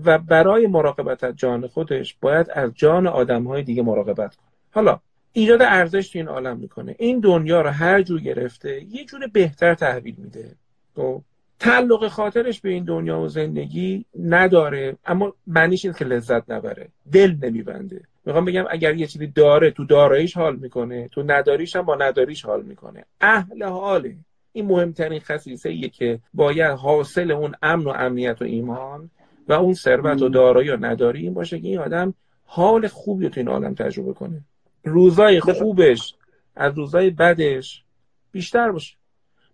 و 0.05 0.17
برای 0.17 0.67
مراقبت 0.67 1.23
از 1.23 1.36
جان 1.36 1.67
خودش 1.67 2.17
باید 2.21 2.47
از 2.53 2.71
جان 2.75 3.07
آدمهای 3.07 3.63
دیگه 3.63 3.84
مراقبت 3.84 4.36
کنه. 4.36 4.47
حالا 4.71 4.99
ایجاد 5.34 5.61
ارزش 5.61 6.09
تو 6.09 6.19
این 6.19 6.27
عالم 6.27 6.57
می‌کنه. 6.57 6.95
این 6.99 7.19
دنیا 7.19 7.61
رو 7.61 7.69
هر 7.69 8.01
جور 8.01 8.21
گرفته 8.21 8.84
یه 8.89 9.05
جور 9.05 9.27
بهتر 9.27 9.73
تحویل 9.73 10.15
میده. 10.17 10.51
خب؟ 10.95 11.21
تعلق 11.59 12.07
خاطرش 12.07 12.61
به 12.61 12.69
این 12.69 12.84
دنیا 12.84 13.19
و 13.19 13.27
زندگی 13.27 14.05
نداره 14.19 14.95
اما 15.05 15.34
معنیش 15.47 15.86
این 15.86 15.93
که 15.93 16.05
لذت 16.05 16.51
نبره. 16.51 16.88
دل 17.11 17.36
نمیبنده. 17.41 18.01
می‌خوام 18.25 18.45
بگم 18.45 18.65
اگر 18.69 18.95
یه 18.95 19.07
چیزی 19.07 19.27
داره 19.27 19.71
تو 19.71 19.86
داراییش 19.86 20.38
حال 20.38 20.55
می‌کنه 20.55 21.07
تو 21.07 21.23
نداریش 21.23 21.75
هم 21.75 21.82
با 21.82 21.95
نداریش 21.95 22.45
حال 22.45 22.63
می‌کنه. 22.63 23.05
اهل 23.21 23.63
حاله 23.63 24.15
این 24.53 24.65
مهمترین 24.65 25.19
خصیصه 25.19 25.69
ایه 25.69 25.89
که 25.89 26.19
باید 26.34 26.71
حاصل 26.71 27.32
اون 27.32 27.55
امن 27.61 27.84
و 27.84 27.89
امنیت 27.89 28.41
و 28.41 28.45
ایمان 28.45 29.09
و 29.47 29.53
اون 29.53 29.73
ثروت 29.73 30.21
و 30.21 30.30
دارایی 30.30 30.69
و 30.69 30.86
نداری 30.86 31.21
این 31.21 31.34
باشه 31.34 31.59
که 31.59 31.67
این 31.67 31.80
آدم 31.80 32.13
حال 32.45 32.88
خوبی 32.88 33.30
تو 33.30 33.39
این 33.39 33.47
عالم 33.47 33.73
تجربه 33.73 34.13
کنه. 34.13 34.41
روزای 34.84 35.39
خوبش 35.39 36.15
از 36.55 36.77
روزای 36.77 37.09
بدش 37.09 37.84
بیشتر 38.32 38.71
باشه. 38.71 38.95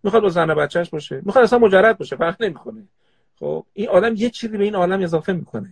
می‌خواد 0.03 0.23
با 0.23 0.29
زن 0.29 0.53
بچهش 0.53 0.89
باشه. 0.89 1.21
می‌خواد 1.25 1.43
اصلا 1.43 1.59
مجرد 1.59 1.97
باشه. 1.97 2.15
فرق 2.15 2.43
نمی‌کنه. 2.43 2.83
خب 3.39 3.65
این 3.73 3.89
آدم 3.89 4.15
یه 4.15 4.29
چیزی 4.29 4.57
به 4.57 4.63
این 4.63 4.75
عالم 4.75 5.01
اضافه 5.01 5.33
می‌کنه. 5.33 5.71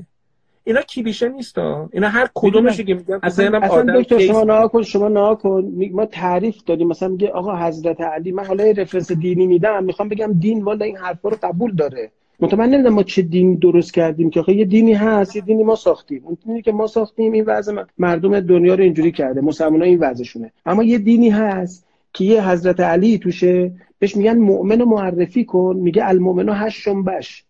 اینا 0.63 0.81
کلیشه 0.81 1.29
نیست 1.29 1.57
اینا 1.57 2.07
هر 2.07 2.29
کدومش 2.33 2.81
که 2.81 2.93
میگن 2.93 3.19
اصلا, 3.23 3.59
اصلا 3.59 4.01
دکتر 4.01 4.19
شما 4.19 4.43
نها 4.43 4.67
کن 4.67 4.83
شما 4.83 5.07
نها 5.07 5.35
کن. 5.35 5.73
ما 5.91 6.05
تعریف 6.05 6.63
داریم 6.65 6.87
مثلا 6.87 7.09
میگه 7.09 7.29
آقا 7.29 7.55
حضرت 7.55 8.01
علی 8.01 8.31
من 8.31 8.45
حالا 8.45 8.63
رفرنس 8.77 9.11
دینی 9.11 9.47
میدم. 9.47 9.83
می‌خوام 9.83 10.09
بگم 10.09 10.33
دین 10.33 10.63
والا 10.63 10.85
این 10.85 10.97
حرفا 10.97 11.29
رو 11.29 11.37
قبول 11.43 11.75
داره. 11.75 12.11
من 12.39 12.69
نمی‌دونم 12.69 12.95
ما 12.95 13.03
چه 13.03 13.21
دین 13.21 13.55
درست 13.55 13.93
کردیم 13.93 14.29
که 14.29 14.39
آخه 14.39 14.53
یه 14.53 14.65
دینی 14.65 14.93
هست 14.93 15.35
یه 15.35 15.41
دینی 15.41 15.63
ما 15.63 15.75
ساختیم. 15.75 16.21
اون 16.25 16.37
دینی 16.45 16.61
که 16.61 16.71
ما 16.71 16.87
ساختیم 16.87 17.31
این 17.31 17.45
وضع 17.47 17.83
مردم 17.97 18.39
دنیا 18.39 18.75
رو 18.75 18.83
اینجوری 18.83 19.11
کرده. 19.11 19.41
مسلمان 19.41 19.83
این 19.83 19.99
وضعشونه. 19.99 20.51
اما 20.65 20.83
یه 20.83 20.97
دینی 20.97 21.29
هست 21.29 21.87
که 22.13 22.25
یه 22.25 22.49
حضرت 22.49 22.79
علی 22.79 23.17
توشه. 23.17 23.71
بهش 23.99 24.17
میگن 24.17 24.37
مؤمن 24.37 24.79
رو 24.79 24.85
معرفی 24.85 25.45
کن. 25.45 25.75
میگه 25.75 26.07
المؤمن 26.07 26.49
هشت 26.49 26.89
بش. 26.89 27.45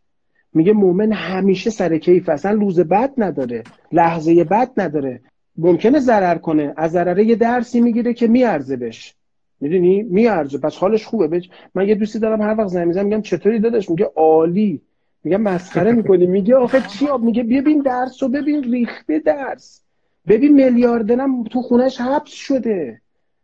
میگه 0.54 0.74
مؤمن 0.74 1.12
همیشه 1.12 1.70
سر 1.70 1.98
کیف 1.98 2.30
اصلا 2.30 2.52
روز 2.52 2.80
بد 2.80 3.14
نداره. 3.18 3.64
لحظه 3.92 4.44
بد 4.44 4.72
نداره. 4.78 5.22
ممکنه 5.58 6.00
ضرر 6.00 6.36
کنه. 6.36 6.74
از 6.78 6.92
ضرره 6.92 7.26
یه 7.26 7.36
درسی 7.36 7.82
می‌گیره 7.82 8.14
که 8.14 8.28
میارزه 8.28 8.78
بهش. 8.78 9.16
می‌دونی؟ 9.64 10.04
میارزه. 10.04 10.58
پس 10.58 10.76
حالش 10.76 11.06
خوبه. 11.06 11.28
بچ 11.28 11.48
من 11.76 11.88
یه 11.88 11.96
دوستی 11.96 12.20
دارم 12.20 12.42
هر 12.42 12.56
وقت 12.58 12.68
زنگ 12.68 12.88
می‌زنم 12.88 13.06
میگم 13.06 13.22
چطوری 13.22 13.60
داداش؟ 13.60 13.90
میگه 13.90 14.12
عالی. 14.16 14.82
میگم 15.24 15.42
مسخره 15.42 15.92
می‌کنی. 15.92 16.26
میگه 16.26 16.56
آخه 16.56 16.82
چی؟ 16.82 17.08
میگه 17.22 17.44
ببین 17.44 17.82
درس 17.82 18.24
و 18.24 18.28
ببین 18.28 18.64
ریخته 18.64 19.20
درس. 19.20 19.82
ببین 20.28 20.54
میلیاردرم 20.54 21.44
تو 21.44 21.62
خونش 21.62 22.02
حبس 22.02 22.32
شده. 22.32 23.02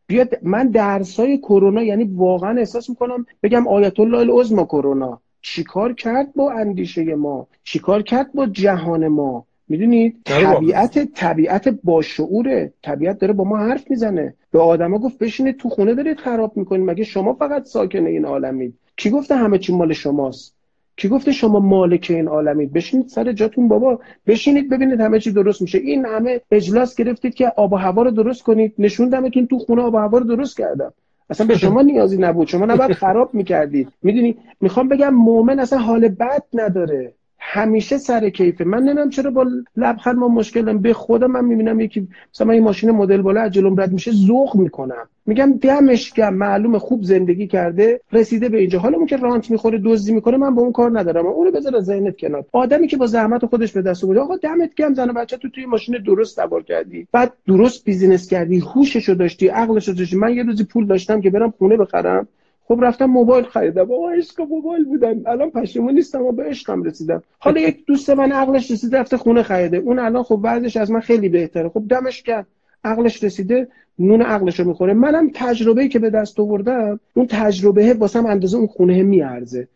بیاد 0.07 0.29
من 0.41 0.67
درسای 0.67 1.37
کرونا 1.37 1.83
یعنی 1.83 2.03
واقعا 2.03 2.57
احساس 2.57 2.89
می‌کنم 2.89 3.25
بگم 3.43 3.67
آیت 3.67 3.99
الله 3.99 4.17
العظما 4.17 4.65
کرونا 4.65 5.21
چیکار 5.41 5.93
کرد 5.93 6.33
با 6.33 6.51
اندیشه 6.51 7.15
ما؟ 7.15 7.47
چیکار 7.63 8.01
کرد 8.01 8.33
با 8.33 8.45
جهان 8.45 9.07
ما؟ 9.07 9.45
می‌دونید؟ 9.67 10.15
طبیعت 10.25 11.13
طبیعت 11.13 11.67
با 11.83 12.01
شعوره. 12.01 12.73
طبیعت 12.83 13.19
داره 13.19 13.33
با 13.33 13.43
ما 13.43 13.57
حرف 13.57 13.91
می‌زنه. 13.91 14.33
به 14.51 14.59
آدما 14.59 14.97
گفت 14.97 15.19
بشینید 15.19 15.57
تو 15.57 15.69
خونه 15.69 15.95
دارید 15.95 16.17
خراب 16.17 16.57
می‌کنید. 16.57 16.89
مگه 16.89 17.03
شما 17.03 17.33
فقط 17.33 17.65
ساکن 17.65 18.05
این 18.05 18.25
عالمید؟ 18.25 18.73
کی 18.97 19.09
گفته 19.09 19.35
همه 19.35 19.57
چی 19.57 19.73
مال 19.73 19.93
شماست؟ 19.93 20.55
کی 20.97 21.07
گفته 21.07 21.31
شما 21.31 21.59
مالک 21.59 22.07
این 22.09 22.27
عالمید؟ 22.27 22.73
بشینید 22.73 23.07
سر 23.07 23.31
جاتون 23.31 23.67
بابا. 23.67 23.99
بشینید 24.27 24.69
ببینید 24.69 25.01
همه 25.01 25.19
چی 25.19 25.31
درست 25.31 25.61
میشه. 25.61 25.77
این 25.77 26.05
همه 26.05 26.41
اجلاس 26.51 26.95
گرفتید 26.95 27.33
که 27.33 27.47
آب 27.57 27.73
و 27.73 27.75
هوا 27.75 28.03
رو 28.03 28.11
درست 28.11 28.43
کنید. 28.43 28.73
نشوندمتون 28.77 29.47
تو 29.47 29.59
خونه 29.59 29.81
آب 29.81 29.93
و 29.93 29.97
هوا 29.97 30.17
رو 30.17 30.23
درست 30.25 30.57
کردم. 30.57 30.93
اصلا 31.29 31.47
به 31.47 31.57
شما 31.57 31.81
نیازی 31.81 32.17
نبود. 32.17 32.47
شما 32.47 32.65
نباید 32.65 32.93
خراب 32.93 33.33
می‌کردید. 33.33 33.87
می‌دونی؟ 34.03 34.37
می‌خوام 34.61 34.87
بگم 34.87 35.13
مؤمن 35.13 35.59
اصلا 35.59 35.79
حال 35.79 36.07
بد 36.07 36.43
نداره. 36.53 37.13
همیشه 37.39 37.97
سر 37.97 38.29
کیفه. 38.29 38.63
من 38.63 38.83
نمی‌دونم 38.83 39.09
چرا 39.09 39.31
با 39.31 39.45
لبخند 39.77 40.15
ما 40.15 40.27
مشکل 40.27 40.61
دارم 40.61 40.81
به 40.81 40.93
خودم 40.93 41.31
من 41.31 41.45
می‌بینم 41.45 41.79
یکی 41.79 42.07
مثلا 42.33 42.51
این 42.51 42.63
ماشین 42.63 42.91
مدل 42.91 43.21
بالا 43.21 43.41
از 43.41 43.51
جلوم 43.51 43.81
رد 43.81 43.91
میشه 43.91 44.11
ذوق 44.11 44.55
می‌کنم. 44.55 45.09
میگم 45.25 45.53
دمش 45.61 46.13
گرم 46.13 46.33
معلوم 46.33 46.77
خوب 46.77 47.03
زندگی 47.03 47.47
کرده 47.47 48.01
رسیده 48.11 48.49
به 48.49 48.57
اینجا. 48.59 48.79
حالا 48.79 49.05
که 49.05 49.17
رانت 49.17 49.51
می‌خوره 49.51 49.81
دزدی 49.85 50.13
می‌کنه 50.13 50.37
من 50.37 50.55
با 50.55 50.61
اون 50.61 50.71
کار 50.71 50.99
ندارم. 50.99 51.25
اونو 51.25 51.51
بذار 51.51 51.75
از 51.75 51.85
ذهنت 51.85 52.17
کنار. 52.17 52.45
آدمی 52.51 52.87
که 52.87 52.97
با 52.97 53.05
زحمت 53.05 53.45
خودش 53.45 53.71
به 53.71 53.81
دست 53.81 54.03
آورده 54.03 54.19
آقا 54.19 54.35
دمت 54.35 54.73
گرم 54.75 54.93
زن 54.93 55.07
بچه 55.07 55.37
تو 55.37 55.49
توی 55.49 55.65
ماشین 55.65 55.97
درست 56.05 56.35
سوار 56.35 56.63
کردی. 56.63 57.07
بعد 57.11 57.33
درست 57.47 57.85
business 57.85 58.29
کردی 58.29 58.59
هوششو 58.59 59.13
داشتی 59.13 59.47
عقلشو 59.47 59.91
داشتی. 59.91 60.15
من 60.17 60.33
یه 60.33 60.43
روزی 60.43 60.63
پول 60.63 60.85
داشتم 60.85 61.21
که 61.21 61.29
برم 61.29 61.53
خونه 61.57 61.77
بخرم. 61.77 62.27
خب 62.71 62.79
رفتم 62.81 63.05
موبایل 63.05 63.45
خریدم. 63.45 63.83
بابا 63.83 64.11
عشق 64.11 64.41
موبایل 64.41 64.85
بودم 64.85 65.21
الان 65.25 65.49
پشیمون 65.49 65.93
نیستم 65.93 66.21
و 66.21 66.31
به 66.31 66.43
عشقم 66.43 66.83
رسیدم. 66.83 67.23
حالا 67.39 67.61
یک 67.61 67.85
دوست 67.85 68.09
من 68.09 68.31
عقلش 68.31 68.71
رسیده 68.71 68.99
رفته 68.99 69.17
خونه 69.17 69.43
خریده. 69.43 69.77
اون 69.77 69.99
الان 69.99 70.23
خب 70.23 70.35
بعدش 70.35 70.77
از 70.77 70.91
من 70.91 70.99
خیلی 70.99 71.29
بهتره. 71.29 71.69
خب 71.69 71.83
دمش 71.89 72.23
کرد 72.23 72.47
عقلش 72.83 73.23
رسیده 73.23 73.67
نون 73.99 74.21
عقلش 74.21 74.59
رو 74.59 74.67
می‌خوره. 74.67 74.93
منم 74.93 75.31
تجربه‌ای 75.33 75.89
که 75.89 75.99
به 75.99 76.09
دست 76.09 76.39
آوردم 76.39 76.99
اون 77.13 77.27
تجربه 77.29 77.93
واسم 77.93 78.25
اندازه 78.25 78.57
اون 78.57 78.67
خونه 78.67 79.03
میارزه. 79.03 79.67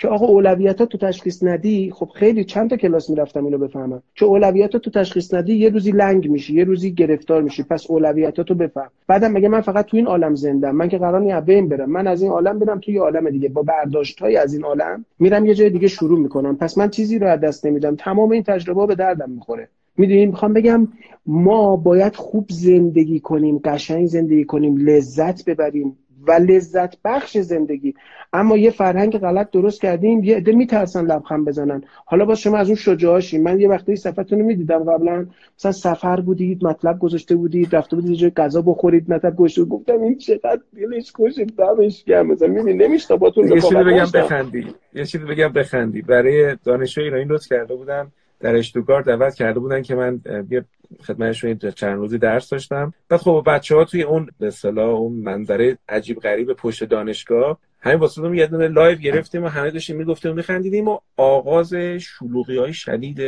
که 0.00 0.08
آقا 0.08 0.26
اولویت 0.26 0.82
تو 0.82 0.98
تشخیص 0.98 1.42
ندی 1.42 1.90
خب 1.94 2.08
خیلی 2.14 2.44
چند 2.44 2.70
تا 2.70 2.76
کلاس 2.76 3.10
می‌رفتم 3.10 3.44
اینو 3.44 3.58
بفهمم. 3.58 4.02
که 4.14 4.24
اولویت 4.24 4.76
تو 4.76 4.90
تشخیص 4.90 5.34
ندی 5.34 5.54
یه 5.54 5.68
روزی 5.68 5.90
لنگ 5.90 6.30
میشی 6.30 6.54
یه 6.54 6.64
روزی 6.64 6.92
گرفتار 6.92 7.42
میشی. 7.42 7.62
پس 7.62 7.90
اولویت 7.90 8.40
تو 8.40 8.54
بفهم. 8.54 8.90
بعدم 9.06 9.32
مگه 9.32 9.48
من 9.48 9.60
فقط 9.60 9.86
تو 9.86 9.96
این 9.96 10.06
عالم 10.06 10.34
زندم. 10.34 10.76
من 10.76 10.88
که 10.88 10.98
قرار 10.98 11.20
نیست 11.20 11.40
بین 11.40 11.68
برم. 11.68 11.90
من 11.90 12.06
از 12.06 12.22
این 12.22 12.30
عالم 12.30 12.58
برم 12.58 12.78
توی 12.80 12.98
عالم 12.98 13.30
دیگه. 13.30 13.48
با 13.48 13.62
برداشت 13.62 14.20
های 14.20 14.36
از 14.36 14.54
این 14.54 14.64
عالم 14.64 15.04
میرم 15.18 15.46
یه 15.46 15.54
جای 15.54 15.70
دیگه 15.70 15.88
شروع 15.88 16.18
می‌کنم. 16.18 16.56
پس 16.56 16.78
من 16.78 16.90
چیزی 16.90 17.18
رو 17.18 17.26
از 17.26 17.40
دست 17.40 17.66
نمیدم. 17.66 17.96
تمام 17.96 18.30
این 18.30 18.42
تجربه 18.42 18.86
به 18.86 18.94
دردم 18.94 19.30
می‌خوره. 19.30 19.68
می‌دونیم 19.96 20.28
می‌خوام 20.28 20.52
بگم 20.52 20.88
ما 21.26 21.76
باید 21.76 22.16
خوب 22.16 22.46
زندگی 22.50 23.20
کنیم 23.20 23.60
قشنگ 23.64 24.06
زندگی 24.06 24.44
کنیم 24.44 24.76
لذت 24.76 25.44
ببریم. 25.44 25.96
و 26.26 26.32
لذت 26.32 26.96
بخش 27.04 27.38
زندگی. 27.38 27.94
اما 28.32 28.56
یه 28.56 28.70
فرهنگ 28.70 29.18
غلط 29.18 29.50
درست 29.50 29.80
کردیم 29.80 30.24
یه 30.24 30.36
عده 30.36 30.52
میترسن 30.52 31.06
لبخند 31.06 31.44
بزنن. 31.44 31.82
حالا 32.04 32.24
با 32.24 32.34
شما 32.34 32.56
از 32.56 32.66
اون 32.66 32.76
شجاعاشی 32.76 33.38
من 33.38 33.60
یه 33.60 33.68
وقتی 33.68 33.96
صفتون 33.96 34.38
رو 34.38 34.46
می‌دیدم 34.46 34.84
قبلا 34.84 35.26
مثلا 35.58 35.72
سفر 35.72 36.20
بودید 36.20 36.64
مطلب 36.64 36.98
گذاشته 36.98 37.36
بودید 37.36 37.76
رفته 37.76 37.96
بودید 37.96 38.22
یه 38.22 38.30
غذا 38.30 38.62
بخورید 38.62 39.12
مطلب 39.12 39.36
گوشت 39.36 39.60
گفتم 39.60 40.02
این 40.02 40.18
چقدر 40.18 40.60
دلش 40.76 41.12
خوش 41.12 41.34
دمش 41.58 42.04
گرم. 42.04 42.26
مثلا 42.26 42.48
می‌بینی 42.48 42.86
نمیشه 42.86 43.16
باتون 43.16 43.48
یه 43.48 43.60
چیزی 43.60 43.74
بگم 43.74 44.06
بخندی. 44.14 44.66
یه 44.94 45.04
چیزی 45.04 45.24
بگم 45.24 45.48
بخندی. 45.48 46.02
برای 46.02 46.56
دانشجوی 46.64 47.04
ایرانی 47.04 47.24
لطف 47.24 47.46
کرده 47.46 47.74
بودن 47.74 48.06
در 48.40 48.56
اشتوگارت 48.56 49.06
دعوت 49.06 49.34
کرده 49.34 49.60
بودن 49.60 49.82
که 49.82 49.94
من 49.94 50.20
یه 50.50 50.64
خدمتشون 51.02 51.58
چند 51.58 51.98
روزی 51.98 52.18
درس 52.18 52.50
داشتم. 52.50 52.94
بعد 53.08 53.20
خب 53.20 53.42
بچه 53.46 53.76
ها 53.76 53.84
توی 53.84 54.02
اون 54.02 54.30
به 54.38 54.46
اصطلاح 54.46 54.88
اون 54.88 55.12
منظره 55.12 55.78
عجیب 55.88 56.20
غریب 56.20 56.52
پشت 56.52 56.84
دانشگاه 56.84 57.58
همین 57.80 57.98
واسه 57.98 58.36
یه 58.36 58.46
دونه 58.46 58.68
live 58.68 58.98
گرفتیم 58.98 59.44
و 59.44 59.48
همه 59.48 59.70
داشتیم 59.70 59.96
می‌گفتیم 59.96 60.30
و 60.30 60.34
میخندیدیم 60.34 60.88
و 60.88 60.98
آغاز 61.16 61.74
شلوغی 61.74 62.58
های 62.58 62.72
شدید 62.72 63.20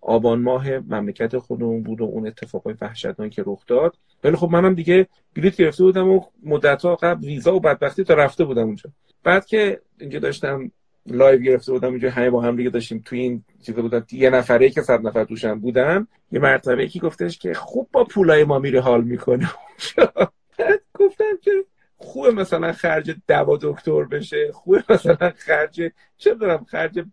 آبان 0.00 0.42
ماه 0.42 0.70
مملکت 0.70 1.38
خودمون 1.38 1.82
بود 1.82 2.00
و 2.00 2.04
اون 2.04 2.26
اتفاقای 2.26 2.74
وحشتناکی 2.80 3.34
که 3.34 3.42
رخ 3.46 3.66
داد. 3.66 3.96
ولی 4.24 4.36
خب 4.36 4.48
منم 4.50 4.74
دیگه 4.74 5.06
بلیط 5.34 5.56
گرفته 5.56 5.84
بودم 5.84 6.08
و 6.08 6.20
مدت 6.42 6.82
ها 6.82 6.96
قبل 6.96 7.26
ویزا 7.26 7.54
و 7.54 7.60
بدبختی 7.60 8.04
تا 8.04 8.14
رفته 8.14 8.44
بودم 8.44 8.62
اونجا. 8.62 8.90
بعد 9.24 9.46
که 9.46 9.80
اینجا 10.00 10.18
داشتم 10.18 10.70
live 11.10 11.40
گرفته 11.40 11.72
بودم 11.72 11.90
اینجا 11.90 12.10
همه 12.10 12.30
با 12.30 12.40
هم 12.40 12.56
دیگه 12.56 12.70
داشتیم. 12.70 13.02
توی 13.04 13.20
این 13.20 13.44
چیزا 13.66 13.82
بودن. 13.82 14.04
یه 14.12 14.30
نفره 14.30 14.70
که 14.70 14.82
صد 14.82 15.06
نفر 15.06 15.24
توشم 15.24 15.60
بودن 15.60 16.06
یه 16.32 16.40
مرتبه 16.40 16.84
یکی 16.84 17.00
گفتش 17.00 17.38
که 17.38 17.54
خوب 17.54 17.88
با 17.92 18.04
پولای 18.04 18.44
ما 18.44 18.58
میره 18.58 18.80
حال 18.80 19.04
می‌کنه. 19.04 19.50
گفتم 20.94 21.38
که 21.42 21.50
خوبه 21.96 22.30
مثلا 22.30 22.72
خرج 22.72 23.16
دوا 23.28 23.58
دکتر 23.62 24.04
بشه. 24.04 24.52
خوبه 24.52 24.84
مثلا 24.88 25.32
خرج 25.36 25.92
چه 26.16 26.34
دارم 26.34 26.64
خرج 26.64 27.04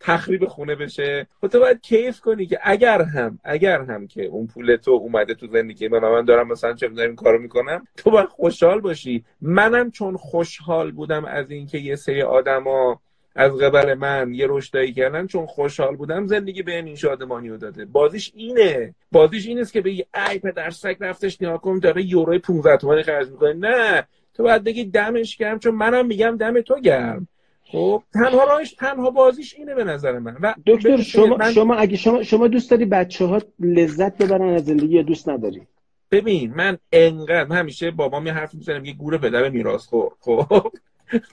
تخریب 0.00 0.46
خونه 0.46 0.74
بشه. 0.74 1.26
خب 1.40 1.48
تو 1.48 1.60
باید 1.60 1.80
کیف 1.80 2.20
کنی 2.20 2.46
که 2.46 2.58
اگر 2.62 3.02
هم 3.02 3.38
اگر 3.44 3.82
هم 3.82 4.06
که 4.06 4.24
اون 4.24 4.46
پول 4.46 4.76
تو 4.76 4.90
اومده 4.90 5.34
تو 5.34 5.46
زندگی 5.46 5.88
من 5.88 5.98
من 5.98 6.24
دارم 6.24 6.48
مثلا 6.48 6.72
چه 6.74 6.90
این 6.96 7.16
کارو 7.16 7.38
می‌کنم 7.38 7.86
تو 7.96 8.10
باید 8.10 8.28
خوشحال 8.28 8.80
باشی. 8.80 9.24
منم 9.40 9.90
چون 9.90 10.16
خوشحال 10.16 10.90
بودم 10.92 11.24
از 11.24 11.50
اینکه 11.50 11.78
یه 11.78 11.96
سری 11.96 12.22
آدما 12.22 13.00
از 13.34 13.52
قبل 13.52 13.94
من 13.94 14.34
یه 14.34 14.46
رشدایی 14.48 14.92
کردن 14.92 15.26
چون 15.26 15.46
خوشحال 15.46 15.96
بودم 15.96 16.26
زندگی 16.26 16.62
به 16.62 16.76
این 16.76 16.94
شادمانی 16.94 17.48
رو 17.48 17.56
داده. 17.56 17.84
بازیش 17.84 18.32
اینه. 18.34 18.94
بازیش 19.12 19.46
این 19.46 19.58
است 19.58 19.72
که 19.72 19.80
بگی 19.80 20.04
ای 20.30 20.38
پدر 20.38 20.70
سگ 20.70 20.96
رفتش 21.00 21.42
نیا 21.42 21.58
کن 21.58 21.78
داره 21.78 22.02
یورو 22.02 22.38
15 22.38 22.76
تومانی 22.76 23.02
خرج 23.02 23.28
می‌کنه. 23.28 23.52
نه. 23.52 24.06
تو 24.34 24.42
باید 24.42 24.64
بگی 24.64 24.84
دمش 24.84 25.36
گرم 25.36 25.58
چون 25.58 25.74
منم 25.74 26.06
میگم 26.06 26.36
دم 26.36 26.60
تو 26.60 26.80
گرم. 26.80 27.28
خب 27.64 28.02
تنها 28.14 28.44
راهش 28.44 28.72
تنها 28.72 29.10
بازیش 29.10 29.54
اینه 29.54 29.74
به 29.74 29.84
نظر 29.84 30.18
من. 30.18 30.36
و 30.42 30.54
دکتر 30.66 30.96
شما 30.96 31.36
من... 31.36 31.52
شما 31.52 31.74
اگه 31.74 31.96
شما 31.96 32.22
شما 32.22 32.48
دوست 32.48 32.70
داری 32.70 32.84
بچه 32.84 33.24
ها 33.24 33.42
لذت 33.60 34.22
ببرن 34.22 34.54
از 34.54 34.64
زندگی 34.64 34.94
یا 34.94 35.02
دوست 35.02 35.28
نداری؟ 35.28 35.62
ببین 36.10 36.54
من 36.54 36.78
انقدر 36.92 37.56
همیشه 37.56 37.90
بابام 37.90 38.26
یه 38.26 38.32
حرف 38.32 38.54
می‌زنم 38.54 38.84
یه 38.84 38.92
گوره 38.92 39.18
پدر 39.18 39.48
میراث 39.48 39.86
خور. 39.86 40.12
خب. 40.20 40.72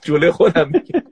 جلوی 0.02 0.30
خودم 0.30 0.70
میگم 0.72 1.02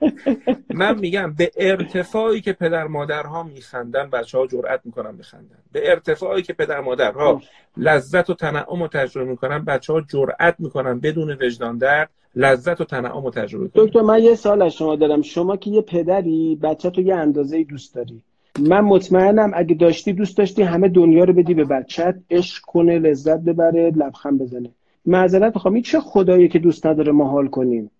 من 0.74 0.98
میگم 0.98 1.34
به 1.38 1.50
ارتفاعی 1.56 2.40
که 2.40 2.52
پدر 2.52 2.86
مادرها 2.86 3.42
میخندن 3.42 4.10
بچه 4.10 4.38
ها 4.38 4.46
جرأت 4.46 4.80
می‌کنن 4.84 5.16
بخندن. 5.16 5.58
به 5.72 5.90
ارتفاعی 5.90 6.42
که 6.42 6.52
پدر 6.52 6.80
مادرها 6.80 7.42
لذت 7.76 8.30
و 8.30 8.34
تنعم 8.34 8.82
و 8.82 8.88
تجربه 8.88 9.30
می‌کنن 9.30 9.64
بچه 9.64 9.92
ها 9.92 10.00
جرأت 10.00 10.54
می‌کنن 10.58 11.00
بدون 11.00 11.36
وجدان 11.40 11.78
درد 11.78 12.10
لذت 12.36 12.80
و 12.80 12.84
تنعم 12.84 13.24
و 13.24 13.30
تجربه 13.30 13.68
کنن. 13.68 13.84
دکتر 13.84 14.00
من 14.00 14.22
یه 14.22 14.34
سال 14.34 14.62
از 14.62 14.72
شما 14.72 14.96
دارم. 14.96 15.22
شما 15.22 15.56
که 15.56 15.70
یه 15.70 15.80
پدری 15.80 16.58
بچه 16.62 16.90
تو 16.90 17.00
یه 17.00 17.14
اندازه 17.14 17.64
دوست 17.64 17.94
داری. 17.94 18.22
من 18.58 18.80
مطمئنم 18.80 19.52
اگه 19.54 19.74
داشتی 19.74 20.12
دوست 20.12 20.38
داشتی 20.38 20.62
همه 20.62 20.88
دنیا 20.88 21.24
رو 21.24 21.32
بدی 21.32 21.54
به 21.54 21.64
بچت 21.64 22.14
عشق 22.30 22.62
کنه 22.64 22.98
لذت 22.98 23.40
ببره 23.40 23.92
لبخند 23.96 24.42
بزنه. 24.42 24.70
معذرت 25.06 25.54
می‌خوام. 25.54 25.74
این 25.74 25.82
چه 25.82 26.00
خدایی 26.00 26.48
که 26.48 26.58
دوست 26.58 26.86
نداره 26.86 27.12
ما 27.12 27.28
حال 27.28 27.48
کنیم؟ 27.48 27.90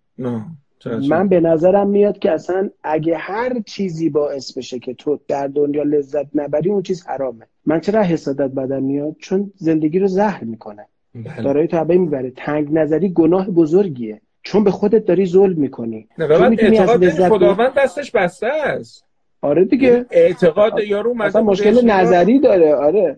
من 1.09 1.27
به 1.27 1.39
نظرم 1.39 1.87
میاد 1.89 2.19
که 2.19 2.31
اصلا 2.31 2.69
اگه 2.83 3.17
هر 3.17 3.59
چیزی 3.65 4.09
باعث 4.09 4.57
بشه 4.57 4.79
که 4.79 4.93
تو 4.93 5.19
در 5.27 5.47
دنیا 5.47 5.83
لذت 5.83 6.25
نبری 6.35 6.69
اون 6.69 6.81
چیز 6.81 7.07
حرامه. 7.07 7.45
من 7.65 7.79
چرا 7.79 8.01
حسادت 8.01 8.51
بدن 8.51 8.83
میاد؟ 8.83 9.15
چون 9.19 9.51
زندگی 9.55 9.99
رو 9.99 10.07
زهر 10.07 10.43
می‌کنه. 10.43 10.85
بله. 11.15 11.43
دارای 11.43 11.67
تو 11.67 11.83
می‌بره. 11.83 12.31
تنگ 12.35 12.73
نظری 12.73 13.09
گناه 13.09 13.49
بزرگیه. 13.49 14.21
چون 14.43 14.63
به 14.63 14.71
خودت 14.71 15.05
داری 15.05 15.25
ظلم 15.25 15.59
می‌کنی. 15.59 16.07
نه 16.17 16.25
اعتقاد 16.31 17.09
خداوند 17.09 17.73
دستش 17.73 18.11
بسته 18.11 18.47
است. 18.47 19.05
آره 19.41 19.65
دیگه. 19.65 20.05
اعتقاد 20.11 20.79
یارو 20.79 21.13
مثلا 21.13 21.41
مشکل 21.41 21.85
نظری 21.85 22.39
داره. 22.39 22.75
آره. 22.75 23.17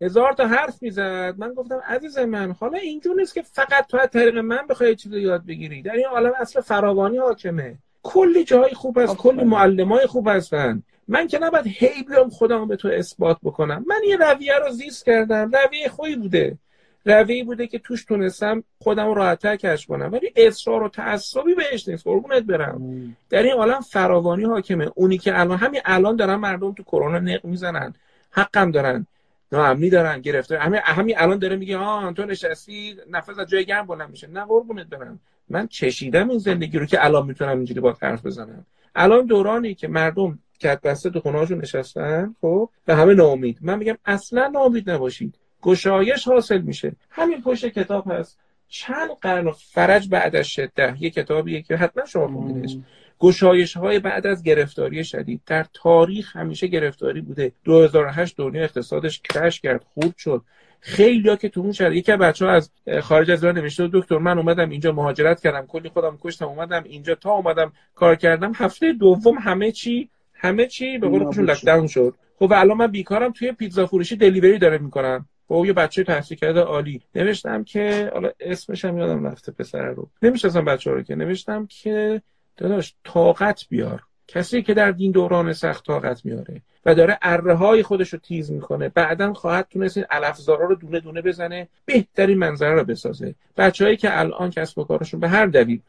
هزار 0.00 0.32
تا 0.32 0.46
حرف 0.46 0.82
می‌زد. 0.82 1.34
من 1.38 1.52
گفتم 1.54 1.80
عزیز 1.88 2.18
من 2.18 2.52
حالا 2.52 2.78
اینجور 2.78 3.16
نیست 3.16 3.34
که 3.34 3.42
فقط 3.42 3.86
تو 3.86 3.96
از 3.96 4.08
طریق 4.10 4.38
من 4.38 4.66
بخوای 4.68 4.96
چیزی 4.96 5.20
یاد 5.20 5.46
بگیری. 5.46 5.82
در 5.82 5.92
این 5.92 6.06
عالم 6.06 6.32
اصل 6.40 6.60
فراوانی 6.60 7.18
حاکمه. 7.18 7.78
کلی 8.02 8.44
جای 8.44 8.74
خوب 8.74 8.98
هست 8.98 9.16
کلی 9.16 9.44
معلمای 9.44 10.06
خوب 10.06 10.28
هستن. 10.28 10.82
من 11.08 11.26
که 11.26 11.38
نباید 11.38 11.66
هی 11.66 12.02
بیام 12.02 12.30
خودم 12.30 12.68
به 12.68 12.76
تو 12.76 12.88
اثبات 12.88 13.38
بکنم. 13.42 13.84
من 13.88 14.00
یه 14.08 14.16
رویه 14.16 14.58
رو 14.58 14.70
زیست 14.70 15.04
کردم. 15.04 15.50
رویه 15.50 15.88
خوبی 15.88 16.16
بوده. 16.16 16.58
رویه 17.04 17.44
بوده 17.44 17.66
که 17.66 17.78
توش 17.78 18.04
تونستم 18.04 18.64
خودم 18.78 19.06
رو 19.06 19.14
راحتتر 19.14 19.56
کش 19.56 19.86
کنم. 19.86 20.12
ولی 20.12 20.32
اصرار 20.36 20.82
و 20.82 20.88
تعصبی 20.88 21.54
بهش 21.54 21.88
نیست. 21.88 22.04
قربونت 22.04 22.42
برم. 22.42 23.16
در 23.30 23.42
این 23.42 23.52
عالم 23.52 23.80
فراوانی 23.80 24.44
حاکمه. 24.44 24.90
اونی 24.94 25.18
که 25.18 25.40
الان 25.40 25.58
همین 25.58 25.80
الان 25.84 26.16
دارن 26.16 26.34
مردم 26.34 26.72
تو 26.72 26.82
کرونا 26.82 27.18
نق 27.18 27.44
می‌زنن. 27.44 27.94
حقم 28.30 28.70
دارن. 28.70 29.06
ناامنی 29.54 29.90
دارن 29.90 30.20
گرفته 30.20 30.58
همین 30.58 30.80
همین 30.84 31.18
الان 31.18 31.38
داره 31.38 31.56
میگه 31.56 31.76
ها 31.78 32.12
تو 32.12 32.24
نشستی 32.24 32.96
نفس 33.10 33.38
از 33.38 33.48
جای 33.48 33.64
گرم 33.64 33.86
بلند 33.86 34.10
میشه. 34.10 34.26
نه 34.26 34.44
قربونت 34.44 34.86
برم. 34.86 35.20
من 35.48 35.66
چشیدم 35.66 36.30
این 36.30 36.38
زندگی 36.38 36.78
رو 36.78 36.86
که 36.86 37.04
الان 37.04 37.26
می‌تونم 37.26 37.56
اینجوری 37.56 37.80
با 37.80 37.96
حرف 38.02 38.26
بزنم. 38.26 38.66
الان 38.94 39.26
دورانی 39.26 39.74
که 39.74 39.88
مردم 39.88 40.38
کت 40.58 40.80
بسته 40.80 41.10
تو 41.10 41.20
خونهاشون 41.20 41.58
نشستن 41.58 42.34
خب 42.40 42.70
و 42.88 42.96
همه 42.96 43.14
ناامید. 43.14 43.58
من 43.60 43.78
میگم 43.78 43.98
اصلا 44.04 44.46
ناامید 44.46 44.90
نباشید. 44.90 45.34
گشایش 45.62 46.28
حاصل 46.28 46.60
میشه. 46.60 46.92
همین 47.10 47.42
پشت 47.42 47.66
کتاب 47.66 48.10
هست. 48.10 48.38
چند 48.68 49.10
قرن 49.20 49.50
فرج 49.50 50.08
بعد 50.08 50.36
از 50.36 50.46
شده. 50.46 50.96
یه 51.00 51.10
کتابیه 51.10 51.62
که 51.62 51.76
حتما 51.76 52.04
شما 52.04 52.28
خوندینش. 52.28 52.76
گشایش 53.24 53.76
های 53.76 53.98
بعد 53.98 54.26
از 54.26 54.42
گرفتاری 54.42 55.04
شدید. 55.04 55.40
در 55.46 55.66
تاریخ 55.72 56.36
همیشه 56.36 56.66
گرفتاری 56.66 57.20
بوده. 57.20 57.52
2008 57.64 58.36
دنیا 58.36 58.62
اقتصادش 58.62 59.20
کرش 59.20 59.60
کرد 59.60 59.84
خوب 59.94 60.16
شد. 60.16 60.42
خیلی 60.80 61.36
که 61.36 61.48
تو 61.48 61.60
اون 61.60 61.72
شهر 61.72 61.92
یکی 61.92 62.12
بچه 62.12 62.46
ها 62.46 62.52
از 62.52 62.70
خارج 63.02 63.30
از 63.30 63.44
ایران 63.44 63.58
نوشته 63.58 63.90
دکتر 63.92 64.18
من 64.18 64.38
اومدم 64.38 64.70
اینجا 64.70 64.92
مهاجرت 64.92 65.40
کردم 65.40 65.66
کلی 65.66 65.88
خودم 65.88 66.18
کشتم 66.20 66.46
اومدم 66.46 66.84
اینجا 66.84 67.14
تا 67.14 67.30
اومدم 67.30 67.72
کار 67.94 68.14
کردم. 68.14 68.52
هفته 68.54 68.92
دوم 68.92 69.38
همه 69.38 69.72
چی 69.72 70.08
همه 70.34 70.66
چی 70.66 70.98
به 70.98 71.08
قول 71.08 71.24
خودشون 71.24 71.86
شد. 71.86 72.14
خب 72.38 72.52
الان 72.54 72.76
من 72.76 72.86
بیکارم 72.86 73.32
توی 73.32 73.52
پیتزا 73.52 73.86
فروشی 73.86 74.16
دلیوری 74.16 74.58
داره 74.58 74.78
می‌کنم 74.78 75.26
با 75.48 75.58
خب، 75.58 75.66
یه 75.66 75.72
بچه 75.72 76.04
تحصیل 76.04 76.38
کرده 76.38 76.60
عالی. 76.60 77.00
نوشتم 77.14 77.64
که 77.64 78.10
حالا 78.14 78.30
اسمش 78.40 78.84
هم 78.84 78.98
یادم 78.98 79.26
رفته 79.26 79.52
پسر 79.52 79.86
رو. 79.86 80.10
نمی‌شناسم 80.22 80.64
بچه 80.64 80.90
رو 80.90 81.02
که. 81.02 81.14
نوشتم 81.14 81.66
که 81.66 82.22
داداش 82.56 82.94
طاقت 83.04 83.68
بیار. 83.68 84.02
کسی 84.28 84.62
که 84.62 84.74
در 84.74 84.90
دین 84.90 85.12
دوران 85.12 85.52
سخت 85.52 85.86
طاقت 85.86 86.24
میاره 86.24 86.62
و 86.86 86.94
داره 86.94 87.18
اره 87.22 87.54
های 87.54 87.82
خودش 87.82 88.12
رو 88.12 88.18
تیز 88.18 88.50
می‌کنه 88.50 88.88
بعدا 88.88 89.32
خواهد 89.32 89.66
تونست 89.70 89.96
این 89.96 90.06
الفزارا 90.10 90.66
رو 90.66 90.74
دونه 90.74 91.00
دونه 91.00 91.22
بزنه 91.22 91.68
بهترین 91.84 92.38
منظره 92.38 92.74
رو 92.74 92.84
بسازه. 92.84 93.34
بچههایی 93.56 93.96
که 93.96 94.18
الان 94.20 94.50
کسب 94.50 94.78
و 94.78 94.84
کارشون 94.84 95.20
به 95.20 95.28
هر 95.28 95.46
دلیل 95.46 95.80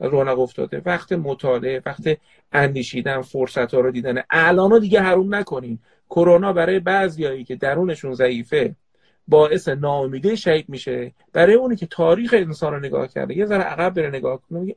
رونق 0.00 0.38
افتاده 0.38 0.82
وقت 0.84 1.12
مطالعه 1.12 1.82
وقت 1.86 2.16
اندیشیدن 2.52 3.22
فرصت 3.22 3.74
ها 3.74 3.80
رو 3.80 3.90
دیدن. 3.90 4.22
الان 4.30 4.70
رو 4.70 4.78
دیگه 4.78 5.00
حروم 5.00 5.34
نکنین. 5.34 5.78
کرونا 6.10 6.52
برای 6.52 6.80
بعضیایی 6.80 7.44
که 7.44 7.56
درونشون 7.56 8.14
ضعیفه 8.14 8.74
باعث 9.28 9.68
ناامیدی 9.68 10.36
شهید 10.36 10.68
میشه. 10.68 11.12
برای 11.32 11.54
اونی 11.54 11.76
که 11.76 11.86
تاریخ 11.86 12.34
انسان 12.38 12.72
رو 12.72 12.78
نگاه 12.78 13.08
کرده 13.08 13.36
یه 13.36 13.46
ذره 13.46 13.62
عقب 13.62 13.94
بره 13.94 14.08
نگاه 14.08 14.40
کنه 14.48 14.60
میگه 14.60 14.76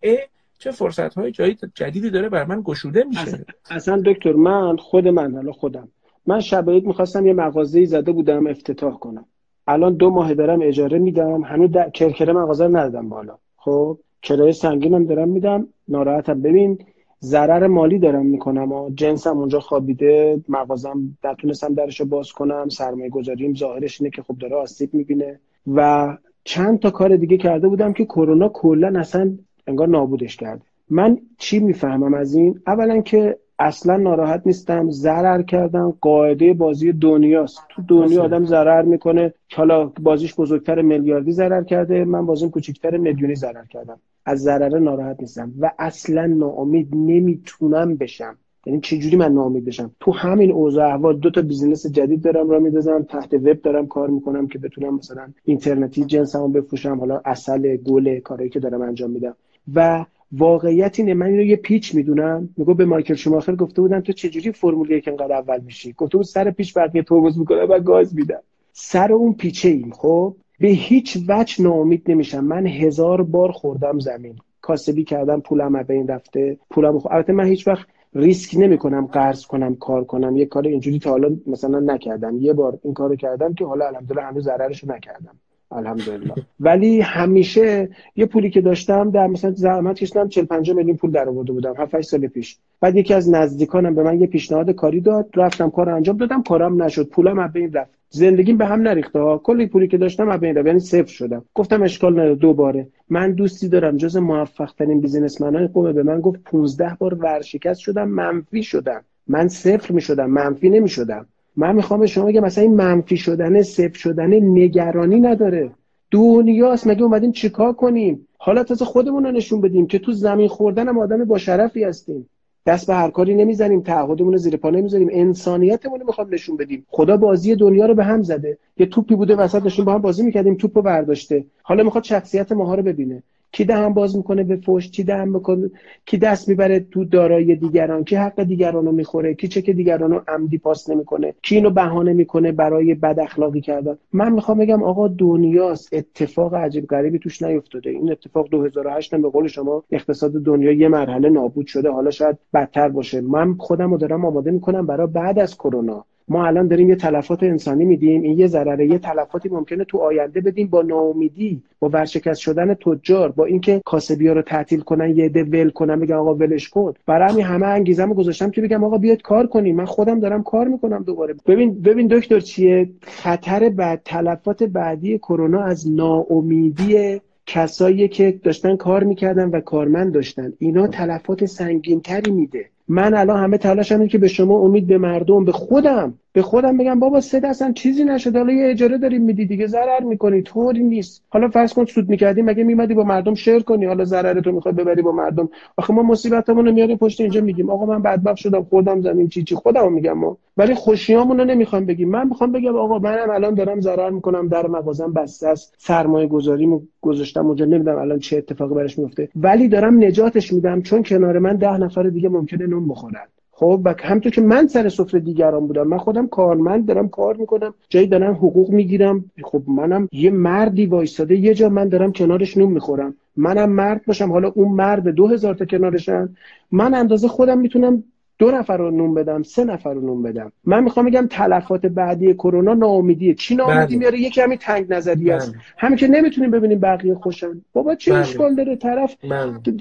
چه 0.57 0.71
فرصت 0.71 1.13
های 1.13 1.31
جدیدی 1.75 2.09
داره 2.09 2.29
بر 2.29 2.45
من 2.45 2.61
گشوده 2.65 3.03
میشه؟ 3.03 3.45
اصلا, 3.71 4.01
دکتر 4.05 4.33
من 4.33 4.77
خود 4.77 5.07
من 5.07 5.35
حالا 5.35 5.51
خودم. 5.51 5.87
من 6.25 6.39
شبایید 6.39 6.87
می‌خواستم 6.87 7.25
یه 7.25 7.33
مغازه 7.33 7.85
زده 7.85 8.11
بودم 8.11 8.47
افتتاح 8.47 8.99
کنم. 8.99 9.25
الان 9.67 9.93
دو 9.93 10.09
ماه 10.09 10.33
دارم 10.33 10.61
اجاره 10.61 10.99
میدم 10.99 11.43
هنوز 11.43 11.71
د... 11.71 11.91
کرکره 11.91 12.33
مغازه 12.33 12.65
رو 12.65 12.77
ندادم 12.77 13.09
بالا. 13.09 13.37
خب 13.57 13.97
کرایه 14.21 14.51
سنگینم 14.51 15.05
دارم 15.05 15.29
میدم. 15.29 15.67
ناراحتم. 15.87 16.41
ببین 16.41 16.79
ضرر 17.21 17.67
مالی 17.67 17.99
دارم 17.99 18.25
می‌کنم 18.25 18.71
و 18.71 18.89
جنسم 18.89 19.37
اونجا 19.37 19.59
خوابیده 19.59 20.41
مغازم 20.49 21.17
نتونستم 21.23 21.73
درشو 21.73 22.05
باز 22.05 22.31
کنم 22.31 22.69
سرمایه 22.69 23.09
گذاریم 23.09 23.53
ظاهرش 23.53 24.01
اینه 24.01 24.11
که 24.11 24.21
خب 24.21 24.37
داره 24.37 24.55
آسیب 24.55 24.93
می‌بینه. 24.93 25.39
و 25.67 26.17
چند 26.43 26.79
تا 26.79 26.89
کار 26.89 27.15
دیگه 27.15 27.37
کرده 27.37 27.67
بودم 27.67 27.93
که 27.93 28.05
کرونا 28.05 28.49
کلا 28.49 28.99
اصلا 28.99 29.37
انگار 29.67 29.87
نابودش 29.87 30.37
کرده. 30.37 30.61
من 30.89 31.17
چی 31.37 31.59
می‌فهمم 31.59 32.13
از 32.13 32.35
این؟ 32.35 32.59
اولا 32.67 33.01
که 33.01 33.37
اصلا 33.59 33.97
ناراحت 33.97 34.41
نیستم 34.45 34.89
ضرر 34.89 35.41
کردم. 35.41 35.93
قاعده 36.01 36.53
بازی 36.53 36.91
دنیاست. 36.91 37.61
تو 37.69 37.81
دنیا 37.87 38.23
آدم 38.23 38.45
ضرر 38.45 38.81
می‌کنه. 38.81 39.33
حالا 39.55 39.85
بازیش 39.85 40.35
بزرگتر 40.35 40.81
میلیاردی 40.81 41.31
ضرر 41.31 41.63
کرده. 41.63 42.05
من 42.05 42.25
بازیم 42.25 42.49
کوچکتر 42.49 42.97
میلیونی 42.97 43.35
ضرر 43.35 43.65
کردم. 43.65 43.99
از 44.25 44.39
ضرر 44.41 44.79
ناراحت 44.79 45.17
نیستم 45.19 45.53
و 45.59 45.71
اصلا 45.79 46.25
ناامید 46.25 46.87
نمی‌تونم 46.95 47.95
بشم. 47.95 48.37
یعنی 48.65 48.79
چجوری 48.79 49.15
من 49.15 49.33
ناامید 49.33 49.65
بشم؟ 49.65 49.91
تو 49.99 50.11
همین 50.11 50.51
اوضاع 50.51 50.87
احوال 50.87 51.17
دو 51.17 51.29
تا 51.29 51.41
business 51.41 51.87
جدید 51.87 52.21
دارم 52.21 52.49
را 52.49 52.59
میدازم. 52.59 53.03
تحت 53.03 53.33
وب 53.33 53.61
دارم 53.61 53.87
کار 53.87 54.09
می‌کنم 54.09 54.47
که 54.47 54.59
بتونم 54.59 54.95
مثلا 54.95 55.27
اینترنتی 55.43 56.05
جنسمو 56.05 56.47
بفروشم. 56.47 56.99
حالا 56.99 57.21
اصل 57.25 57.75
گل 57.75 58.19
کاری 58.19 58.49
که 58.49 58.59
دارم 58.59 58.81
انجام 58.81 59.11
میدم. 59.11 59.35
و 59.75 60.05
واقعیت 60.31 60.99
اینه 60.99 61.13
من 61.13 61.25
اینو 61.25 61.41
یه 61.41 61.55
پیچ 61.55 61.95
می‌دونم. 61.95 62.49
میگن 62.57 62.73
به 62.73 62.85
مایکل 62.85 63.13
شوماخر 63.13 63.55
گفته 63.55 63.81
بودن 63.81 64.01
تو 64.01 64.13
چجوری 64.13 64.51
فرمول 64.51 64.91
یک 64.91 65.07
انقدر 65.07 65.33
اول 65.33 65.59
میشی؟ 65.59 65.93
گفته 65.93 66.17
بود 66.17 66.25
سر 66.25 66.51
پیچ 66.51 66.77
بقیه 66.77 67.03
ترمز 67.03 67.39
می‌کنن 67.39 67.61
من 67.61 67.79
گاز 67.79 68.15
میدم. 68.15 68.41
سر 68.73 69.13
اون 69.13 69.33
پیچه 69.33 69.69
ایم 69.69 69.91
خب؟ 69.91 70.35
به 70.59 70.67
هیچ 70.67 71.17
وجه 71.27 71.63
ناامید 71.63 72.11
نمیشم. 72.11 72.43
من 72.43 72.67
هزار 72.67 73.23
بار 73.23 73.51
خوردم 73.51 73.99
زمین. 73.99 74.35
کاسبی 74.61 75.03
کردم 75.03 75.41
پولم 75.41 75.83
به 75.83 75.93
این 75.93 76.07
رفته. 76.07 76.57
پولم 76.69 76.99
خو... 76.99 77.09
البته 77.11 77.33
من 77.33 77.45
هیچ 77.45 77.67
وقت 77.67 77.87
ریسک 78.15 78.55
نمی 78.57 78.77
کنم 78.77 79.05
قرض 79.05 79.45
کنم 79.45 79.75
کار 79.75 80.03
کنم. 80.03 80.37
یه 80.37 80.45
کار 80.45 80.67
اینجوری 80.67 80.99
تا 80.99 81.09
حالا 81.09 81.35
مثلا 81.47 81.79
نکردم. 81.79 82.37
یه 82.37 82.53
بار 82.53 82.79
این 82.83 82.93
کارو 82.93 83.15
کردم 83.15 83.53
که 83.53 83.65
حالا 83.65 83.87
الحمدلله 83.87 84.21
هنوز 84.21 84.43
ضررشو 84.43 84.91
نکردم. 84.91 85.39
الحمدلله. 85.71 86.33
ولی 86.59 87.01
همیشه 87.01 87.89
یه 88.15 88.25
پولی 88.25 88.49
که 88.49 88.61
داشتم 88.61 89.11
در 89.11 89.27
مثلا 89.27 89.51
زحمت 89.51 89.95
کشیدم 89.95 90.27
40 90.27 90.45
50 90.45 90.77
میلیون 90.77 90.97
پول 90.97 91.11
در 91.11 91.29
آورده 91.29 91.53
بودم 91.53 91.73
7 91.77 92.01
سال 92.01 92.27
پیش. 92.27 92.57
بعد 92.81 92.95
یکی 92.95 93.13
از 93.13 93.29
نزدیکانم 93.29 93.95
به 93.95 94.03
من 94.03 94.21
یه 94.21 94.27
پیشنهاد 94.27 94.71
کاری 94.71 95.01
داد 95.01 95.29
رفتم 95.35 95.69
کار 95.69 95.89
انجام 95.89 96.17
دادم 96.17 96.43
کارم 96.43 96.83
نشد 96.83 97.09
پولم 97.09 97.39
از 97.39 97.51
بین 97.51 97.73
رفت. 97.73 97.91
زندگیم 98.09 98.57
به 98.57 98.65
هم 98.65 98.81
نریخته 98.81 99.19
ها. 99.19 99.37
کلی 99.37 99.67
پولی 99.67 99.87
که 99.87 99.97
داشتم 99.97 100.29
از 100.29 100.39
بین 100.39 100.55
رفت 100.55 100.67
یعنی 100.67 100.79
صفر 100.79 101.11
شدم. 101.11 101.45
گفتم 101.53 101.83
اشکال 101.83 102.13
نداره 102.13 102.35
دوباره. 102.35 102.87
من 103.09 103.31
دوستی 103.31 103.69
دارم 103.69 103.97
جز 103.97 104.17
موفق 104.17 104.71
ترین 104.71 105.01
بیزینسمنای 105.01 105.67
قومه 105.67 105.93
به 105.93 106.03
من 106.03 106.21
گفت 106.21 106.39
15 106.43 106.97
بار 106.99 107.13
ورشکست 107.13 107.79
شدم 107.79 108.07
منفی 108.07 108.63
شدم. 108.63 109.03
من 109.27 109.47
صفر 109.47 109.93
می 109.93 110.01
شدم 110.01 110.29
منفی 110.29 110.69
نمی 110.69 110.89
شدم 110.89 111.25
من 111.57 111.75
می‌خوام 111.75 111.99
به 111.99 112.07
شما 112.07 112.25
بگم 112.25 112.41
مثلا 112.41 112.63
این 112.63 112.75
منفی 112.75 113.17
شدن 113.17 113.61
صفر 113.61 113.93
شدن 113.93 114.33
نگرانی 114.33 115.19
نداره. 115.19 115.71
دنیاست 116.11 116.87
مگه 116.87 117.03
اومدیم 117.03 117.31
چیکار 117.31 117.73
کنیم؟ 117.73 118.27
حالا 118.37 118.63
تازه 118.63 118.85
خودمون 118.85 119.23
رو 119.23 119.31
نشون 119.31 119.61
بدیم 119.61 119.87
که 119.87 119.99
تو 119.99 120.11
زمین 120.11 120.47
خوردن 120.47 120.87
هم 120.87 120.99
آدم 120.99 121.25
با 121.25 121.37
شرفی 121.37 121.83
هستیم. 121.83 122.29
دست 122.65 122.87
به 122.87 122.93
هر 122.93 123.09
کاری 123.09 123.35
نمی‌زنیم 123.35 123.81
تعهدمون 123.81 124.31
رو 124.31 124.37
زیر 124.37 124.57
پا 124.57 124.69
نمی‌ذاریم 124.69 125.09
انسانیتمون 125.11 125.99
رو 125.99 126.05
می‌خوام 126.05 126.33
نشون 126.33 126.57
بدیم. 126.57 126.85
خدا 126.89 127.17
بازی 127.17 127.55
دنیا 127.55 127.85
رو 127.85 127.93
به 127.93 128.03
هم 128.03 128.21
زده. 128.21 128.57
یه 128.77 128.85
توپی 128.85 129.15
بوده 129.15 129.35
وسط 129.35 129.81
با 129.81 129.93
هم 129.93 130.01
بازی 130.01 130.23
می‌کردیم 130.23 130.55
توپو 130.55 130.81
برداشته. 130.81 131.45
حالا 131.63 131.83
می‌خواد 131.83 132.03
شخصیت 132.03 132.51
ماها 132.51 132.75
رو 132.75 132.83
ببینه. 132.83 133.23
کی 133.51 133.65
دهن 133.65 133.93
باز 133.93 134.17
می‌کنه 134.17 134.43
به 134.43 134.55
فوش 134.55 134.91
کی 134.91 135.03
دهن 135.03 135.29
می‌کنه 135.29 135.71
کی 136.05 136.17
دست 136.17 136.49
می‌بره 136.49 136.79
تو 136.79 137.05
دارایی 137.05 137.55
دیگران 137.55 138.03
کی 138.03 138.15
حق 138.15 138.43
دیگران 138.43 138.85
رو 138.85 138.91
می‌خوره 138.91 139.33
کی 139.33 139.47
چه 139.47 139.61
که 139.61 139.73
دیگران 139.73 140.11
رو 140.11 140.21
عمدی 140.27 140.57
پاس 140.57 140.89
نمی‌کنه 140.89 141.33
کی 141.41 141.55
اینو 141.55 141.69
بهانه 141.69 142.13
می‌کنه 142.13 142.51
برای 142.51 142.93
بد 142.93 143.19
اخلاقی 143.19 143.61
کردن. 143.61 143.97
من 144.13 144.31
می‌خوام 144.33 144.57
بگم 144.57 144.83
آقا 144.83 145.07
دنیاست 145.07 145.93
اتفاق 145.93 146.53
عجیب 146.55 146.87
غریبی 146.87 147.19
توش 147.19 147.41
نیفتاده. 147.41 147.89
این 147.89 148.11
اتفاق 148.11 148.49
2008 148.49 149.15
به 149.15 149.29
قول 149.29 149.47
شما 149.47 149.83
اقتصاد 149.91 150.31
دنیا 150.31 150.71
یه 150.71 150.87
مرحله 150.87 151.29
نابود 151.29 151.67
شده. 151.67 151.89
حالا 151.89 152.11
شاید 152.11 152.37
بدتر 152.53 152.89
باشه. 152.89 153.21
من 153.21 153.53
خودم 153.53 153.91
رو 153.91 153.97
دارم 153.97 154.25
آماده 154.25 154.51
می‌کنم 154.51 154.85
برای 154.85 155.07
بعد 155.07 155.39
از 155.39 155.55
کرونا. 155.55 156.05
ما 156.29 156.45
الان 156.47 156.67
داریم 156.67 156.89
یه 156.89 156.95
تلفات 156.95 157.43
انسانی 157.43 157.85
میدیم 157.85 158.21
این 158.21 158.39
یه 158.39 158.47
ضرره 158.47 158.87
یه 158.87 158.97
تلفاتی 158.97 159.49
ممکنه 159.49 159.83
تو 159.83 159.97
آینده 159.97 160.41
بدیم 160.41 160.67
با 160.67 160.81
ناامیدی 160.81 161.61
با 161.79 161.89
ورشکست 161.89 162.39
شدن 162.39 162.73
تجار 162.73 163.31
با 163.31 163.45
اینکه 163.45 163.81
کاسبی 163.85 164.27
ها 164.27 164.33
رو 164.33 164.41
تعطیل 164.41 164.79
کنن 164.79 165.17
یه 165.17 165.29
ده 165.29 165.43
ول 165.43 165.69
کنن 165.69 165.99
بگن 165.99 166.15
آقا 166.15 166.35
ولش 166.35 166.69
کن. 166.69 166.93
برای 167.05 167.29
همین 167.31 167.45
همه 167.45 167.65
انگیزمو 167.65 168.13
گذاشتم 168.13 168.51
که 168.51 168.61
بگم 168.61 168.83
آقا 168.83 168.97
بیاد 168.97 169.21
کار 169.21 169.47
کنیم. 169.47 169.75
من 169.75 169.85
خودم 169.85 170.19
دارم 170.19 170.43
کار 170.43 170.67
می‌کنم 170.67 171.03
دوباره. 171.03 171.35
ببین 171.45 171.81
ببین 171.81 172.07
دکتر 172.07 172.39
چیه؟ 172.39 172.89
خطر 173.01 173.69
بعد 173.69 174.01
تلفات 174.05 174.63
بعدی 174.63 175.17
کرونا 175.17 175.61
از 175.61 175.91
ناامیدی 175.91 177.21
کسایی 177.45 178.07
که 178.07 178.39
داشتن 178.43 178.75
کار 178.75 179.03
می‌کردن 179.03 179.49
و 179.49 179.59
کارمند 179.59 180.13
داشتن. 180.13 180.53
اینا 180.59 180.87
تلفات 180.87 181.45
سنگینتری 181.45 182.31
میده. 182.31 182.65
من 182.87 183.13
الان 183.13 183.43
همه 183.43 183.57
تلاشم 183.57 184.07
که 184.07 184.17
به 184.17 184.27
شما 184.27 184.59
امید 184.59 184.87
به 184.87 184.97
مردم 184.97 185.45
به 185.45 185.51
خودم 185.51 186.13
به 186.33 186.43
خودم 186.43 186.77
بگم 186.77 186.99
بابا 186.99 187.21
سه 187.21 187.41
اصلا 187.43 187.71
چیزی 187.71 188.03
نشده 188.03 188.39
حالا 188.39 188.53
یه 188.53 188.69
اجاره 188.69 188.97
داریم 188.97 189.21
میدی 189.21 189.45
دیگه 189.45 189.67
ضرر 189.67 190.03
می‌کنی 190.03 190.41
طوری 190.41 190.83
نیست. 190.83 191.23
حالا 191.29 191.47
فرض 191.47 191.73
کن 191.73 191.85
سود 191.85 192.09
می‌کردی 192.09 192.41
مگه 192.41 192.63
میمدی 192.63 192.93
با 192.93 193.03
مردم 193.03 193.33
شیر 193.33 193.59
کنی؟ 193.59 193.85
حالا 193.85 194.05
ضرر 194.05 194.41
تو 194.41 194.51
می‌خواد 194.51 194.75
ببری 194.75 195.01
با 195.01 195.11
مردم. 195.11 195.49
آخه 195.77 195.93
ما 195.93 196.03
مصیبتمون 196.03 196.65
رو 196.65 196.71
میاریم 196.71 196.97
پشت 196.97 197.21
اینجا 197.21 197.41
میگیم 197.41 197.69
آقا 197.69 197.85
من 197.85 198.01
بدبخت 198.01 198.37
شدم 198.37 198.63
خودم 198.63 199.01
زمین 199.01 199.27
چی 199.27 199.43
چی. 199.43 199.55
خودم 199.55 199.93
میگم 199.93 200.13
ما. 200.13 200.37
ولی 200.57 200.73
خوشیامون 200.73 201.41
نمی‌خوام 201.41 201.85
بگیم. 201.85 202.09
من 202.09 202.27
می‌خوام 202.27 202.51
بگم 202.51 202.75
آقا 202.75 202.99
منم 202.99 203.29
الان 203.29 203.53
دارم 203.53 203.81
ضرر 203.81 204.09
می‌کنم 204.09 204.47
در 204.47 204.67
مغازم 204.67 205.13
بسته 205.13 205.47
است 205.47 205.75
سرمایه 205.77 206.27
گذاریمو 206.27 206.81
گذاشتم 207.01 207.45
اونجا 207.45 207.65
نمی‌دونم 207.65 207.97
الان 207.97 208.19
چه 208.19 208.37
اتفاقی 208.37 208.75
براش 208.75 208.99
میفته 208.99 209.29
ولی 209.35 209.67
دارم 209.67 210.03
نجاتش 210.03 210.53
میدم 210.53 210.81
چون 210.81 211.03
کنار 211.03 211.39
من 211.39 211.55
ده 211.55 211.77
نفر 211.77 212.03
دیگه 212.03 212.29
ممکنه 212.29 212.65
نون 212.77 212.87
بخورن. 212.87 213.27
خب 213.51 213.81
و 213.85 213.95
همطور 214.03 214.31
که 214.31 214.41
من 214.41 214.67
سر 214.67 214.89
سفره 214.89 215.19
دیگران 215.19 215.67
بودم 215.67 215.87
من 215.87 215.97
خودم 215.97 216.27
کارمند 216.27 216.85
دارم 216.85 217.09
کار 217.09 217.35
می‌کنم 217.37 217.73
جایی 217.89 218.07
دارم 218.07 218.33
حقوق 218.33 218.69
می‌گیرم. 218.69 219.25
خب 219.43 219.61
منم 219.67 220.09
یه 220.11 220.31
مردی 220.31 220.85
وایستاده 220.85 221.35
یه 221.35 221.53
جا 221.53 221.69
من 221.69 221.89
دارم 221.89 222.11
کنارش 222.11 222.57
نون 222.57 222.71
می‌خورم. 222.71 223.13
منم 223.35 223.69
مرد 223.69 224.05
باشم 224.05 224.31
حالا 224.31 224.51
اون 224.55 224.67
مرد 224.67 225.07
دو 225.07 225.27
هزار 225.27 225.53
تا 225.53 225.65
کنارشن. 225.65 226.29
من 226.71 226.93
اندازه 226.93 227.27
خودم 227.27 227.57
می‌تونم 227.57 228.03
دو 228.39 228.51
نفر 228.51 228.77
رو 228.77 228.91
نون 228.91 229.13
بدم 229.13 229.43
سه 229.43 229.63
نفر 229.63 229.93
رو 229.93 230.01
نون 230.01 230.23
بدم. 230.23 230.51
من 230.65 230.83
می‌خوام 230.83 231.05
بگم 231.05 231.27
تلفات 231.29 231.85
بعدی 231.85 232.33
کرونا 232.33 232.73
ناامیدیه. 232.73 233.33
چی 233.33 233.55
ناامیدی؟ 233.55 233.85
بله. 233.85 233.97
میاره 233.97 234.19
یکی 234.19 234.41
همین 234.41 234.57
تنگ 234.57 234.93
نظری 234.93 235.31
است. 235.31 235.51
بله. 235.51 235.61
همین 235.77 235.97
که 235.97 236.07
نمی‌تونیم 236.07 236.51
ببینیم 236.51 236.79
بقیه 236.79 237.15
خوشن. 237.15 237.61
بابا 237.73 237.95
چه 237.95 238.11
بله. 238.11 238.21
اشکال 238.21 238.55
داره؟ 238.55 238.75
طرف 238.75 239.15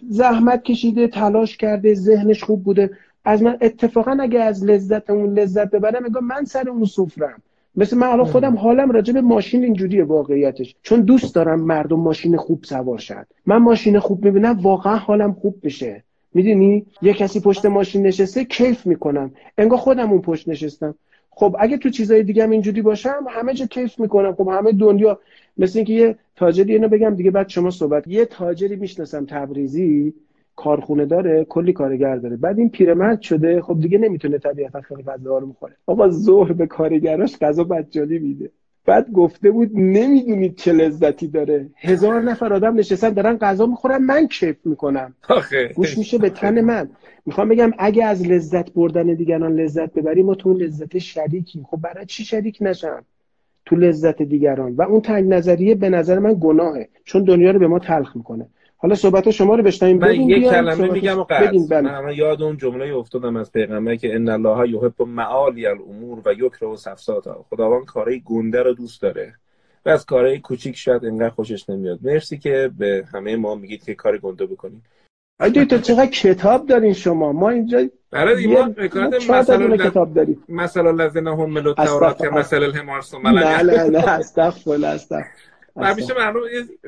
زحمت 0.09 0.63
کشیده 0.63 1.09
تلاش 1.09 1.57
کرده 1.57 1.95
ذهنش 1.95 2.45
خوب 2.45 2.65
بوده. 2.65 2.91
از 3.25 3.43
من 3.43 3.59
اتفاقا 3.61 4.17
اگه 4.21 4.41
از 4.41 4.65
لذت 4.65 5.11
اون 5.11 5.39
لذت 5.39 5.71
ببرم 5.71 6.03
میگم 6.03 6.25
من 6.25 6.45
سر 6.45 6.69
اون 6.69 6.85
سفرم. 6.85 7.43
مثل 7.77 7.97
من 7.97 8.07
الان 8.07 8.27
خودم 8.27 8.57
حالم 8.57 8.91
راجع 8.91 9.13
به 9.13 9.21
ماشین 9.21 9.65
اینجوریه 9.65 10.05
واقعیتش. 10.05 10.77
چون 10.83 11.01
دوست 11.01 11.35
دارم 11.35 11.61
مردم 11.61 12.01
ماشین 12.01 12.37
خوب 12.37 12.65
سوار 12.65 12.99
شد 12.99 13.27
من 13.47 13.57
ماشین 13.57 13.99
خوب 13.99 14.25
می‌بینم 14.25 14.59
واقعا 14.63 14.97
حالم 14.97 15.33
خوب 15.33 15.57
بشه. 15.63 16.03
می‌دونی؟ 16.37 16.87
یه 17.03 17.13
کسی 17.15 17.41
پشت 17.41 17.67
ماشین 17.67 18.07
نشسته 18.07 18.45
کیف 18.45 18.87
می‌کنم. 18.87 19.31
انگار 19.59 19.79
خودم 19.79 20.11
اون 20.11 20.21
پشت 20.21 20.49
نشستم. 20.49 20.95
خب 21.31 21.57
اگه 21.59 21.77
تو 21.77 21.91
چیزای 21.91 22.23
دیگه 22.23 22.43
هم 22.43 22.51
اینجوری 22.51 22.83
باشم 22.83 23.25
همه 23.31 23.55
جا 23.55 23.67
کیف 23.67 24.01
می‌کنم. 24.01 24.35
خب 24.35 24.49
همه 24.49 24.73
دنیا 24.73 25.21
مثل 25.57 25.79
اینکه 25.79 25.93
یه 25.93 26.17
تاجری 26.37 26.73
اینو 26.73 26.89
بگم 26.89 27.15
دیگه 27.15 27.31
بعد 27.31 27.49
شما 27.49 27.71
صحبت 27.71 28.09
یه 28.09 28.25
تاجری 28.25 28.77
می‌شناسم 28.77 29.27
تبریزی 29.27 30.15
کارخونه 30.57 31.07
داره 31.07 31.45
کلی 31.45 31.73
کارگر 31.73 32.17
داره. 32.17 32.37
بعد 32.37 32.59
این 32.59 32.71
پیرمرد 32.71 33.21
شده 33.21 33.63
خب 33.63 33.81
دیگه 33.81 33.99
نمی‌تونه 33.99 34.39
طبیعتا 34.39 34.81
خیلی 34.81 35.03
غذا 35.03 35.39
رو 35.39 35.47
می‌خوره. 35.47 35.77
آقا 35.87 36.09
ظهر 36.09 36.53
به 36.53 36.67
کارگراش 36.67 37.39
غذا 37.39 37.65
بجالی 37.65 38.19
میده. 38.19 38.51
بعد 38.87 39.13
گفته 39.13 39.51
بود 39.51 39.71
نمی‌دونید 39.75 40.57
چه 40.57 40.73
لذتی 40.73 41.29
داره. 41.29 41.71
هزار 41.77 42.23
نفر 42.23 42.53
آدم 42.53 42.75
نشستن 42.75 43.11
دارن 43.11 43.37
غذا 43.37 43.67
می‌خورن 43.67 43.99
من 43.99 44.29
کیف 44.29 44.57
می‌کنم. 44.65 45.15
آخه. 45.29 45.73
گوش 45.77 45.99
میشه 45.99 46.19
به 46.19 46.31
تن 46.31 46.61
من. 46.61 46.89
می‌خوام 47.27 47.49
بگم 47.49 47.73
اگه 47.79 48.05
از 48.05 48.27
لذت 48.27 48.73
بردن 48.73 49.15
دیگران 49.15 49.61
لذت 49.61 49.93
ببریم 49.93 50.27
ما 50.27 50.35
تو 50.35 50.49
اون 50.49 50.59
لذت 50.59 50.99
شریکیم. 50.99 51.65
خب 51.71 51.77
برای 51.77 52.07
چی 52.07 52.25
شریک 52.25 52.59
نشم؟ 52.61 53.05
تو 53.67 53.77
لذت 53.77 54.23
دیگران. 54.23 54.73
و 54.73 54.83
اون 54.83 55.01
تنگ 55.01 55.29
نظریه 55.29 55.75
به 55.75 55.89
نظر 55.89 56.19
من 56.19 56.37
گناهه 56.41 56.89
چون 57.05 57.25
دنیا 57.25 57.51
رو 57.51 57.59
به 57.59 57.67
ما 57.67 57.79
تلخ 57.79 58.17
می‌کنه. 58.17 58.47
حالا 58.79 58.95
صحبت 58.95 59.31
شما 59.31 59.55
رو 59.55 59.63
بشنویم. 59.63 59.99
من 59.99 60.15
یک 60.15 60.45
کلمه 60.45 60.91
میگم 60.93 61.19
و 61.19 61.25
بله. 61.25 62.01
من 62.01 62.15
یاد 62.15 62.43
اون 62.43 62.57
جمله 62.57 62.97
افتادم 62.97 63.37
از 63.37 63.53
پیغمبر 63.53 63.97
که 63.97 64.15
ان 64.15 64.29
الله 64.29 64.71
یحب 64.71 65.03
معالی 65.03 65.67
الامور 65.67 66.23
و 66.25 66.33
یکره 66.33 66.77
صفصاتها 66.77 67.47
خداوند 67.51 67.85
کارهای 67.85 68.23
گنده 68.25 68.63
رو 68.63 68.75
دوست 68.75 69.03
داره. 69.03 69.35
و 69.87 69.89
از 69.89 70.07
کارهای 70.07 70.39
کوچیک 70.39 70.77
شاید 70.77 71.05
انقدر 71.05 71.31
خوشش 71.31 71.71
نمیاد. 71.71 71.99
مرسی 72.03 72.39
که 72.39 72.71
به 72.79 73.05
همه 73.15 73.37
ما 73.37 73.55
میگید 73.55 73.85
که 73.85 73.95
کار 73.95 74.19
گنده 74.19 74.47
بکنیم. 74.47 74.83
اگه 75.39 75.65
تو 75.65 75.79
چقدر 75.79 76.07
کتاب 76.07 76.67
دارین 76.67 76.93
شما؟ 76.93 77.33
ما 77.33 77.51
اینجا 77.51 77.89
برای 78.11 78.47
ما 78.47 78.75
مثلا 79.29 79.77
کتاب 79.77 80.15
داریم. 80.15 80.45
مثل 80.49 80.91
الذین 80.91 81.27
حملوا 81.27 81.75
التوراة 81.75 82.25
کمثل 82.25 82.65
الحمار 82.65 83.03
نه 83.25 83.63
نه 83.63 83.83
نه 83.89 84.09
استغفر 84.09 84.87
استغفر 84.87 85.27
همیشه 85.77 86.15
مردم 86.15 86.41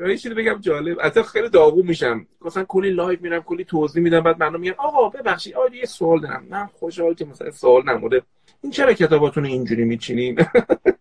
یه 0.07 0.17
چیزی 0.17 0.35
بگم 0.35 0.57
جالب. 0.61 0.97
اصلا 0.99 1.23
خیلی 1.23 1.49
داغون 1.49 1.87
میشم. 1.87 2.25
مثلا 2.41 2.63
کلی 2.63 2.89
live 2.89 3.19
میرم 3.21 3.41
کلی 3.41 3.63
توضیح 3.63 4.03
میدم 4.03 4.19
بعد 4.19 4.39
مردم 4.39 4.59
میگن 4.59 4.75
آقا 4.77 5.09
ببخشید 5.09 5.55
آقا 5.55 5.75
یه 5.75 5.85
سوال 5.85 6.19
دارم. 6.21 6.45
من 6.49 6.65
خوشحال 6.65 7.13
که 7.13 7.25
مثلا 7.25 7.51
سوال 7.51 7.83
نموده. 7.85 8.21
این 8.61 8.71
چرا 8.71 8.93
کتاباتون 8.93 9.45
اینجوری 9.45 9.83
میچینین؟ 9.85 10.39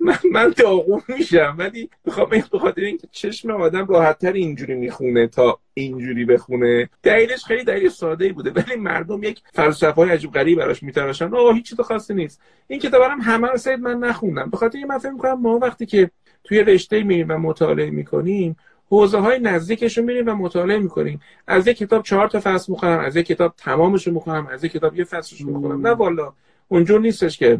من 0.00 0.18
من 0.32 0.54
داغون 0.56 1.02
میشم 1.08 1.54
ولی 1.58 1.90
می‌خوام 2.04 2.32
این 2.32 2.44
بخاطر 2.52 2.80
اینکه 2.80 3.08
چشم 3.10 3.50
آدم 3.50 3.86
راحتتر 3.86 4.32
اینجوری 4.32 4.74
می‌خونه 4.74 5.26
تا 5.26 5.58
اینجوری 5.74 6.24
بخونه. 6.24 6.88
دلیلش 7.02 7.44
خیلی 7.44 7.64
دلیل 7.64 7.88
ساده 7.88 8.24
ای 8.24 8.32
بوده 8.32 8.50
ولی 8.50 8.76
مردم 8.76 9.22
یک 9.22 9.42
فلسفه 9.52 9.92
های 9.92 10.10
عجیب 10.10 10.32
غریب 10.32 10.58
براش 10.58 10.82
میتراشن. 10.82 11.34
آقا 11.34 11.52
هیچ 11.52 11.68
چیز 11.68 11.80
خاصی 11.80 12.14
نیست. 12.14 12.40
این 12.68 12.80
کتاب 12.80 13.02
هم 13.02 13.20
همه 13.20 13.48
رو 13.48 13.56
سید 13.56 13.80
من 13.80 13.98
نخوندم. 13.98 14.50
بخاطر 14.50 14.78
این 14.78 14.86
من 14.86 14.98
فکر 14.98 15.10
می‌کنم 15.10 15.40
ما 15.40 15.58
وقتی 15.58 15.86
که 15.86 16.10
توی 16.44 16.64
رشته 16.64 17.02
میریم 17.02 17.26
و 17.28 17.38
مطالعه 17.38 17.90
می‌کنیم 17.90 18.56
حوزه 18.88 19.18
های 19.18 19.38
نزدیکشون 19.38 20.04
میریم 20.04 20.28
و 20.28 20.34
مطالعه 20.34 20.78
می‌کنیم. 20.78 21.20
از 21.46 21.66
یک 21.66 21.76
کتاب 21.76 22.02
چهار 22.02 22.28
تا 22.28 22.40
فصل 22.44 22.72
می‌خونم 22.72 22.98
از 22.98 23.16
یک 23.16 23.26
کتاب 23.26 23.54
تمامش 23.56 24.06
رو 24.06 24.12
می‌خونم 24.14 24.46
از 24.46 24.64
یک 24.64 24.72
کتاب 24.72 24.98
یه 24.98 25.04
فصلش 25.04 25.40
رو 25.40 25.56
می‌خونم. 25.56 25.86
نه 25.86 25.92
والا. 25.92 26.32
اونجور 26.68 27.00
نیستش 27.00 27.38
که. 27.38 27.58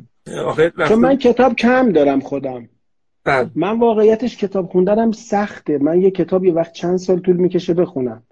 چون 0.88 0.98
من 0.98 1.16
کتاب 1.16 1.55
کم 1.55 1.92
دارم 1.92 2.20
خودم. 2.20 2.68
بله. 3.24 3.50
من 3.55 3.78
واقعیتش 3.78 4.36
کتاب 4.36 4.66
خوندنم 4.66 5.12
سخته. 5.12 5.78
من 5.78 6.03
یه 6.03 6.11
کتاب 6.11 6.44
یه 6.44 6.53
وقت 6.53 6.72
چند 6.72 6.96
سال 6.96 7.18
طول 7.18 7.36
می‌کشه 7.36 7.74
بخونم. 7.74 8.22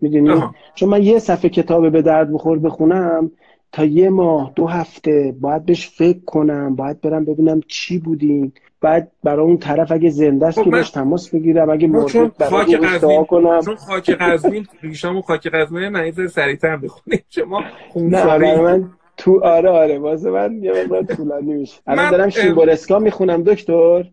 می‌دونی؟ 0.00 0.42
چون 0.74 0.88
من 0.88 1.02
یه 1.02 1.18
صفحه 1.18 1.48
کتاب 1.48 1.92
به 1.92 2.02
درد 2.02 2.32
بخور 2.32 2.58
بخونم 2.58 3.30
تا 3.72 3.84
یه 3.84 4.10
ماه 4.10 4.52
دو 4.56 4.66
هفته 4.66 5.34
باید 5.40 5.64
بهش 5.64 5.88
فکر 5.88 6.20
کنم 6.26 6.76
باید 6.76 7.00
برم 7.00 7.24
ببینم 7.24 7.60
چی 7.68 7.98
بودیم 7.98 8.52
بعد 8.80 9.12
برای 9.24 9.46
اون 9.46 9.58
طرف 9.58 9.92
اگه 9.92 10.10
زنده 10.10 10.46
است 10.46 10.58
خب 10.58 10.64
که 10.64 10.70
باش 10.70 10.90
تماس 10.90 11.28
بگیرم. 11.28 11.70
اگه 11.70 11.88
مرده 11.88 12.30
خاک 12.50 12.74
قزوین 12.74 13.24
کنم. 13.24 13.60
چون 13.64 13.76
خاک 13.76 14.10
قزوین 14.10 14.66
ریشامو 14.82 15.22
خاک 15.22 15.46
قزوین 15.46 15.94
یه 15.94 16.26
سریعتر 16.26 16.76
بخونیم. 16.76 17.20
شما 17.28 17.62
نه 17.96 18.38
من 18.62 18.90
تو 19.16 19.44
آره 19.44 19.68
آره 19.68 19.98
واسه 19.98 20.30
من 20.30 20.62
یه 20.62 20.72
مقدار 20.72 21.02
طولانی 21.02 21.54
میشه. 21.54 21.80
الان 21.86 22.10
دارم 22.10 22.28
شیمبورسکا 22.28 22.98
می‌خونم 22.98 23.42
دکتر. 23.42 24.10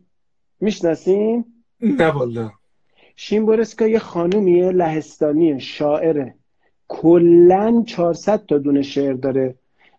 می‌شناسین؟ 0.59 1.45
نه 1.81 2.07
والا. 2.07 2.51
شیمبورسکا 3.15 3.87
یه 3.87 3.99
خانومیه 3.99 4.69
لهستانی 4.71 5.59
شاعره. 5.59 6.33
کلا 6.87 7.83
400 7.85 8.45
تا 8.45 8.57
دونه 8.57 8.81
شعر 8.81 9.13
داره 9.13 9.55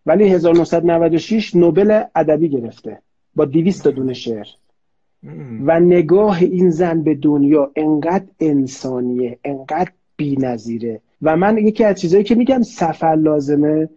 ولی 0.07 0.29
1996 0.29 1.55
نوبل 1.55 2.03
ادبی 2.15 2.49
گرفته. 2.49 2.99
با 3.35 3.45
200 3.45 3.85
تا 3.85 3.91
دونه 3.91 4.13
شعر. 4.13 4.47
و 5.65 5.81
نگاه 5.81 6.39
این 6.39 6.71
زن 6.71 7.03
به 7.03 7.15
دنیا 7.15 7.71
انقدر 7.77 8.25
انسانیه 8.41 9.39
انقدر 9.45 9.91
بی‌نظیره. 10.17 11.01
و 11.23 11.37
من 11.37 11.59
یکی 11.59 11.85
از 11.85 12.01
چیزایی 12.01 12.25
که 12.25 12.35
میگم 12.35 12.63
سفر 12.63 13.15
لازمه 13.15 13.89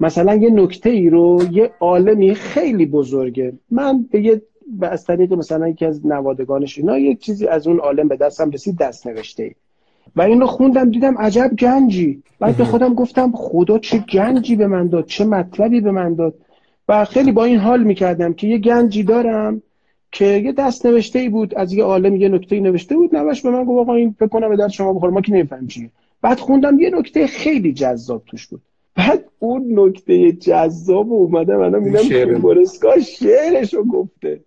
مثلا 0.00 0.34
یه 0.34 0.50
نکته 0.50 0.90
ای 0.90 1.10
رو 1.10 1.42
یه 1.52 1.70
عالمی 1.80 2.34
خیلی 2.34 2.86
بزرگه. 2.86 3.52
من 3.70 4.02
به 4.10 4.20
یه 4.20 4.42
از 4.80 5.04
طریق 5.04 5.32
مثلا 5.32 5.68
یکی 5.68 5.86
از 5.86 6.06
نوادگانش 6.06 6.78
اینا 6.78 6.98
یک 6.98 7.20
چیزی 7.20 7.46
از 7.46 7.66
اون 7.66 7.78
عالم 7.78 8.08
به 8.08 8.16
دستم 8.16 8.50
رسید 8.50 8.76
دست 8.78 9.06
نوشته. 9.06 9.42
ای 9.42 9.54
و 10.16 10.22
این 10.22 10.40
رو 10.40 10.46
خوندم 10.46 10.90
دیدم 10.90 11.18
عجب 11.18 11.50
گنجی. 11.58 12.22
بعد 12.40 12.56
به 12.56 12.64
خودم 12.64 12.94
گفتم 12.94 13.32
خدا 13.34 13.78
چه 13.78 13.98
گنجی 13.98 14.56
به 14.56 14.66
من 14.66 14.88
داد 14.88 15.06
چه 15.06 15.24
مطلبی 15.24 15.80
به 15.80 15.90
من 15.90 16.14
داد. 16.14 16.34
و 16.88 17.04
خیلی 17.04 17.32
با 17.32 17.44
این 17.44 17.58
حال 17.58 17.82
می‌کردم 17.82 18.32
که 18.32 18.46
یه 18.46 18.58
گنجی 18.58 19.02
دارم 19.02 19.62
که 20.12 20.24
یه 20.24 20.52
دست 20.52 20.86
نوشته 20.86 21.18
ای 21.18 21.28
بود 21.28 21.54
از 21.54 21.72
یه 21.72 21.84
عالم 21.84 22.16
یه 22.16 22.28
نکته 22.28 22.54
ای 22.56 22.62
نوشته 22.62 22.96
بود. 22.96 23.16
نوش 23.16 23.42
به 23.42 23.50
من 23.50 23.64
گفت 23.64 23.80
آقا 23.80 23.94
این 23.94 24.14
فکر 24.18 24.28
کنم 24.28 24.48
به 24.48 24.56
در 24.56 24.68
شما 24.68 24.92
بخور 24.92 25.10
ما 25.10 25.20
که 25.20 25.32
نمی‌فهمیم 25.32 25.66
چیه. 25.66 25.90
بعد 26.22 26.38
خوندم 26.38 26.78
یه 26.78 26.90
نکته 26.90 27.26
خیلی 27.26 27.72
جذاب 27.72 28.22
توش 28.26 28.46
بود. 28.46 28.62
بعد 28.96 29.24
اون 29.38 29.78
نکته 29.78 30.32
جذاب 30.32 31.12
اومده 31.12 31.56
من 31.56 31.78
میدم 31.78 32.38
بورسکا 32.38 33.00
شعرشو 33.00 33.84
گفته. 33.84 34.40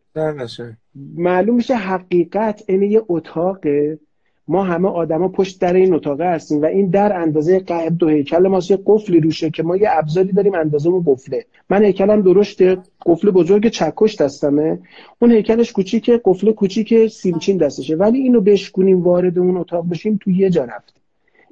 معلوم 1.15 1.55
میشه 1.55 1.75
حقیقت 1.75 2.63
این 2.67 2.83
یه 2.83 3.01
اتاقه. 3.07 3.99
ما 4.47 4.63
همه 4.63 4.89
آدما 4.89 5.27
پشت 5.27 5.61
در 5.61 5.73
این 5.73 5.93
اتاقه 5.93 6.25
هستیم 6.25 6.61
و 6.61 6.65
این 6.65 6.89
در 6.89 7.21
اندازه 7.21 7.59
قد 7.59 7.91
دو 7.91 8.07
هیکل 8.07 8.47
ماست. 8.47 8.71
یه 8.71 8.79
قفلی 8.85 9.19
روشه 9.19 9.49
که 9.49 9.63
ما 9.63 9.77
یه 9.77 9.89
ابزاری 9.91 10.31
داریم 10.31 10.55
اندازه 10.55 10.89
مو 10.89 11.03
قفله. 11.05 11.45
من 11.69 11.83
هیکلم 11.83 12.21
درشته. 12.21 12.77
قفل 13.05 13.31
بزرگ 13.31 13.67
چکش 13.67 14.15
دستمه 14.15 14.79
اون 15.21 15.31
هیکلش 15.31 15.71
کوچیکه. 15.71 16.21
قفل 16.25 16.51
کوچیک 16.51 17.07
سیمچین 17.07 17.57
دستشه. 17.57 17.95
ولی 17.95 18.19
اینو 18.19 18.41
بشکونیم 18.41 19.03
وارد 19.03 19.39
اون 19.39 19.57
اتاق 19.57 19.89
بشیم 19.89 20.19
تو 20.21 20.31
یه 20.31 20.49
جا 20.49 20.63
رفت. 20.63 20.96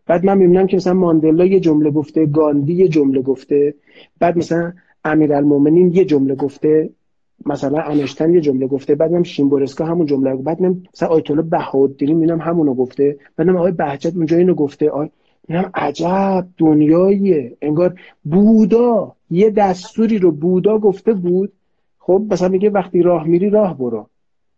بعد 0.08 0.26
من 0.26 0.38
می‌بینم 0.38 0.68
که 0.68 0.78
مثلا 0.78 0.94
ماندلا 0.94 1.46
یه 1.46 1.60
جمله 1.60 1.92
گفته 1.92 2.26
گاندی 2.26 2.74
یه 2.74 2.88
جمله 2.88 3.22
گفته 3.22 3.76
بعد 4.20 4.38
مثلا 4.38 4.74
امیرالمومنین 5.04 5.92
یه 5.92 6.06
جمله 6.06 6.36
گفته 6.36 6.90
مثلا 7.46 7.82
انشتن 7.82 8.34
یه 8.34 8.42
جمله 8.42 8.68
گفته 8.68 8.96
بعد 8.96 9.12
من 9.12 9.24
شیمبورسکا 9.24 9.86
همون 9.86 10.06
جمله 10.06 10.36
بعد 10.36 10.62
من 10.62 10.84
مثلا 10.94 11.10
آیت 11.10 11.32
الله 11.32 11.44
بهادری 11.44 12.14
می‌بینم 12.14 12.42
همونو 12.42 12.74
گفته 12.74 13.18
بعدم 13.38 13.58
آقای 13.58 13.72
بهجت 13.72 14.16
اونجا 14.16 14.38
اینو 14.38 14.54
گفته 14.54 14.90
آی 14.90 15.10
میگم 15.48 15.70
عجب 15.74 16.48
دنیاییه 16.58 17.58
انگار 17.62 18.00
بودا 18.24 19.16
یه 19.32 19.50
دستوری 19.50 20.18
رو 20.18 20.32
بودا 20.32 20.80
گفته 20.80 21.14
بود 21.14 21.54
خب 22.00 22.22
مثلا 22.32 22.48
میگه 22.48 22.70
وقتی 22.70 23.02
راه 23.02 23.28
میری 23.28 23.50
راه 23.50 23.78
برو 23.78 24.10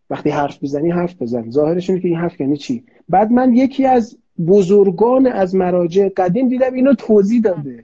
وقتی 0.09 0.29
حرف 0.29 0.63
بزنی 0.63 0.91
حرف 0.91 1.21
بزن 1.21 1.49
ظاهرش 1.49 1.89
اینه 1.89 2.01
که 2.01 2.07
این 2.07 2.17
حرف 2.17 2.41
یعنی 2.41 2.57
چی؟ 2.57 2.83
بعد 3.09 3.31
من 3.31 3.53
یکی 3.53 3.85
از 3.85 4.17
بزرگان 4.47 5.27
از 5.27 5.55
مراجع 5.55 6.09
قدیم 6.17 6.49
دیدم 6.49 6.73
اینو 6.73 6.93
توضیح 6.93 7.41
داده. 7.41 7.83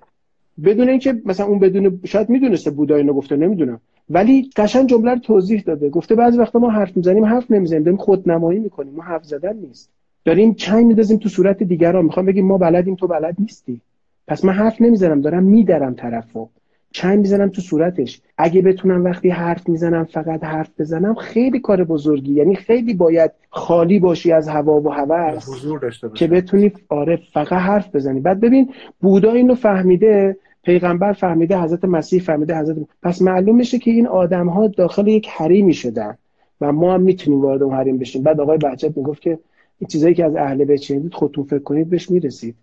بدون 0.64 0.90
اینکه 0.90 1.22
مثلا 1.26 1.46
اون 1.46 1.60
بدون 1.60 2.00
شاید 2.06 2.30
می‌دونسته 2.30 2.72
بودا 2.72 2.96
اینو 2.96 3.14
گفته 3.14 3.36
نمی‌دونم. 3.36 3.80
ولی 4.10 4.50
قشنگ 4.56 4.90
جمله 4.90 5.12
رو 5.12 5.20
توضیح 5.20 5.62
داده. 5.62 5.90
گفته 5.90 6.16
بعضی 6.16 6.38
وقتا 6.38 6.60
ما 6.60 6.70
حرف 6.70 6.98
می‌زنیم 6.98 7.26
حرف 7.26 7.52
نمی‌زنیم. 7.52 7.84
داریم 7.84 7.98
خودنمایی 7.98 8.60
می‌کنیم. 8.60 8.94
ما 8.94 9.04
حرف 9.04 9.24
زدن 9.26 9.56
نیست. 9.58 9.90
داریم 10.26 10.54
چنگ 10.54 10.86
میدازیم 10.86 11.18
تو 11.18 11.30
صورت 11.30 11.64
دیگران. 11.64 12.06
می‌خوام 12.06 12.26
بگیم 12.26 12.46
ما 12.46 12.58
بلدیم 12.58 12.96
تو 12.96 13.08
بلد 13.08 13.36
نیستی. 13.40 13.82
پس 14.28 14.46
من 14.46 14.54
حرف 14.54 14.82
نمی‌زنم 14.82 15.22
دارم 15.22 15.44
میدرم 15.44 15.94
طرفو. 15.94 16.48
چند 16.94 17.20
می‌زنم 17.20 17.50
تو 17.50 17.62
صورتش. 17.62 18.22
اگه 18.38 18.62
بتونم 18.62 19.04
وقتی 19.04 19.30
حرف 19.30 19.70
می‌زنم 19.70 20.04
فقط 20.04 20.44
حرف 20.44 20.70
بزنم 20.80 21.16
خیلی 21.16 21.60
کار 21.60 21.84
بزرگی. 21.84 22.34
یعنی 22.34 22.56
خیلی 22.56 22.94
باید 22.94 23.32
خالی 23.50 24.00
باشی 24.00 24.32
از 24.32 24.48
هوا 24.48 24.82
و 24.82 24.90
هوس 24.90 25.66
که 26.14 26.28
بتونی 26.28 26.72
آره 26.90 27.20
فقط 27.34 27.54
حرف 27.54 27.96
بزنی. 27.96 28.20
بعد 28.20 28.40
ببین 28.40 28.70
بودا 29.00 29.32
اینو 29.32 29.56
فهمیده 29.56 30.38
پیغمبر 30.64 31.14
فهمیده 31.14 31.60
حضرت 31.60 31.86
مسیح 31.86 32.22
فهمیده 32.22 32.58
حضرت 32.58 32.78
پس 33.04 33.22
معلوم 33.22 33.56
میشه 33.56 33.80
که 33.80 33.92
این 33.92 34.08
آدم 34.08 34.48
ها 34.48 34.68
داخل 34.68 35.08
یک 35.08 35.28
حریمی 35.30 35.74
شدن 35.74 36.18
و 36.62 36.72
ما 36.72 36.94
هم 36.94 37.02
می‌تونیم 37.02 37.42
وارد 37.42 37.64
اون 37.64 37.76
حریم 37.76 37.98
بشیم. 37.98 38.24
بعد 38.24 38.40
آقای 38.40 38.58
بهجت 38.58 38.98
می‌گفت 38.98 39.22
که 39.22 39.40
این 39.80 39.88
چیزایی 39.88 40.16
که 40.16 40.26
از 40.26 40.36
اهل 40.36 40.66
بیت 40.66 40.82
شنیدید 40.82 41.14
خودتون 41.14 41.44
فکر 41.44 41.60
کنید 41.60 41.90
بهش 41.90 42.12
می‌رسید. 42.12 42.56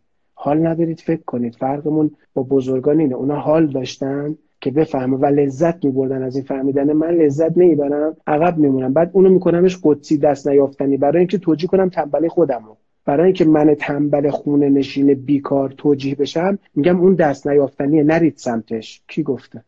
حال 0.42 0.66
ندارید 0.66 1.00
فکر 1.00 1.22
کنید. 1.26 1.54
فرقمون 1.54 2.10
با 2.34 2.42
بزرگان 2.42 3.00
اینه. 3.00 3.14
اونا 3.14 3.36
حال 3.36 3.66
داشتن 3.66 4.36
که 4.60 4.70
بفهمه 4.70 5.16
و 5.16 5.26
لذت 5.26 5.84
میبردن 5.84 6.22
از 6.22 6.36
این 6.36 6.44
فهمیدن. 6.44 6.92
من 6.92 7.10
لذت 7.10 7.58
نمی‌برم 7.58 8.16
عقب 8.26 8.58
میمونم. 8.58 8.92
بعد 8.92 9.10
اونو 9.12 9.28
میکنمش 9.28 9.78
قدسی 9.82 10.18
دست 10.18 10.48
نیافتنی. 10.48 10.96
برای 10.96 11.18
اینکه 11.18 11.38
توجیه 11.38 11.68
کنم 11.68 11.88
تنبلی 11.88 12.28
خودمو. 12.28 12.76
برای 13.04 13.24
اینکه 13.24 13.44
من 13.44 13.74
تنبل 13.74 14.30
خونه 14.30 14.68
نشین 14.68 15.14
بیکار 15.14 15.74
توجیه 15.76 16.14
بشم 16.14 16.58
میگم 16.74 17.00
اون 17.00 17.14
دست 17.14 17.46
نیافتنیه. 17.46 18.02
نرید 18.02 18.36
سمتش. 18.36 19.02
کی 19.08 19.22
گفته؟ 19.22 19.64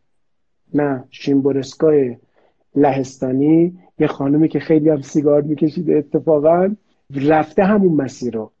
نه 0.73 1.03
شیمبورسکای 1.09 2.17
لهستانی. 2.75 3.73
یه 3.99 4.07
خانومی 4.07 4.47
که 4.47 4.59
خیلی 4.59 4.89
هم 4.89 5.01
سیگار 5.01 5.41
میکشیده 5.41 5.95
اتفاقا. 5.95 6.75
رفته 7.15 7.63
همون 7.63 7.93
مسیر 7.93 8.33
رو. 8.33 8.51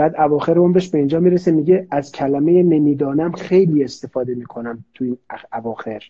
بعد 0.00 0.20
اواخر 0.20 0.58
عمرش 0.58 0.88
به 0.88 0.98
اینجا 0.98 1.20
می‌رسه 1.20 1.52
میگه 1.52 1.86
از 1.90 2.12
کلمه 2.12 2.62
نمی‌دانم 2.62 3.32
خیلی 3.32 3.84
استفاده 3.84 4.34
می‌کنم 4.34 4.84
تو 4.94 5.04
این 5.04 5.16
اواخر. 5.52 6.02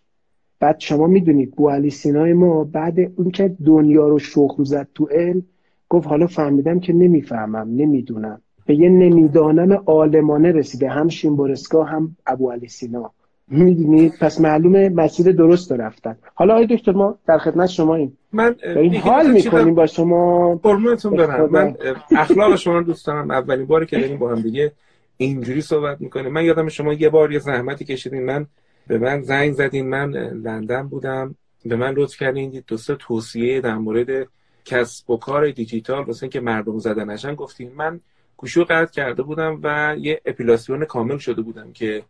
بعد 0.60 0.76
شما 0.78 1.06
می‌دونید 1.06 1.54
بو 1.56 1.70
علی 1.70 1.90
سینای 1.90 2.32
ما 2.32 2.64
بعد 2.64 2.98
اون 3.16 3.30
که 3.30 3.56
دنیا 3.64 4.08
رو 4.08 4.18
شخم 4.18 4.64
زد 4.64 4.88
تو 4.94 5.08
علم 5.10 5.42
گفت 5.88 6.06
حالا 6.06 6.26
فهمیدم 6.26 6.80
که 6.80 6.92
نمی‌فهمم 6.92 7.68
نمی‌دونم. 7.76 8.40
به 8.66 8.74
یه 8.74 8.88
نمی‌دانم 8.88 9.72
عالمانه 9.72 10.52
رسیده 10.52 10.88
هم 10.88 11.08
شیمبورسکا 11.08 11.84
هم 11.84 12.16
ابو 12.26 12.50
علی 12.50 12.68
سینا. 12.68 13.12
می‌دونید 13.50 14.18
پس 14.20 14.40
معلومه 14.40 14.88
مسیر 14.88 15.32
درست 15.32 15.72
رفتن. 15.72 16.16
حالا 16.34 16.54
آقای 16.54 16.76
دکتر 16.76 16.92
ما 16.92 17.18
در 17.26 17.38
خدمت 17.38 17.68
شما 17.68 17.94
این 17.94 18.12
من 18.32 18.56
این 18.76 18.96
حال 18.96 19.30
می‌کنیم 19.30 19.74
با 19.74 19.86
شما. 19.86 20.54
قربونتون 20.56 21.16
برم. 21.16 21.50
من 21.50 21.76
اخلاق 22.16 22.56
شما 22.56 22.78
رو 22.78 22.84
دوست 22.84 23.06
دارم. 23.06 23.30
اولین 23.30 23.66
باری 23.66 23.86
که 23.86 23.98
داریم 23.98 24.18
با 24.18 24.30
هم 24.30 24.40
دیگه 24.40 24.72
اینجوری 25.16 25.60
صحبت 25.60 26.00
می‌کنیم. 26.00 26.32
من 26.32 26.44
یادم 26.44 26.68
شما 26.68 26.92
یه 26.92 27.08
بار 27.08 27.32
یه 27.32 27.38
زحمتی 27.38 27.84
کشیدین. 27.84 28.24
من 28.24 28.46
به 28.86 28.98
من 28.98 29.22
زنگ 29.22 29.52
زدین. 29.52 29.88
من 29.88 30.10
لندن 30.44 30.82
بودم. 30.88 31.34
به 31.64 31.76
من 31.76 31.90
لطف 31.90 32.16
کردین. 32.16 32.62
دو 32.66 32.76
توصیه 32.76 33.60
در 33.60 33.74
مورد 33.74 34.26
کسب 34.64 35.10
و 35.10 35.16
کار 35.16 35.50
دیجیتال 35.50 36.04
واسه 36.04 36.22
اینکه 36.22 36.40
مردم 36.40 36.78
زده 36.78 37.04
نشن 37.04 37.34
گفتیم 37.34 37.72
من 37.76 38.00
گوشو 38.36 38.64
قطع 38.64 38.92
کرده 38.92 39.22
بودم 39.22 39.60
و 39.62 39.96
یه 39.98 40.20
اپیلاسیون 40.24 40.84
کامل 40.84 41.18
شده 41.18 41.42
بودم 41.42 41.72
که 41.72 42.02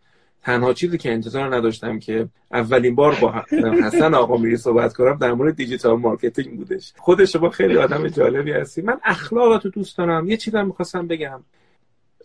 تنها 0.42 0.72
چیزی 0.72 0.98
که 0.98 1.12
انتظار 1.12 1.56
نداشتم 1.56 1.98
که 1.98 2.28
اولین 2.52 2.94
بار 2.94 3.14
با 3.20 3.44
حسن 3.84 4.14
آقا 4.14 4.36
میری 4.36 4.56
صحبت 4.56 4.94
کنم 4.94 5.18
در 5.18 5.32
مورد 5.32 5.56
digital 5.56 5.98
marketing 5.98 6.56
بودش. 6.56 6.92
خود 6.96 7.24
شما 7.24 7.50
خیلی 7.50 7.76
آدم 7.76 8.08
جالبی 8.08 8.52
هستی. 8.52 8.82
من 8.82 9.00
اخلاقاتو 9.04 9.68
دوست 9.68 9.98
دارم. 9.98 10.28
یه 10.28 10.36
چیزم 10.36 10.66
می‌خواستم 10.66 11.06
بگم. 11.06 11.40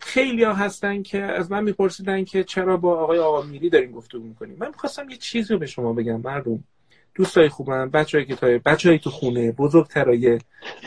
خیلی 0.00 0.44
ها 0.44 0.52
هستن 0.52 1.02
که 1.02 1.22
از 1.22 1.50
من 1.50 1.64
میپرسیدن 1.64 2.24
که 2.24 2.44
چرا 2.44 2.76
با 2.76 2.98
آقای 2.98 3.18
آقا 3.18 3.42
میری 3.42 3.70
داریم 3.70 3.92
گفتگو 3.92 4.22
می‌کنیم 4.22 4.56
من 4.60 4.68
می‌خواستم 4.68 5.10
یه 5.10 5.16
چیزی 5.16 5.52
رو 5.52 5.58
به 5.58 5.66
شما 5.66 5.92
بگم 5.92 6.20
مردم. 6.20 6.64
دوستای 7.14 7.48
خوبم 7.48 7.90
بچه‌ای 7.90 8.24
که 8.24 8.36
تا 8.36 8.46
بچه‌ای 8.64 8.98
تو 8.98 9.10
خونه 9.10 9.52
بزرگترای 9.52 10.38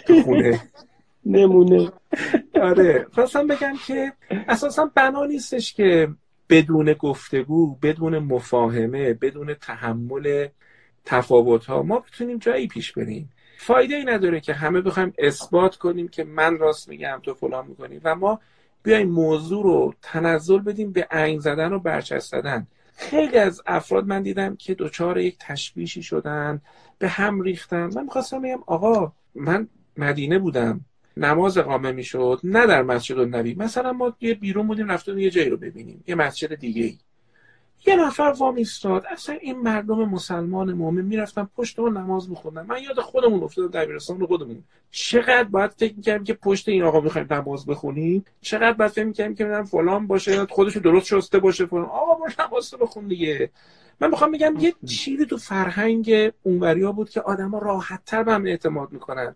تو 0.08 0.22
خونه. 0.22 0.62
نمونه. 1.26 1.92
آره. 2.70 3.08
خواستم 3.12 3.48
بگم 3.48 3.74
که 3.88 4.14
اساسا 4.48 4.92
بنا 4.96 5.26
نیستش 5.26 5.74
که 5.74 6.08
بدون 6.50 6.94
گفتگو 6.94 7.76
بدون 7.76 8.20
مفاهمه 8.20 9.14
بدون 9.14 9.54
تحمل 9.54 10.48
تفاوت 11.06 11.66
ها 11.66 11.84
ما 11.84 12.00
بتونیم 12.00 12.38
جایی 12.38 12.68
پیش 12.68 12.92
بریم. 12.92 13.30
فایده 13.58 13.96
ای 13.96 14.06
نداره 14.06 14.40
که 14.40 14.54
همه 14.54 14.82
بخوایم 14.82 15.14
اثبات 15.18 15.76
کنیم 15.76 16.08
که 16.08 16.24
من 16.24 16.58
راست 16.58 16.90
میگم 16.90 17.20
تو 17.24 17.34
فلان 17.34 17.68
می‌کنیم 17.68 18.02
و 18.04 18.16
ما 18.16 18.40
بیایم 18.84 19.10
موضوع 19.10 19.64
رو 19.64 19.94
تنزل 20.02 20.60
بدیم 20.60 20.92
به 20.92 21.08
عین 21.12 21.40
زدن 21.40 21.74
و 21.74 21.80
برچست 21.80 22.32
زدن. 22.32 22.68
خیلی 22.96 23.38
از 23.38 23.62
افراد 23.66 24.08
من 24.08 24.22
دیدم 24.22 24.56
که 24.56 24.76
دچار 24.76 25.18
یک 25.18 25.38
تشویشی 25.40 26.04
شدن 26.04 26.62
به 27.00 27.08
هم 27.08 27.42
ریختن. 27.42 27.90
من 27.96 28.04
می‌خواستم 28.04 28.42
بگم 28.42 28.60
آقا 28.68 29.14
من 29.36 29.68
مدینه 29.98 30.40
بودم. 30.40 30.86
نماز 31.20 31.58
اقامه 31.58 31.92
می‌شد 31.92 32.40
نه 32.44 32.68
در 32.68 32.82
مسجد 32.82 33.20
النبی. 33.20 33.56
مثلا 33.56 33.94
ما 33.94 34.16
یه 34.22 34.34
بیرون 34.34 34.68
بودیم 34.68 34.92
رفتیم 34.92 35.18
یه 35.18 35.30
جایی 35.30 35.50
رو 35.50 35.58
ببینیم 35.58 36.04
یه 36.08 36.16
مسجد 36.16 36.56
دیگه 36.56 36.84
ای 36.84 36.98
یه 37.86 37.96
نفر 37.96 38.34
وام 38.38 38.56
ایستاد 38.56 39.06
اصلا 39.12 39.36
این 39.42 39.60
مردم 39.60 40.10
مسلمان 40.10 40.74
مؤمن 40.74 41.02
می‌رفتن 41.02 41.50
پشت 41.58 41.80
اون 41.80 41.98
نماز 41.98 42.30
میخوندن. 42.30 42.66
من 42.66 42.84
یاد 42.84 43.00
خودمون 43.00 43.44
افتاد 43.44 43.72
دبیرستان 43.72 44.26
خودمون. 44.26 44.64
چقدر 44.92 45.44
باید 45.44 45.72
فکر 45.72 45.94
می‌کردیم 45.96 46.24
که 46.24 46.34
پشت 46.34 46.70
این 46.70 46.84
آقا 46.84 47.00
می‌خوایم 47.02 47.28
نماز 47.32 47.66
بخونیم؟ 47.66 48.26
چقدر 48.42 48.74
باید 48.74 48.92
فکر 48.92 49.06
می‌کردیم 49.06 49.36
که 49.36 49.46
من 49.46 49.64
فلان 49.64 50.08
باشه 50.08 50.46
خودش 50.46 50.78
درست 50.78 51.06
شسته 51.06 51.40
باشه 51.40 51.66
فلان. 51.66 51.86
آقا 51.86 52.14
باش 52.14 52.40
نماز 52.40 52.74
بخون 52.82 53.08
دیگه. 53.08 53.50
من 54.02 54.10
می‌خوام 54.10 54.32
بگم 54.32 54.56
یه 54.60 54.74
چیزی 54.86 55.26
تو 55.26 55.38
فرهنگ 55.38 56.32
اونوریا 56.44 56.92
بود 56.92 57.10
که 57.10 57.22
آدما 57.22 57.60
راحتتر 57.60 58.24
به 58.24 58.34
هم 58.34 58.46
اعتماد 58.46 58.92
می‌کنن. 58.92 59.36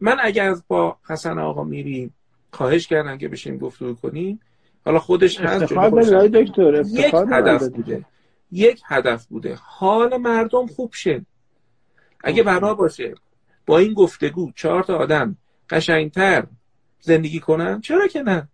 من 0.00 0.16
اگر 0.20 0.54
با 0.68 0.96
حسن 1.08 1.38
آقا 1.38 1.64
میری 1.64 2.10
خواهش 2.52 2.86
کردم 2.86 3.18
که 3.18 3.28
بشین 3.28 3.58
گفتگو 3.58 3.94
کنیم. 3.94 4.40
حالا 4.84 4.98
خودش 4.98 5.40
هست 5.40 5.72
یک 5.72 7.14
هدف 7.14 7.68
بوده. 7.68 8.04
یک 8.52 8.82
هدف 8.86 9.26
بوده. 9.26 9.58
حال 9.62 10.16
مردم 10.16 10.66
خوب 10.66 10.92
شه. 10.94 11.26
اگه 12.24 12.42
بنا 12.42 12.74
باشه. 12.74 13.14
با 13.66 13.78
این 13.78 13.94
گفتگو 13.94 14.52
چهار 14.56 14.82
تا 14.82 14.96
آدم 14.96 15.36
قشنگتر 15.70 16.46
زندگی 17.00 17.40
کنن 17.40 17.80
چرا 17.80 18.06
که 18.06 18.22
نه؟ 18.22 18.48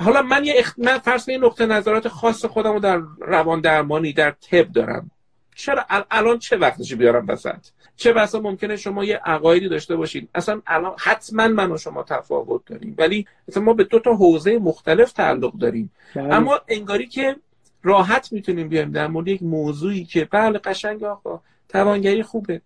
حالا 0.00 0.22
من 0.22 0.44
یه 0.44 0.54
اخ... 0.56 0.74
من 0.78 0.98
فرض 0.98 1.28
نقطه 1.30 1.66
نظرات 1.66 2.08
خاص 2.08 2.44
خودم 2.44 2.72
رو 2.72 2.80
در 2.80 3.02
روان 3.20 3.60
درمانی 3.60 4.12
در 4.12 4.30
طب 4.30 4.72
دارم. 4.72 5.10
چرا 5.54 5.84
الان 6.10 6.38
چه 6.38 6.56
وقتشی 6.56 6.94
بیارم 6.94 7.26
وسط؟ 7.28 7.66
چه 7.98 8.12
بسا 8.12 8.40
ممکنه 8.40 8.76
شما 8.76 9.04
یه 9.04 9.20
عقایدی 9.24 9.68
داشته 9.68 9.96
باشید 9.96 10.28
اصلا 10.34 10.60
الان 10.66 10.94
حتما 10.98 11.48
من 11.48 11.72
و 11.72 11.76
شما 11.78 12.02
تفاوت 12.02 12.62
داریم 12.66 12.94
ولی 12.98 13.26
مثلا 13.48 13.62
ما 13.62 13.72
به 13.72 13.84
دو 13.84 13.98
تا 13.98 14.14
حوزه 14.14 14.58
مختلف 14.58 15.12
تعلق 15.12 15.52
داریم. 15.58 15.90
بله. 16.14 16.34
اما 16.34 16.60
انگاری 16.68 17.06
که 17.06 17.36
راحت 17.82 18.32
می‌تونیم 18.32 18.68
بیایم 18.68 18.90
در 18.90 19.06
مورد 19.06 19.28
یک 19.28 19.42
موضوعی 19.42 20.04
که 20.04 20.24
بله 20.24 20.58
قشنگ 20.58 21.04
آقا 21.04 21.40
توانگری 21.68 22.22
خوبه 22.22 22.60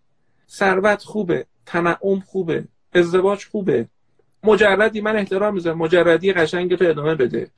ثروت 0.50 1.02
خوبه 1.02 1.46
تنعم 1.66 2.20
خوبه 2.20 2.64
ازدواج 2.92 3.46
خوبه. 3.46 3.86
مجردی 4.44 5.00
من 5.00 5.16
احترام 5.16 5.54
می‌ذارم 5.54 5.78
مجردی 5.78 6.32
قشنگ 6.32 6.76
تو 6.76 6.84
ادامه 6.88 7.14
بده. 7.14 7.50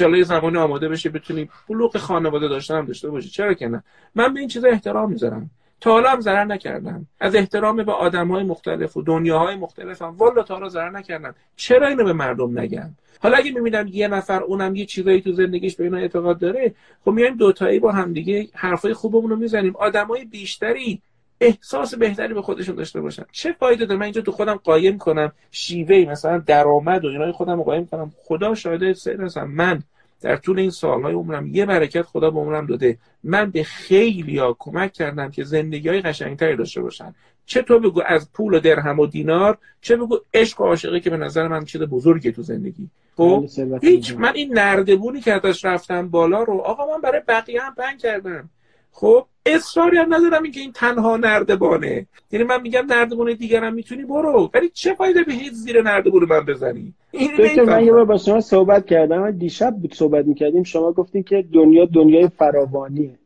ان 0.00 0.14
یه 0.14 0.22
زمانی 0.22 0.56
آماده 0.56 0.88
بشه 0.88 1.10
بتونی 1.10 1.48
بلوغ 1.68 1.96
خانواده 1.96 2.48
داشتن 2.48 2.84
داشته 2.84 3.10
باشی. 3.10 3.28
چرا 3.28 3.54
که 3.54 3.68
نه؟ 3.68 3.82
من 4.14 4.34
به 4.34 4.40
این 4.40 4.48
چیزا 4.48 4.68
احترام 4.68 5.10
می‌ذارم. 5.10 5.50
تا 5.80 5.92
حالا 5.92 6.10
هم 6.10 6.20
ضرر 6.20 6.44
نکردم 6.44 7.06
از 7.20 7.34
احترام 7.34 7.76
به 7.76 7.92
آدم 7.92 8.28
های 8.28 8.44
مختلف 8.44 8.96
و 8.96 9.02
دنیاهای 9.02 9.56
مختلف 9.56 10.02
هم. 10.02 10.16
والا 10.16 10.42
تا 10.42 10.54
حالا 10.54 10.68
ضرر 10.68 10.90
نکردم 10.90 11.34
چرا 11.56 11.88
اینو 11.88 12.04
به 12.04 12.12
مردم 12.12 12.58
نگم؟ 12.58 12.90
حالا 13.20 13.36
اگه 13.36 13.50
می‌بینم 13.50 13.86
یه 13.92 14.08
نفر 14.08 14.42
اونم 14.42 14.76
یه 14.76 14.86
چیزایی 14.86 15.20
تو 15.20 15.32
زندگیش 15.32 15.76
به 15.76 15.84
اینا 15.84 15.98
اعتقاد 15.98 16.38
داره 16.38 16.74
خب 17.04 17.10
میایم 17.10 17.36
دوتایی 17.36 17.78
با 17.78 17.92
هم 17.92 18.12
دیگه 18.12 18.48
حرفای 18.54 18.94
خوبمون 18.94 19.30
رو 19.30 19.36
می‌زنیم. 19.36 19.76
آدمای 19.76 20.24
بیشتری 20.24 21.02
احساس 21.40 21.94
بهتری 21.94 22.34
به 22.34 22.42
خودشون 22.42 22.74
داشته 22.74 23.00
باشن. 23.00 23.24
چه 23.32 23.52
فایده 23.52 23.84
داره؟ 23.84 23.98
من 23.98 24.04
اینجا 24.04 24.20
تو 24.20 24.32
خودم 24.32 24.54
قایم 24.54 24.98
کنم. 24.98 25.32
شیوه 25.50 26.10
مثلا 26.10 26.38
درآمد 26.38 27.04
و 27.04 27.08
اینای 27.08 27.32
خودم 27.32 27.62
قایم 27.62 27.86
کنم. 27.86 28.12
خدا 28.16 28.54
شاهد 28.54 28.92
سر 28.92 29.44
من 29.44 29.82
در 30.20 30.36
طول 30.36 30.58
این 30.58 30.70
سالهای 30.70 31.14
عمرم 31.14 31.46
یه 31.46 31.66
برکت 31.66 32.02
خدا 32.02 32.30
به 32.30 32.40
عمرم 32.40 32.66
داده. 32.66 32.98
من 33.24 33.50
به 33.50 33.62
خیلی 33.62 34.38
ها 34.38 34.56
کمک 34.58 34.92
کردم 34.92 35.30
که 35.30 35.44
زندگی 35.44 35.88
های 35.88 36.00
قشنگتری 36.00 36.56
داشته 36.56 36.82
باشن. 36.82 37.14
چه 37.46 37.62
تو 37.62 37.80
بگو 37.80 38.02
از 38.06 38.32
پول 38.32 38.54
و 38.54 38.60
درهم 38.60 38.98
و 38.98 39.06
دینار 39.06 39.58
چه 39.80 39.96
بگو 39.96 40.18
عشق 40.34 40.60
و 40.60 40.64
عاشقی 40.64 41.00
که 41.00 41.10
به 41.10 41.16
نظر 41.16 41.48
من 41.48 41.64
چیز 41.64 41.82
بزرگی 41.82 42.32
تو 42.32 42.42
زندگی. 42.42 42.90
خب؟ 43.16 43.48
هیچ 43.82 44.14
من 44.16 44.34
این 44.34 44.54
نردبونی 44.54 45.20
که 45.20 45.32
ازش 45.32 45.64
رفتم 45.64 46.08
بالا 46.08 46.42
رو 46.42 46.58
آقا 46.58 46.86
من 46.86 47.00
برای 47.00 47.22
بقیه 47.28 47.62
هم 47.62 47.74
پنگ 47.74 47.98
کردم. 47.98 48.50
خب؟ 48.92 49.26
اصراری 49.54 49.96
هم 49.96 50.14
ندارم 50.14 50.42
اینکه 50.42 50.60
این 50.60 50.72
تنها 50.72 51.16
نردبانه. 51.16 52.06
یعنی 52.32 52.44
من 52.44 52.62
میگم 52.62 52.86
نردبون 52.88 53.34
دیگرم 53.34 53.74
می‌تونی 53.74 54.04
برو. 54.04 54.50
ولی 54.54 54.68
چه 54.68 54.94
فایده 54.94 55.22
به 55.22 55.32
هیچ 55.32 55.52
زیر 55.52 55.82
نردبون 55.82 56.24
من 56.24 56.40
بزنی؟ 56.40 56.94
این 57.10 57.30
من 57.66 57.84
یه 57.84 57.92
بار 57.92 58.04
با 58.04 58.16
شما 58.16 58.40
صحبت 58.40 58.86
کردم. 58.86 59.30
دیشب 59.30 59.70
بود 59.70 59.94
صحبت 59.94 60.26
می‌کردیم. 60.26 60.62
شما 60.62 60.92
گفتین 60.92 61.22
که 61.22 61.44
دنیا 61.52 61.84
دنیای 61.84 62.28
فراوانیه. 62.28 63.18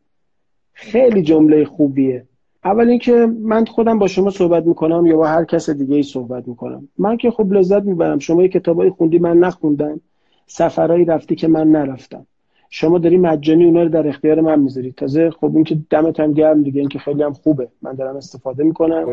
خیلی 0.73 1.23
جمله 1.23 1.65
خوبیه. 1.65 2.27
اول 2.65 2.89
اینکه 2.89 3.13
من 3.43 3.65
خودم 3.65 3.99
با 3.99 4.07
شما 4.07 4.31
صحبت 4.31 4.67
می‌کنم 4.67 5.07
یا 5.07 5.17
با 5.17 5.27
هر 5.27 5.45
کس 5.45 5.71
دیگه 5.71 5.97
ای 5.97 6.03
صحبت 6.03 6.49
می‌کنم. 6.49 6.89
من 6.99 7.17
که 7.17 7.31
خب 7.31 7.53
لذت 7.53 7.83
می‌برم. 7.83 8.19
شما 8.19 8.43
یه 8.43 8.49
کتابایی 8.49 8.91
خوندی 8.91 9.19
من 9.19 9.39
نخوندم. 9.39 10.01
سفرهایی 10.47 11.05
رفتی 11.05 11.35
که 11.35 11.49
من 11.49 11.69
نرفتم. 11.69 12.27
شما 12.75 12.99
داری 12.99 13.19
مجانی 13.19 13.65
اونا 13.65 13.83
رو 13.83 13.89
در 13.89 14.09
اختیار 14.09 14.41
من 14.41 14.61
می‌ذاری. 14.61 14.93
تازه 14.93 15.31
خب 15.31 15.51
این 15.55 15.65
که 15.65 15.79
دمت 15.91 16.21
هم 16.21 16.33
گرم 16.33 16.63
دیگه 16.63 16.81
این 16.81 16.89
که 16.89 16.99
خیلی 16.99 17.23
هم 17.23 17.33
خوبه. 17.33 17.69
من 17.83 17.95
دارم 17.95 18.17
استفاده 18.17 18.65
می‌کنم 18.65 19.07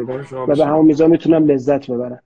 و 0.48 0.56
به 0.56 0.66
همون 0.66 0.86
میزان 0.86 1.10
می‌تونم 1.10 1.46
لذت 1.46 1.92
ببرم 1.92 2.20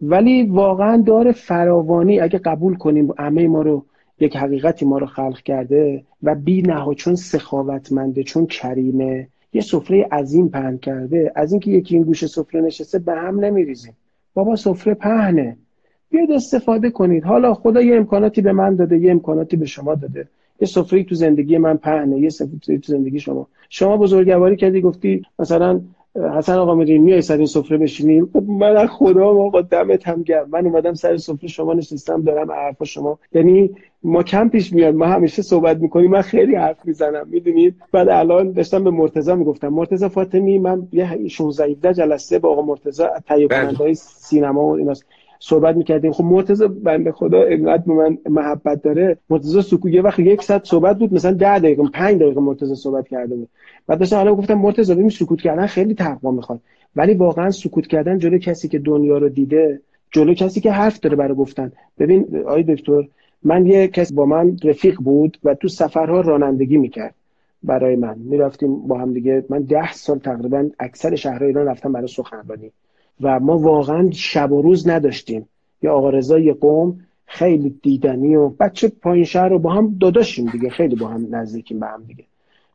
ولی 0.00 0.42
واقعا 0.42 0.96
داره 0.96 1.32
فراوانی 1.32 2.20
اگه 2.20 2.38
قبول 2.38 2.74
کنیم 2.74 3.14
همه 3.18 3.48
ما 3.48 3.62
رو 3.62 3.84
یک 4.20 4.36
حقیقتی 4.36 4.84
ما 4.84 4.98
رو 4.98 5.06
خلق 5.06 5.40
کرده 5.40 6.02
و 6.22 6.34
بی 6.34 6.62
نها 6.62 6.94
چون 6.94 7.14
سخاوتمنده 7.14 8.22
چون 8.22 8.46
کریمه 8.46 9.28
یه 9.52 9.60
سفره 9.60 10.08
عظیم 10.12 10.48
پهن 10.48 10.78
کرده. 10.78 11.32
از 11.34 11.52
اینکه 11.52 11.70
یکی 11.70 11.94
این 11.94 12.04
گوشه 12.04 12.26
سفره 12.26 12.60
نشسته 12.60 12.98
به 12.98 13.12
هم 13.12 13.44
نمیریزیم. 13.44 13.96
بابا 14.34 14.56
سفره 14.56 14.94
پهنه. 14.94 15.56
بیاید 16.10 16.30
استفاده 16.30 16.90
کنید. 16.90 17.24
حالا 17.24 17.54
خدا 17.54 17.82
یه 17.82 17.96
امکاناتی 17.96 18.40
به 18.40 18.52
من 18.52 18.76
داده 18.76 18.98
یه 18.98 19.10
امکاناتی 19.10 19.56
به 19.56 19.66
شما 19.66 19.94
داده. 19.94 20.28
یه 20.62 20.66
سفره 20.66 21.04
تو 21.04 21.14
زندگی 21.14 21.58
من 21.58 21.76
پهنه 21.76 22.18
یه 22.18 22.28
سفره 22.28 22.58
تو 22.58 22.92
زندگی 22.92 23.20
شما. 23.20 23.46
شما 23.68 23.96
بزرگواری 23.96 24.56
کردی 24.56 24.80
گفتی 24.80 25.22
مثلا 25.38 25.80
حسن 26.36 26.54
آقا 26.54 26.74
میری 26.74 26.98
میای 26.98 27.22
سر 27.22 27.36
این 27.36 27.46
سفره 27.46 27.78
بشینیم 27.78 28.30
من 28.48 28.86
خدا 28.86 29.32
ما 29.32 29.48
با 29.48 29.60
دمت 29.60 30.08
هم 30.08 30.22
گرم. 30.22 30.48
من 30.52 30.66
اومدم 30.66 30.94
سر 30.94 31.16
سفره 31.16 31.48
شما 31.48 31.72
نشستم 31.74 32.22
دارم 32.22 32.52
حرفا 32.52 32.84
شما. 32.84 33.18
یعنی 33.32 33.70
ما 34.02 34.22
کم 34.22 34.48
پیش 34.48 34.72
میاد 34.72 34.94
ما 34.94 35.06
همیشه 35.06 35.42
صحبت 35.42 35.76
می‌کنیم. 35.76 36.10
من 36.10 36.22
خیلی 36.22 36.54
حرف 36.54 36.86
می‌زنم 36.86 37.26
می‌دونید 37.30 37.74
بعد 37.92 38.08
الان 38.08 38.52
داشتم 38.52 38.84
به 38.84 38.90
مرتضی 38.90 39.34
می‌گفتم. 39.34 39.68
مرتضی 39.68 40.08
فاطمی 40.08 40.58
من 40.58 40.88
یه 40.92 41.28
16 41.28 41.64
17 41.64 41.94
جلسه 41.94 42.38
با 42.38 42.48
آقا 42.48 42.62
مرتضی 42.62 43.02
تهیه. 43.26 43.48
کننده 43.48 43.94
سینما 43.94 44.66
و 44.66 44.70
ایناست. 44.70 45.04
صحبت 45.44 45.76
می‌کردیم. 45.76 46.12
خب 46.12 46.24
مرتضی 46.24 46.68
بنده 46.68 47.12
خدا 47.12 47.42
اینقدر 47.42 47.82
به 47.86 47.94
من 47.94 48.18
محبت 48.30 48.82
داره. 48.82 49.18
مرتضی 49.30 49.62
سکو 49.62 49.88
یه 49.88 50.02
وقت 50.02 50.18
یک 50.18 50.42
ساعت 50.42 50.64
صحبت 50.64 50.98
بود 50.98 51.14
مثلا 51.14 51.32
10 51.32 51.58
دقیقه 51.58 51.82
5 51.94 52.20
دقیقه 52.20 52.40
مرتضی 52.40 52.74
صحبت 52.74 53.08
کرده 53.08 53.34
بود. 53.34 53.48
بعد 53.86 53.98
داشتم 53.98 54.16
حالا 54.16 54.34
گفتم 54.34 54.54
مرتضی 54.54 54.94
ببین 54.94 55.08
سکوت 55.08 55.40
کردن 55.40 55.66
خیلی 55.66 55.94
تقوا 55.94 56.30
می‌خواد. 56.30 56.60
ولی 56.96 57.14
واقعا 57.14 57.50
سکوت 57.50 57.86
کردن 57.86 58.18
جلو 58.18 58.38
کسی 58.38 58.68
که 58.68 58.78
دنیا 58.78 59.18
رو 59.18 59.28
دیده 59.28 59.80
جلو 60.10 60.34
کسی 60.34 60.60
که 60.60 60.72
حرف 60.72 61.00
داره 61.00 61.16
برای 61.16 61.34
گفتن. 61.34 61.72
ببین 61.98 62.44
آی 62.46 62.62
دکتر 62.62 63.08
من 63.42 63.66
یه 63.66 63.88
کسی 63.88 64.14
با 64.14 64.26
من 64.26 64.56
رفیق 64.64 64.96
بود 65.00 65.38
و 65.44 65.54
تو 65.54 65.68
سفرها 65.68 66.20
رانندگی 66.20 66.76
می‌کرد 66.76 67.14
برای 67.62 67.96
من. 67.96 68.18
می‌رفتیم 68.18 68.86
با 68.86 68.98
هم 68.98 69.12
دیگه. 69.12 69.44
من 69.48 69.62
ده 69.62 69.92
سال 69.92 70.18
تقریبا 70.18 70.68
اکثر 70.78 71.14
شهرهای 71.14 71.46
ایران 71.46 71.66
رفتم 71.66 71.92
برای 71.92 72.08
سخنرانی. 72.08 72.70
و 73.22 73.40
ما 73.40 73.58
واقعا 73.58 74.10
شب 74.10 74.52
و 74.52 74.62
روز 74.62 74.88
نداشتیم. 74.88 75.48
یا 75.82 75.94
آقا 75.94 76.10
رضا 76.10 76.38
یه 76.38 76.52
قوم 76.52 77.00
خیلی 77.26 77.74
دیدنی 77.82 78.36
و 78.36 78.48
بچه 78.48 78.88
پایین 78.88 79.24
شهر 79.24 79.48
رو 79.48 79.58
با 79.58 79.70
هم 79.70 79.96
داداشیم 80.00 80.50
دیگه. 80.50 80.68
خیلی 80.68 80.96
با 80.96 81.06
هم 81.06 81.26
نزدیکیم 81.30 81.80
به 81.80 81.86
هم 81.86 82.02
دیگه. 82.08 82.24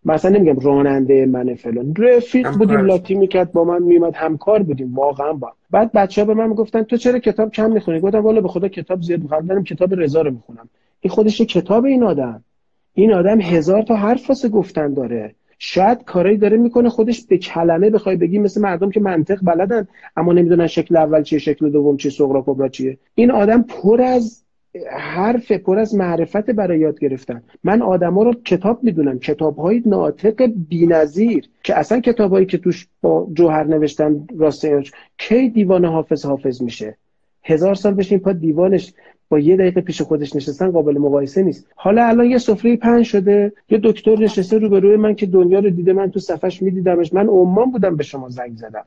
مثلا 0.06 0.38
نمیگم 0.38 0.60
راننده 0.60 1.26
من 1.26 1.56
فلان. 1.56 1.96
رفیق 1.98 2.52
بودیم 2.58 2.86
لاتی 2.86 3.16
می‌کرد 3.16 3.52
با 3.52 3.64
من 3.64 3.84
میمد 3.84 4.16
همکار 4.16 4.64
بودیم. 4.64 4.96
واقعا 4.96 5.34
با. 5.34 5.52
بعد 5.72 5.92
بچه 5.92 6.22
ها 6.22 6.28
به 6.28 6.34
من 6.34 6.50
می‌گفتن 6.50 6.84
تو 6.84 6.98
چرا 6.98 7.20
کتاب 7.20 7.52
کم 7.52 7.72
می‌خونی؟ 7.72 8.00
گفتم 8.00 8.20
والا 8.20 8.42
به 8.42 8.48
خدا 8.48 8.68
کتاب 8.68 9.02
زیاد 9.02 9.22
می‌خونم. 9.22 9.48
دارم 9.48 9.64
کتاب 9.64 9.94
رضا 9.94 10.22
رو 10.22 10.32
می‌خونم. 10.32 10.70
این 11.02 11.12
خودش 11.12 11.42
کتاب 11.42 11.86
این 11.86 12.04
آدم. 12.04 12.44
این 12.94 13.14
آدم 13.14 13.42
هزار 13.42 13.82
تا 13.82 13.96
حرف 13.96 14.30
واسه 14.30 14.50
گفتن 14.50 14.94
داره. 14.94 15.36
شاید 15.60 16.04
کاری 16.04 16.38
داره 16.38 16.58
می‌کنه 16.58 16.90
خودش 16.90 17.26
به 17.26 17.38
کلمه 17.38 17.90
بخوای 17.90 18.16
بگی 18.16 18.40
مثل 18.40 18.62
مردم 18.62 18.92
که 18.92 19.00
منطق 19.00 19.40
بلدن 19.44 19.88
اما 20.18 20.34
نمی‌دونن 20.34 20.68
شکل 20.68 20.98
اول 20.98 21.24
چیه 21.24 21.40
شکل 21.40 21.70
دوم 21.70 21.98
چیه 21.98 22.12
سغرا 22.12 22.44
کبرا 22.48 22.70
چیه. 22.70 22.98
این 23.16 23.32
آدم 23.32 23.62
پر 23.62 24.02
از 24.02 24.44
حرف 24.92 25.52
پر 25.52 25.80
از 25.80 25.96
معرفت 25.96 26.50
برای 26.50 26.80
یاد 26.80 27.00
گرفتن. 27.00 27.44
من 27.64 27.82
آدما 27.82 28.24
رو 28.24 28.34
کتاب 28.34 28.84
می‌دونم 28.84 29.20
کتاب 29.20 29.58
های 29.58 29.84
ناطق 29.86 30.52
بی‌نظیر 30.70 31.50
که 31.64 31.80
اصلا 31.80 32.00
کتابهایی 32.00 32.46
که 32.46 32.58
توش 32.58 32.88
با 33.02 33.28
جوهر 33.34 33.64
نوشتن 33.64 34.28
راست 34.38 34.68
کی 35.18 35.50
دیوان 35.50 35.86
حافظ 35.86 36.26
حافظ 36.26 36.62
میشه. 36.62 36.98
هزار 37.44 37.76
سال 37.76 37.94
بشین 37.94 38.20
پا 38.20 38.32
دیوانش 38.32 38.94
با 39.30 39.40
یه 39.40 39.58
دقیقه 39.58 39.82
پیش 39.82 40.02
خودش 40.02 40.36
نشستن 40.36 40.72
قابل 40.72 40.98
مقایسه 40.98 41.44
نیست. 41.44 41.68
حالا 41.76 42.06
الان 42.06 42.26
یه 42.26 42.38
سفره 42.38 42.78
پنج 42.78 43.06
شده 43.06 43.54
یه 43.70 43.80
دکتر 43.84 44.16
نشسته 44.20 44.58
روبروی 44.58 44.96
من 44.96 45.16
که 45.16 45.26
دنیا 45.26 45.60
رو 45.60 45.70
دیده 45.70 45.94
من 45.94 46.12
تو 46.12 46.20
صفحش 46.20 46.62
میدیدمش. 46.62 47.14
من 47.14 47.28
عمان 47.28 47.72
بودم 47.72 47.96
به 47.96 48.04
شما 48.04 48.30
زنگ 48.30 48.56
زدم. 48.56 48.86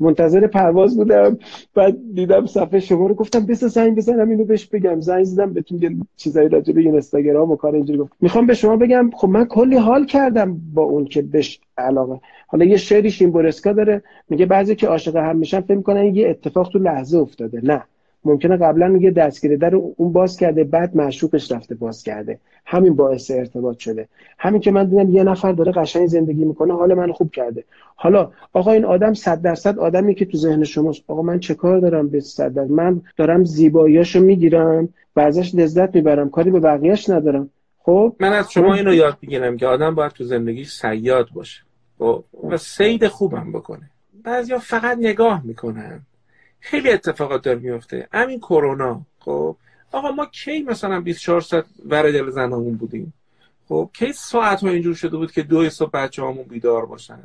منتظر 0.00 0.46
پرواز 0.46 0.96
بودم. 0.96 1.38
بعد 1.74 1.96
دیدم 2.14 2.46
صفحه 2.46 2.80
شما 2.80 3.06
رو 3.06 3.14
گفتم 3.14 3.46
بس 3.46 3.64
زنگ 3.64 3.96
بزنم 3.96 4.30
اینو 4.30 4.44
بهش 4.44 4.66
بگم. 4.66 5.00
زنگ 5.00 5.24
زدم 5.24 5.52
بهتون 5.52 5.82
یه 5.82 5.96
چیزایی 6.16 6.48
راجع 6.48 6.72
به 6.72 6.80
اینستاگرام 6.80 7.50
و 7.50 7.56
کار 7.56 7.74
اینجوری 7.74 7.98
گفت. 7.98 8.12
می‌خوام 8.20 8.46
به 8.46 8.54
شما 8.54 8.76
بگم 8.76 9.10
خب 9.14 9.28
من 9.28 9.44
کلی 9.44 9.76
حال 9.76 10.06
کردم 10.06 10.60
با 10.74 10.82
اون 10.82 11.04
که 11.04 11.22
بهش 11.22 11.60
علاقه. 11.78 12.20
حالا 12.46 12.64
یه 12.64 12.76
شعری 12.76 13.26
بورسکا 13.26 13.72
داره 13.72 14.02
میگه 14.28 14.46
بعضی 14.46 14.74
که 14.74 14.86
عاشق 14.86 15.16
هم 15.16 15.36
میشن 15.36 15.60
فکر 15.60 15.74
می‌کنن 15.76 16.14
یه 16.14 16.28
اتفاق 16.28 16.68
تو 16.68 16.78
لحظه 16.78 17.18
افتاده. 17.18 17.60
نه. 17.64 17.82
ممکنه 18.24 18.56
قبلا 18.56 18.98
یه 19.00 19.10
دستگیره 19.10 19.56
در 19.56 19.74
اون 19.76 20.12
باز 20.12 20.36
کرده 20.36 20.64
بعد 20.64 20.96
معشوقش 20.96 21.52
رفته 21.52 21.74
باز 21.74 22.02
کرده. 22.02 22.38
همین 22.66 22.94
باعث 22.94 23.30
ارتباط 23.30 23.78
شده. 23.78 24.08
همین 24.38 24.60
که 24.60 24.70
من 24.70 24.84
دیدم 24.84 25.10
یه 25.10 25.24
نفر 25.24 25.52
داره 25.52 25.72
قشنگ 25.72 26.06
زندگی 26.06 26.44
می‌کنه 26.44 26.74
حال 26.74 26.94
من 26.94 27.12
خوب 27.12 27.30
کرده. 27.30 27.64
حالا 27.96 28.30
آقا 28.52 28.72
این 28.72 28.84
آدم 28.84 29.14
صد 29.14 29.42
درصد 29.42 29.78
آدمی 29.78 30.14
که 30.14 30.24
تو 30.24 30.38
ذهن 30.38 30.64
شماست. 30.64 31.02
آقا 31.06 31.22
من 31.22 31.38
چه 31.38 31.54
کار 31.54 31.80
دارم 31.80 32.08
به 32.08 32.20
صد 32.20 32.58
من 32.58 33.02
دارم 33.16 33.44
زیباییاشو 33.44 34.20
می‌گیرم 34.20 34.88
و 35.16 35.20
ازش 35.20 35.54
لذت 35.54 35.94
می‌برم. 35.94 36.30
کاری 36.30 36.50
به 36.50 36.60
بقیهش 36.60 37.10
ندارم. 37.10 37.50
خب؟ 37.78 38.16
من 38.20 38.32
از 38.32 38.52
شما 38.52 38.74
اینو 38.74 38.94
یاد 38.94 39.18
می‌گیرم 39.22 39.56
که 39.56 39.66
آدم 39.66 39.94
باید 39.94 40.12
تو 40.12 40.24
زندگیش 40.24 40.70
سیاد 40.72 41.28
باشه. 41.34 41.62
خب؟ 41.98 42.24
و 42.44 42.56
سید 42.56 43.06
خوبم 43.06 43.52
بکنه. 43.52 43.90
بعضیا 44.24 44.58
فقط 44.58 44.98
نگاه 45.00 45.46
می‌کنن. 45.46 46.00
خیلی 46.60 46.90
اتفاقات 46.90 47.42
داره 47.42 47.58
میفته. 47.58 48.08
همین 48.12 48.38
کرونا. 48.38 49.00
خب 49.18 49.56
آقا 49.92 50.10
ما 50.10 50.26
کی 50.26 50.62
مثلا 50.62 51.00
24 51.00 51.40
ساعت 51.40 51.64
ور 51.86 52.10
دل 52.10 52.30
زنمون 52.30 52.76
بودیم؟ 52.76 53.12
خب 53.68 53.90
کی 53.92 54.12
ساعت 54.12 54.60
ها 54.64 54.70
اینجور 54.70 54.94
شده 54.94 55.16
بود 55.16 55.32
که 55.32 55.42
دو 55.42 55.70
صبح 55.70 55.90
بچه 55.90 56.22
همون 56.22 56.44
بیدار 56.44 56.86
باشن؟ 56.86 57.22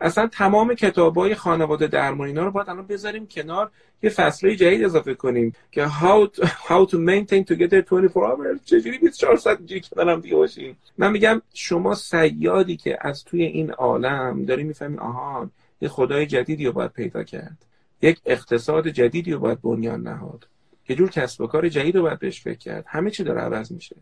اصلا 0.00 0.26
تمام 0.26 0.74
کتاب 0.74 1.18
های 1.18 1.34
خانواده 1.34 1.86
درمان 1.86 2.28
اینا 2.28 2.44
رو 2.44 2.50
باید 2.50 2.68
الان 2.68 2.86
بذاریم 2.86 3.26
کنار 3.26 3.70
یه 4.02 4.10
فصله 4.10 4.56
جدید 4.56 4.84
اضافه 4.84 5.14
کنیم 5.14 5.54
که 5.72 5.86
how 5.86 6.36
to, 6.36 6.46
how 6.46 6.90
to 6.90 6.94
maintain 6.94 7.44
together 7.44 7.82
24 7.90 8.36
hours. 8.36 8.64
چجوری 8.64 8.98
24 8.98 9.36
ساعت 9.36 9.66
جی 9.66 9.80
کنارم 9.80 10.20
دیگه 10.20 10.36
باشیم؟ 10.36 10.76
من 10.98 11.12
میگم 11.12 11.42
شما 11.54 11.94
سیادی 11.94 12.76
که 12.76 12.98
از 13.00 13.24
توی 13.24 13.42
این 13.42 13.70
عالم 13.70 14.44
داری 14.44 14.64
می‌فهمی 14.64 14.98
آها 14.98 15.50
یه 15.80 15.88
خدای 15.88 16.26
جدیدی 16.26 16.66
رو 16.66 16.72
باید 16.72 16.92
پیدا 16.92 17.22
کرد. 17.22 17.56
یک 18.02 18.20
اقتصاد 18.26 18.88
جدیدی 18.88 19.32
رو 19.32 19.38
باید 19.38 19.62
بنیان 19.62 20.02
نهاد. 20.02 20.48
یه 20.88 20.96
جور 20.96 21.10
کسب 21.10 21.40
و 21.40 21.46
کار 21.46 21.68
جدید 21.68 21.96
رو 21.96 22.02
باید 22.02 22.18
بهش 22.18 22.40
فکر 22.40 22.58
کرد. 22.58 22.84
همه 22.88 23.10
چی 23.10 23.24
داره 23.24 23.40
عوض 23.40 23.72
میشه. 23.72 23.96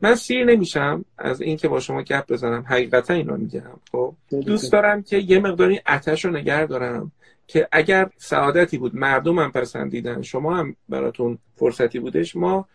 من 0.00 0.14
سیر 0.14 0.44
نمیشم 0.44 1.04
از 1.18 1.40
اینکه 1.40 1.68
با 1.68 1.80
شما 1.80 2.02
گپ 2.02 2.32
بزنم. 2.32 2.64
حقیقتا 2.68 3.14
اینو 3.14 3.36
میگم. 3.36 3.80
خب؟ 3.92 4.14
دوست 4.30 4.72
دارم 4.72 5.02
که 5.02 5.18
یه 5.18 5.38
مقداری 5.38 5.80
اتش 5.88 6.24
رو 6.24 6.30
نگه 6.30 6.66
دارم 6.66 7.12
که 7.46 7.68
اگر 7.72 8.10
سعادتی 8.16 8.78
بود 8.78 8.96
مردمم 8.96 9.50
پسندیدن 9.50 10.22
شما 10.22 10.56
هم 10.56 10.76
براتون 10.88 11.38
فرصتی 11.56 11.98
بودش 11.98 12.36
ما 12.36 12.68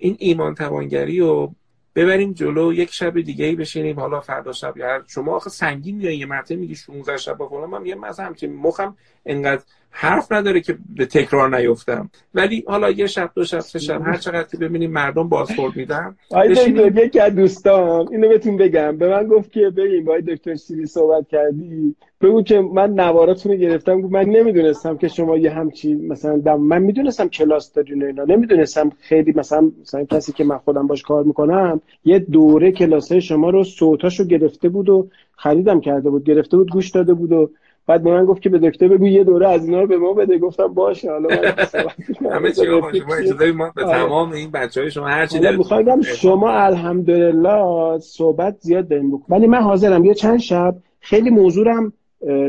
این 0.00 0.16
ایمان 0.18 0.54
توانگری 0.54 1.20
رو 1.20 1.54
ببریم 1.94 2.32
جلو 2.32 2.72
یک 2.72 2.92
شب 2.92 3.20
دیگه 3.20 3.44
ای 3.44 3.54
بشینیم 3.54 4.00
حالا 4.00 4.20
فردا 4.20 4.52
شب 4.52 4.76
یا 4.76 5.04
شما 5.06 5.36
آخه 5.36 5.50
سنگین 5.50 5.96
میای 5.96 6.16
یه 6.16 6.26
مرتبه 6.26 6.56
میگی 6.56 6.74
16 6.74 7.16
شب 7.16 7.36
با 7.36 7.48
فلان 7.48 7.70
من 7.70 7.86
یه 7.86 7.94
مثلا 7.94 8.26
همچین 8.26 8.56
مخم 8.56 8.96
انقدر 9.26 9.62
حرف 9.90 10.32
نداره 10.32 10.60
که 10.60 10.78
به 10.96 11.06
تکرار 11.06 11.56
نیفتم. 11.56 12.10
ولی 12.34 12.64
حالا 12.66 12.90
یه 12.90 13.06
شب 13.06 13.30
دو 13.34 13.44
شب 13.44 13.60
سه 13.60 13.78
شب 13.78 14.02
هر 14.04 14.16
چقدر 14.16 14.48
که 14.48 14.56
ببینیم 14.56 14.90
مردم 14.90 15.28
بازخورد 15.28 15.76
میدن 15.76 16.16
بشینیم... 16.50 16.98
یکی 16.98 17.20
از 17.20 17.34
دوستان 17.34 18.08
اینو 18.12 18.28
بهتون 18.28 18.56
بگم. 18.56 18.96
به 18.96 19.08
من 19.08 19.26
گفت 19.26 19.52
که 19.52 19.60
ببین 19.60 20.04
با 20.04 20.18
دکتر 20.18 20.54
سیری 20.54 20.86
صحبت 20.86 21.28
کردی. 21.28 21.96
بگو 22.20 22.42
که 22.42 22.60
من 22.60 22.90
نواراتون 22.90 23.52
رو 23.52 23.58
گرفتم 23.58 23.94
من 23.94 24.24
نمی‌دونستم 24.24 24.96
که 24.96 25.08
شما 25.08 25.36
یه 25.36 25.50
همچی 25.50 25.94
مثلا 25.94 26.36
دم 26.38 26.60
من 26.60 26.82
می‌دونستم 26.82 27.28
کلاس 27.28 27.72
دارین 27.72 28.04
اینا. 28.04 28.24
نمی‌دونستم 28.24 28.92
خیلی 29.00 29.32
مثلا 29.36 29.70
مثلا 29.80 30.04
کسی 30.04 30.32
که 30.32 30.44
من 30.44 30.58
خودم 30.58 30.86
باش 30.86 31.02
کار 31.02 31.24
می‌کنم 31.24 31.80
یه 32.04 32.18
دوره 32.18 32.72
کلاسه 32.72 33.20
شما 33.20 33.50
رو 33.50 33.64
صوتاشو 33.64 34.24
گرفته 34.24 34.68
بود 34.68 34.88
و 34.88 35.08
خریدم 35.36 35.80
کرده 35.80 36.10
بود. 36.10 36.24
گرفته 36.24 36.56
بود 36.56 36.70
گوش 36.70 36.90
داده 36.90 37.14
بود 37.14 37.32
و 37.32 37.50
بعد 37.86 38.02
به 38.02 38.10
من 38.10 38.24
گفت 38.24 38.42
که 38.42 38.48
به 38.48 38.58
دکتر 38.58 38.88
بگو 38.88 39.06
یه 39.06 39.24
دوره 39.24 39.48
از 39.48 39.64
اینا 39.64 39.80
رو 39.80 39.86
به 39.86 39.96
ما 39.96 40.12
بده. 40.12 40.38
گفتم 40.38 40.66
باشه 40.66 41.10
حالا 41.10 41.28
همه 42.34 42.52
چی 42.52 42.64
شما 42.64 42.88
اجازه 43.18 43.52
ما 43.52 43.72
به 43.76 43.84
تمام 43.84 44.32
این 44.32 44.50
بچهای 44.50 44.90
شما 44.90 45.08
هر 45.08 45.26
چی 45.26 45.38
دلتون 45.38 46.02
شما 46.02 46.50
الحمدلله 46.50 47.98
صحبت 47.98 48.56
زیاد 48.60 48.88
داریم. 48.88 49.22
ولی 49.28 49.46
من 49.46 49.62
حاضرم 49.62 50.04
یه 50.04 50.14
چند 50.14 50.38
شب 50.38 50.74
خیلی 51.00 51.30
موضوعم 51.30 51.92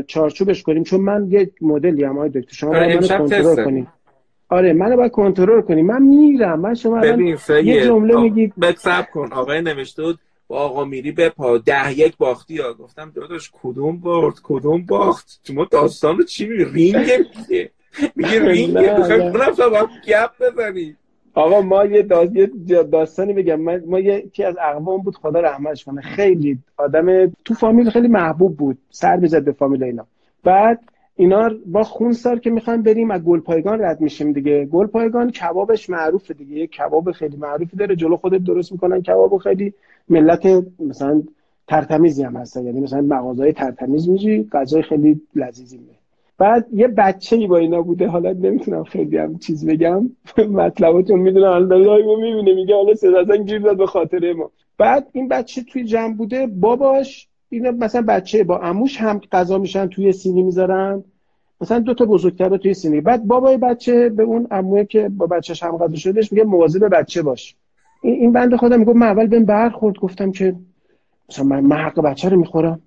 چارچوبش 0.06 0.62
کنیم 0.62 0.82
چون 0.84 1.00
من 1.00 1.26
یه 1.30 1.50
مدلی 1.60 2.04
هم 2.04 2.18
های 2.18 2.28
دکتر. 2.28 2.54
شما 2.54 2.70
باید 2.70 3.10
منو 3.10 3.18
کنترل 3.18 3.64
کنیم 3.64 3.86
آره 4.48 4.72
منو 4.72 4.96
باید 4.96 5.12
کنترل 5.12 5.60
کنیم 5.60 5.86
من 5.86 6.02
میرم. 6.02 6.60
من 6.60 6.74
شما 6.74 7.06
یه 7.64 7.84
جمله 7.84 8.20
میگی. 8.20 8.52
بک 8.62 9.10
کن. 9.10 9.32
آقای 9.32 9.62
نوشته 9.62 10.02
بود 10.02 10.18
آقا 10.52 10.84
میری 10.84 11.12
بپا 11.12 11.58
ده 11.58 11.98
یک 11.98 12.16
باختی 12.16 12.58
ها 12.58 12.72
گفتم 12.72 13.10
داداش 13.14 13.50
کدوم 13.62 14.00
برد 14.00 14.34
کدوم 14.42 14.86
باخت؟ 14.86 15.40
شما 15.46 15.64
داستان 15.64 16.18
رو 16.18 16.24
چی 16.24 16.46
میگه 16.46 16.72
رینگ 16.72 16.96
میگه. 16.96 17.70
میگه 18.16 18.40
رینگ. 18.50 18.78
می‌خوایم 18.78 19.32
با 19.32 19.88
گپ 20.08 20.30
بزنی. 20.40 20.96
آقا 21.34 21.60
ما 21.60 21.84
یه, 21.84 22.02
داستانی 22.82 23.32
بگم. 23.32 23.80
ما 23.86 23.98
یکی 23.98 24.44
از 24.44 24.56
اقوام 24.60 25.02
بود 25.02 25.16
خدا 25.16 25.40
رحمتش 25.40 25.84
کنه. 25.84 26.00
خیلی 26.00 26.58
آدم 26.76 27.32
تو 27.44 27.54
فامیل 27.54 27.90
خیلی 27.90 28.08
محبوب 28.08 28.56
بود. 28.56 28.78
سر 28.90 29.16
می‌زد 29.16 29.44
به 29.44 29.52
فامیل 29.52 29.84
اینا. 29.84 30.06
بعد 30.44 30.80
اینا 31.16 31.50
با 31.66 31.82
خون 31.82 32.12
سال 32.12 32.38
که 32.38 32.50
می‌خوایم 32.50 32.82
بریم 32.82 33.10
از 33.10 33.22
گل 33.24 33.40
پایگان 33.40 33.80
رد 33.80 34.00
میشیم 34.00 34.32
دیگه. 34.32 34.64
گل 34.64 34.86
پایگان 34.86 35.30
کبابش 35.30 35.90
معروفه 35.90 36.34
دیگه. 36.34 36.56
یه 36.56 36.66
کباب 36.66 37.12
خیلی 37.12 37.36
معروفی 37.36 37.76
داره. 37.76 37.96
جلو 37.96 38.16
خودت 38.16 38.44
درست 38.44 38.72
می‌کنن 38.72 39.02
کبابو 39.02 39.38
خیلی. 39.38 39.74
ملت 40.08 40.46
مثلا 40.80 41.22
ترتمیزی 41.68 42.22
هم 42.22 42.36
هستن. 42.36 42.64
یعنی 42.64 42.80
مثلا 42.80 43.00
مغازهای 43.00 43.52
ترتمیز 43.52 44.08
میجی 44.08 44.48
غذای 44.52 44.82
خیلی 44.82 45.20
لذیذی 45.34 45.78
میده 45.78 45.92
بعد 46.38 46.66
یه 46.72 46.88
بچه 46.88 47.36
ای 47.36 47.46
با 47.46 47.56
اینا 47.56 47.82
بوده. 47.82 48.06
حالا 48.06 48.32
نمی‌تونم 48.32 48.84
خیلی 48.84 49.16
هم 49.16 49.38
چیز 49.38 49.66
بگم. 49.66 50.10
مطلباتون 50.62 51.20
می‌دونم 51.20 51.52
الان 51.52 51.68
داره 51.68 52.04
ما 52.04 52.16
می‌بینه. 52.16 52.54
میگه 52.54 52.74
حالا 52.74 52.94
صدا 52.94 53.36
گیر 53.36 53.58
داد 53.58 53.76
به 53.76 53.86
خاطر 53.86 54.32
ما. 54.32 54.50
بعد 54.78 55.06
این 55.12 55.28
بچه 55.28 55.62
توی 55.62 55.84
جمع 55.84 56.16
بوده. 56.16 56.46
باباش 56.46 57.28
اینا 57.52 57.70
مثلا 57.70 58.02
بچه 58.02 58.44
با 58.44 58.58
عموش 58.58 58.96
هم 58.96 59.20
غذا 59.32 59.58
میشن 59.58 59.86
توی 59.86 60.12
سینی 60.12 60.42
می‌ذارن. 60.42 61.04
مثلا 61.60 61.78
دو 61.78 61.94
تا 61.94 62.04
بزرگتر 62.04 62.56
توی 62.56 62.74
سینی 62.74 63.00
بعد 63.00 63.24
بابای 63.24 63.56
بچه 63.56 64.08
به 64.08 64.22
اون 64.22 64.46
عموه 64.50 64.84
که 64.84 65.08
با 65.08 65.26
بچهش 65.26 65.62
هم 65.62 65.76
غذا 65.76 65.96
شدهش 65.96 66.32
میگه 66.32 66.44
مواظب 66.44 66.88
بچه 66.88 67.22
باش. 67.22 67.56
این 68.02 68.32
بنده 68.32 68.56
خودم 68.56 68.78
میگه 68.78 68.92
من 68.92 69.06
اول 69.06 69.26
بهم 69.26 69.44
برخورد. 69.44 69.96
گفتم 69.96 70.32
که 70.32 70.54
مثلا 71.28 71.44
من, 71.44 71.60
من 71.60 71.76
حق 71.76 72.00
بچه 72.00 72.28
رو 72.28 72.38
می‌خورم. 72.38 72.80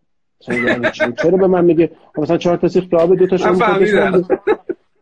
یعنی 0.47 0.87
چرا 1.21 1.37
به 1.37 1.47
من 1.47 1.65
میگه؟ 1.65 1.91
مثلا 2.17 2.37
چهار 2.37 2.57
تا 2.57 2.67
سیخ 2.67 2.93
آب 2.93 3.15
دو 3.15 3.27
تا 3.27 3.37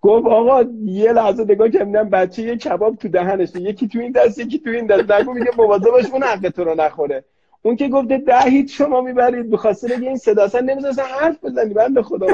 گفت 0.01 0.25
آقا 0.27 0.63
یه 0.85 1.13
لحظه 1.13 1.43
نگاه 1.43 1.69
کردم 1.69 2.09
بچه 2.09 2.41
یه 2.41 2.57
کباب 2.57 2.95
تو 2.95 3.07
دهنش 3.07 3.55
یکی 3.55 3.87
تو 3.87 3.99
این 3.99 4.11
دست 4.11 4.39
یکی 4.39 4.59
تو 4.59 4.69
این 4.69 4.85
دست. 4.85 5.11
نگو 5.11 5.33
میگه 5.33 5.51
مواظبش 5.57 6.11
اون 6.11 6.23
حق 6.23 6.49
تو 6.49 6.63
رو 6.63 6.75
نخوره. 6.75 7.23
اون 7.65 7.75
که 7.75 7.87
گفته 7.87 8.17
ده 8.17 8.41
هیچ 8.41 8.77
شما 8.77 9.01
می‌برید 9.01 9.49
بخاطر 9.49 9.87
این 10.01 10.17
صدا 10.17 10.43
اصلا 10.43 10.61
نمی‌ذاره 10.61 10.95
حرف 11.19 11.43
بزنی 11.43 11.73
بنده 11.73 12.01
خدا 12.01 12.27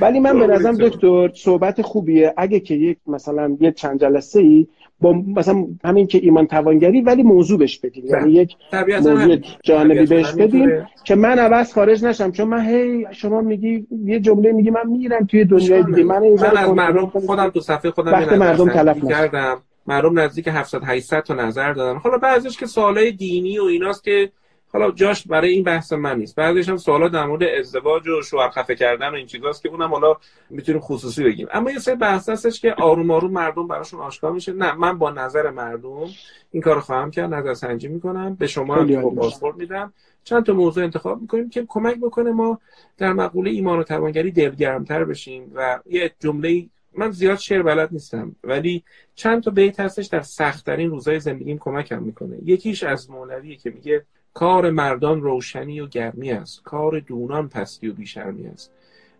ولی 0.00 0.20
من 0.20 0.38
به 0.38 0.46
نظرم 0.46 0.76
دکتر 0.76 1.30
صحبت 1.34 1.82
خوبیه. 1.82 2.34
اگه 2.36 2.60
که 2.60 2.74
یک 2.74 2.98
مثلا 3.06 3.56
یه 3.60 3.72
چند 3.72 4.00
جلسه 4.00 4.40
ای 4.40 4.66
با 5.00 5.12
مثلا 5.12 5.66
همین 5.84 6.06
که 6.06 6.18
ایمان 6.22 6.46
توانگری 6.46 7.00
ولی 7.00 7.22
موضوع 7.22 7.58
بهش 7.58 7.78
بدیم. 7.78 8.04
بله. 8.06 8.12
یعنی 8.12 8.32
یک 8.32 8.56
موضوع 8.72 9.36
جانبی 9.62 10.06
بهش 10.06 10.32
بدیم 10.32 10.86
که 11.04 11.14
من 11.14 11.38
عوض 11.38 11.72
خارج 11.72 12.04
نشم. 12.04 12.30
چون 12.30 12.48
من 12.48 12.60
هی 12.60 13.06
شما 13.10 13.40
میگی 13.40 13.86
یه 14.04 14.20
جمله 14.20 14.52
میگی 14.52 14.70
من 14.70 14.86
میرم 14.86 15.26
توی 15.26 15.44
دنیای 15.44 15.82
دیگه. 15.82 16.04
من, 16.04 16.18
من 16.18 16.56
از 16.56 16.70
مردم 16.70 17.06
خودم 17.06 17.50
تو 17.50 17.60
صفحه 17.60 17.90
خودم 17.90 18.12
وقت 18.12 18.32
مردم 18.32 18.68
تلف 18.68 19.08
کردم. 19.08 19.62
مردم 19.88 20.18
نزدیک 20.18 20.48
700 20.48 20.84
800 20.84 21.20
تا 21.20 21.34
نظر 21.34 21.72
دادن. 21.72 21.98
حالا 21.98 22.18
بعضیش 22.18 22.56
که 22.56 22.66
سوالای 22.66 23.12
دینی 23.12 23.58
و 23.58 23.64
ایناست 23.64 24.04
که 24.04 24.32
حالا 24.72 24.90
جاش 24.90 25.26
برای 25.26 25.50
این 25.50 25.64
بحث 25.64 25.92
من 25.92 26.18
نیست. 26.18 26.36
بعضیش 26.36 26.68
هم 26.68 26.76
سوالا 26.76 27.08
در 27.08 27.26
مورد 27.26 27.42
ازدواج 27.42 28.08
و 28.08 28.22
شوهر 28.22 28.50
خفه 28.50 28.74
کردن 28.74 29.08
و 29.08 29.14
این 29.14 29.26
چیزاست 29.26 29.62
که 29.62 29.68
اونم 29.68 29.90
حالا 29.90 30.16
می‌تونیم 30.50 30.80
خصوصی 30.80 31.24
بگیم. 31.24 31.48
اما 31.52 31.70
یه 31.70 31.78
سری 31.78 31.94
بحث 31.94 32.28
هستش 32.28 32.60
که 32.60 32.74
آروم 32.74 33.10
آروم 33.10 33.30
مردم 33.30 33.66
براشون 33.66 34.00
آشکار 34.00 34.32
میشه. 34.32 34.52
نه 34.52 34.74
من 34.74 34.98
با 34.98 35.10
نظر 35.10 35.50
مردم 35.50 36.06
این 36.50 36.62
کارو 36.62 36.80
خواهم 36.80 37.10
کرد. 37.10 37.34
نظر 37.34 37.54
سنجی 37.54 37.88
می‌کنم. 37.88 38.34
به 38.34 38.46
شما 38.46 38.74
هم 38.74 39.14
پاسپورت 39.14 39.56
میدم. 39.56 39.92
چند 40.24 40.46
تا 40.46 40.52
موضوع 40.52 40.84
انتخاب 40.84 41.20
می‌کنیم 41.20 41.50
که 41.50 41.64
کمک 41.68 41.96
بکنه 41.96 42.30
ما 42.30 42.58
در 42.98 43.12
مقوله 43.12 43.50
ایمان 43.50 43.78
و 43.78 43.82
توانگری 43.82 44.30
دلگرمتر 44.30 45.04
بشیم 45.04 45.52
و 45.54 45.78
یه 45.86 46.12
جمله 46.20 46.66
من 46.98 47.10
زیاد 47.10 47.38
شعر 47.38 47.62
بلد 47.62 47.88
نیستم 47.92 48.36
ولی 48.44 48.84
چند 49.14 49.42
تا 49.42 49.50
بیت 49.50 49.80
هستش 49.80 50.06
در 50.06 50.20
سختترین 50.20 50.90
روزای 50.90 51.20
زندگیم 51.20 51.58
کمکم 51.58 52.02
می‌کنه. 52.02 52.38
یکیش 52.44 52.82
از 52.82 53.10
مولویه 53.10 53.56
که 53.56 53.70
میگه 53.70 54.04
کار 54.34 54.70
مردان 54.70 55.20
روشنی 55.20 55.80
و 55.80 55.86
گرمی 55.86 56.32
است 56.32 56.62
کار 56.62 57.00
دونان 57.00 57.48
پستی 57.48 57.88
و 57.88 57.92
بیشرمی 57.92 58.46
است. 58.46 58.72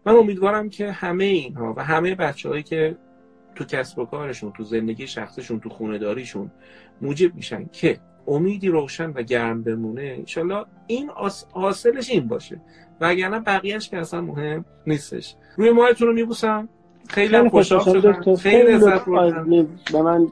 من 0.06 0.14
امیدوارم 0.14 0.70
که 0.70 0.92
همه 0.92 1.24
اینها 1.24 1.74
و 1.76 1.84
همه 1.84 2.14
بچههایی 2.14 2.62
که 2.62 2.96
تو 3.54 3.64
کسب 3.64 3.98
و 3.98 4.04
کارشون 4.04 4.52
تو 4.52 4.64
زندگی 4.64 5.06
شخصشون 5.06 5.60
تو 5.60 5.68
خونداریشون 5.68 6.50
موجب 7.00 7.34
میشن 7.34 7.66
که 7.72 8.00
امیدی 8.26 8.68
روشن 8.68 9.10
و 9.10 9.22
گرم 9.22 9.62
بمونه 9.62 10.14
انشالله 10.18 10.64
این 10.86 11.10
حاصلش 11.52 12.10
این 12.10 12.28
باشه. 12.28 12.60
و 13.00 13.04
اگرنه 13.04 13.40
بقیهش 13.40 13.88
که 13.88 13.98
اصلا 13.98 14.20
مهم 14.20 14.64
نیستش. 14.86 15.34
روی 15.56 15.70
ماهتون 15.70 16.08
رو 16.08 16.14
میبوسم. 16.14 16.68
خیلی 17.08 17.48
خوشحال 17.48 18.00
شدم. 18.00 18.36
خیلی 18.36 18.72
لذت 18.72 19.04
بردم. 19.04 19.66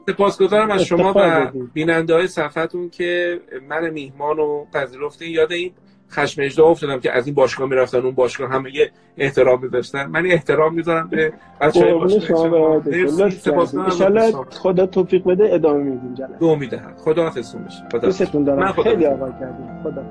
سپاسگزارم 0.09 0.71
از 0.71 0.81
شما 0.81 1.13
و 1.15 1.47
بیننده 1.73 2.13
های 2.13 2.27
صفحتون 2.27 2.89
که 2.89 3.39
من 3.69 3.89
میهمان 3.89 4.37
رو 4.37 4.67
پذیرفتین. 4.73 5.31
یاد 5.31 5.51
این 5.51 5.71
خشم 6.11 6.41
اجدا 6.41 6.65
افتادم 6.65 6.99
که 6.99 7.11
از 7.11 7.25
این 7.25 7.35
باشگاه 7.35 7.69
می‌رفتن 7.69 7.97
اون 7.97 8.11
باشگاه 8.11 8.49
همه 8.49 8.75
یه 8.75 8.91
احترام 9.17 9.61
میذاشتن. 9.61 10.05
من 10.05 10.25
احترام 10.25 10.73
می‌ذارم 10.73 11.07
به 11.07 11.33
بچه‌های 11.61 11.93
باشگاه 11.93 12.37
شما 12.37 12.81
خدا 14.49 14.85
توفیق 14.85 15.23
بده 15.23 15.53
ادامه 15.53 15.83
میدیم 15.83 16.15
دو 16.39 16.55
می‌دهد 16.55 16.97
خدا 16.97 17.23
حافظتون 17.23 17.63
بشه 17.63 17.83
خدا 17.91 17.99
دوستتون 17.99 18.43
دارم. 18.43 18.71
خیلی 18.71 19.05
آقا 19.05 19.29
کردیم. 19.29 19.83
خدا 19.83 20.03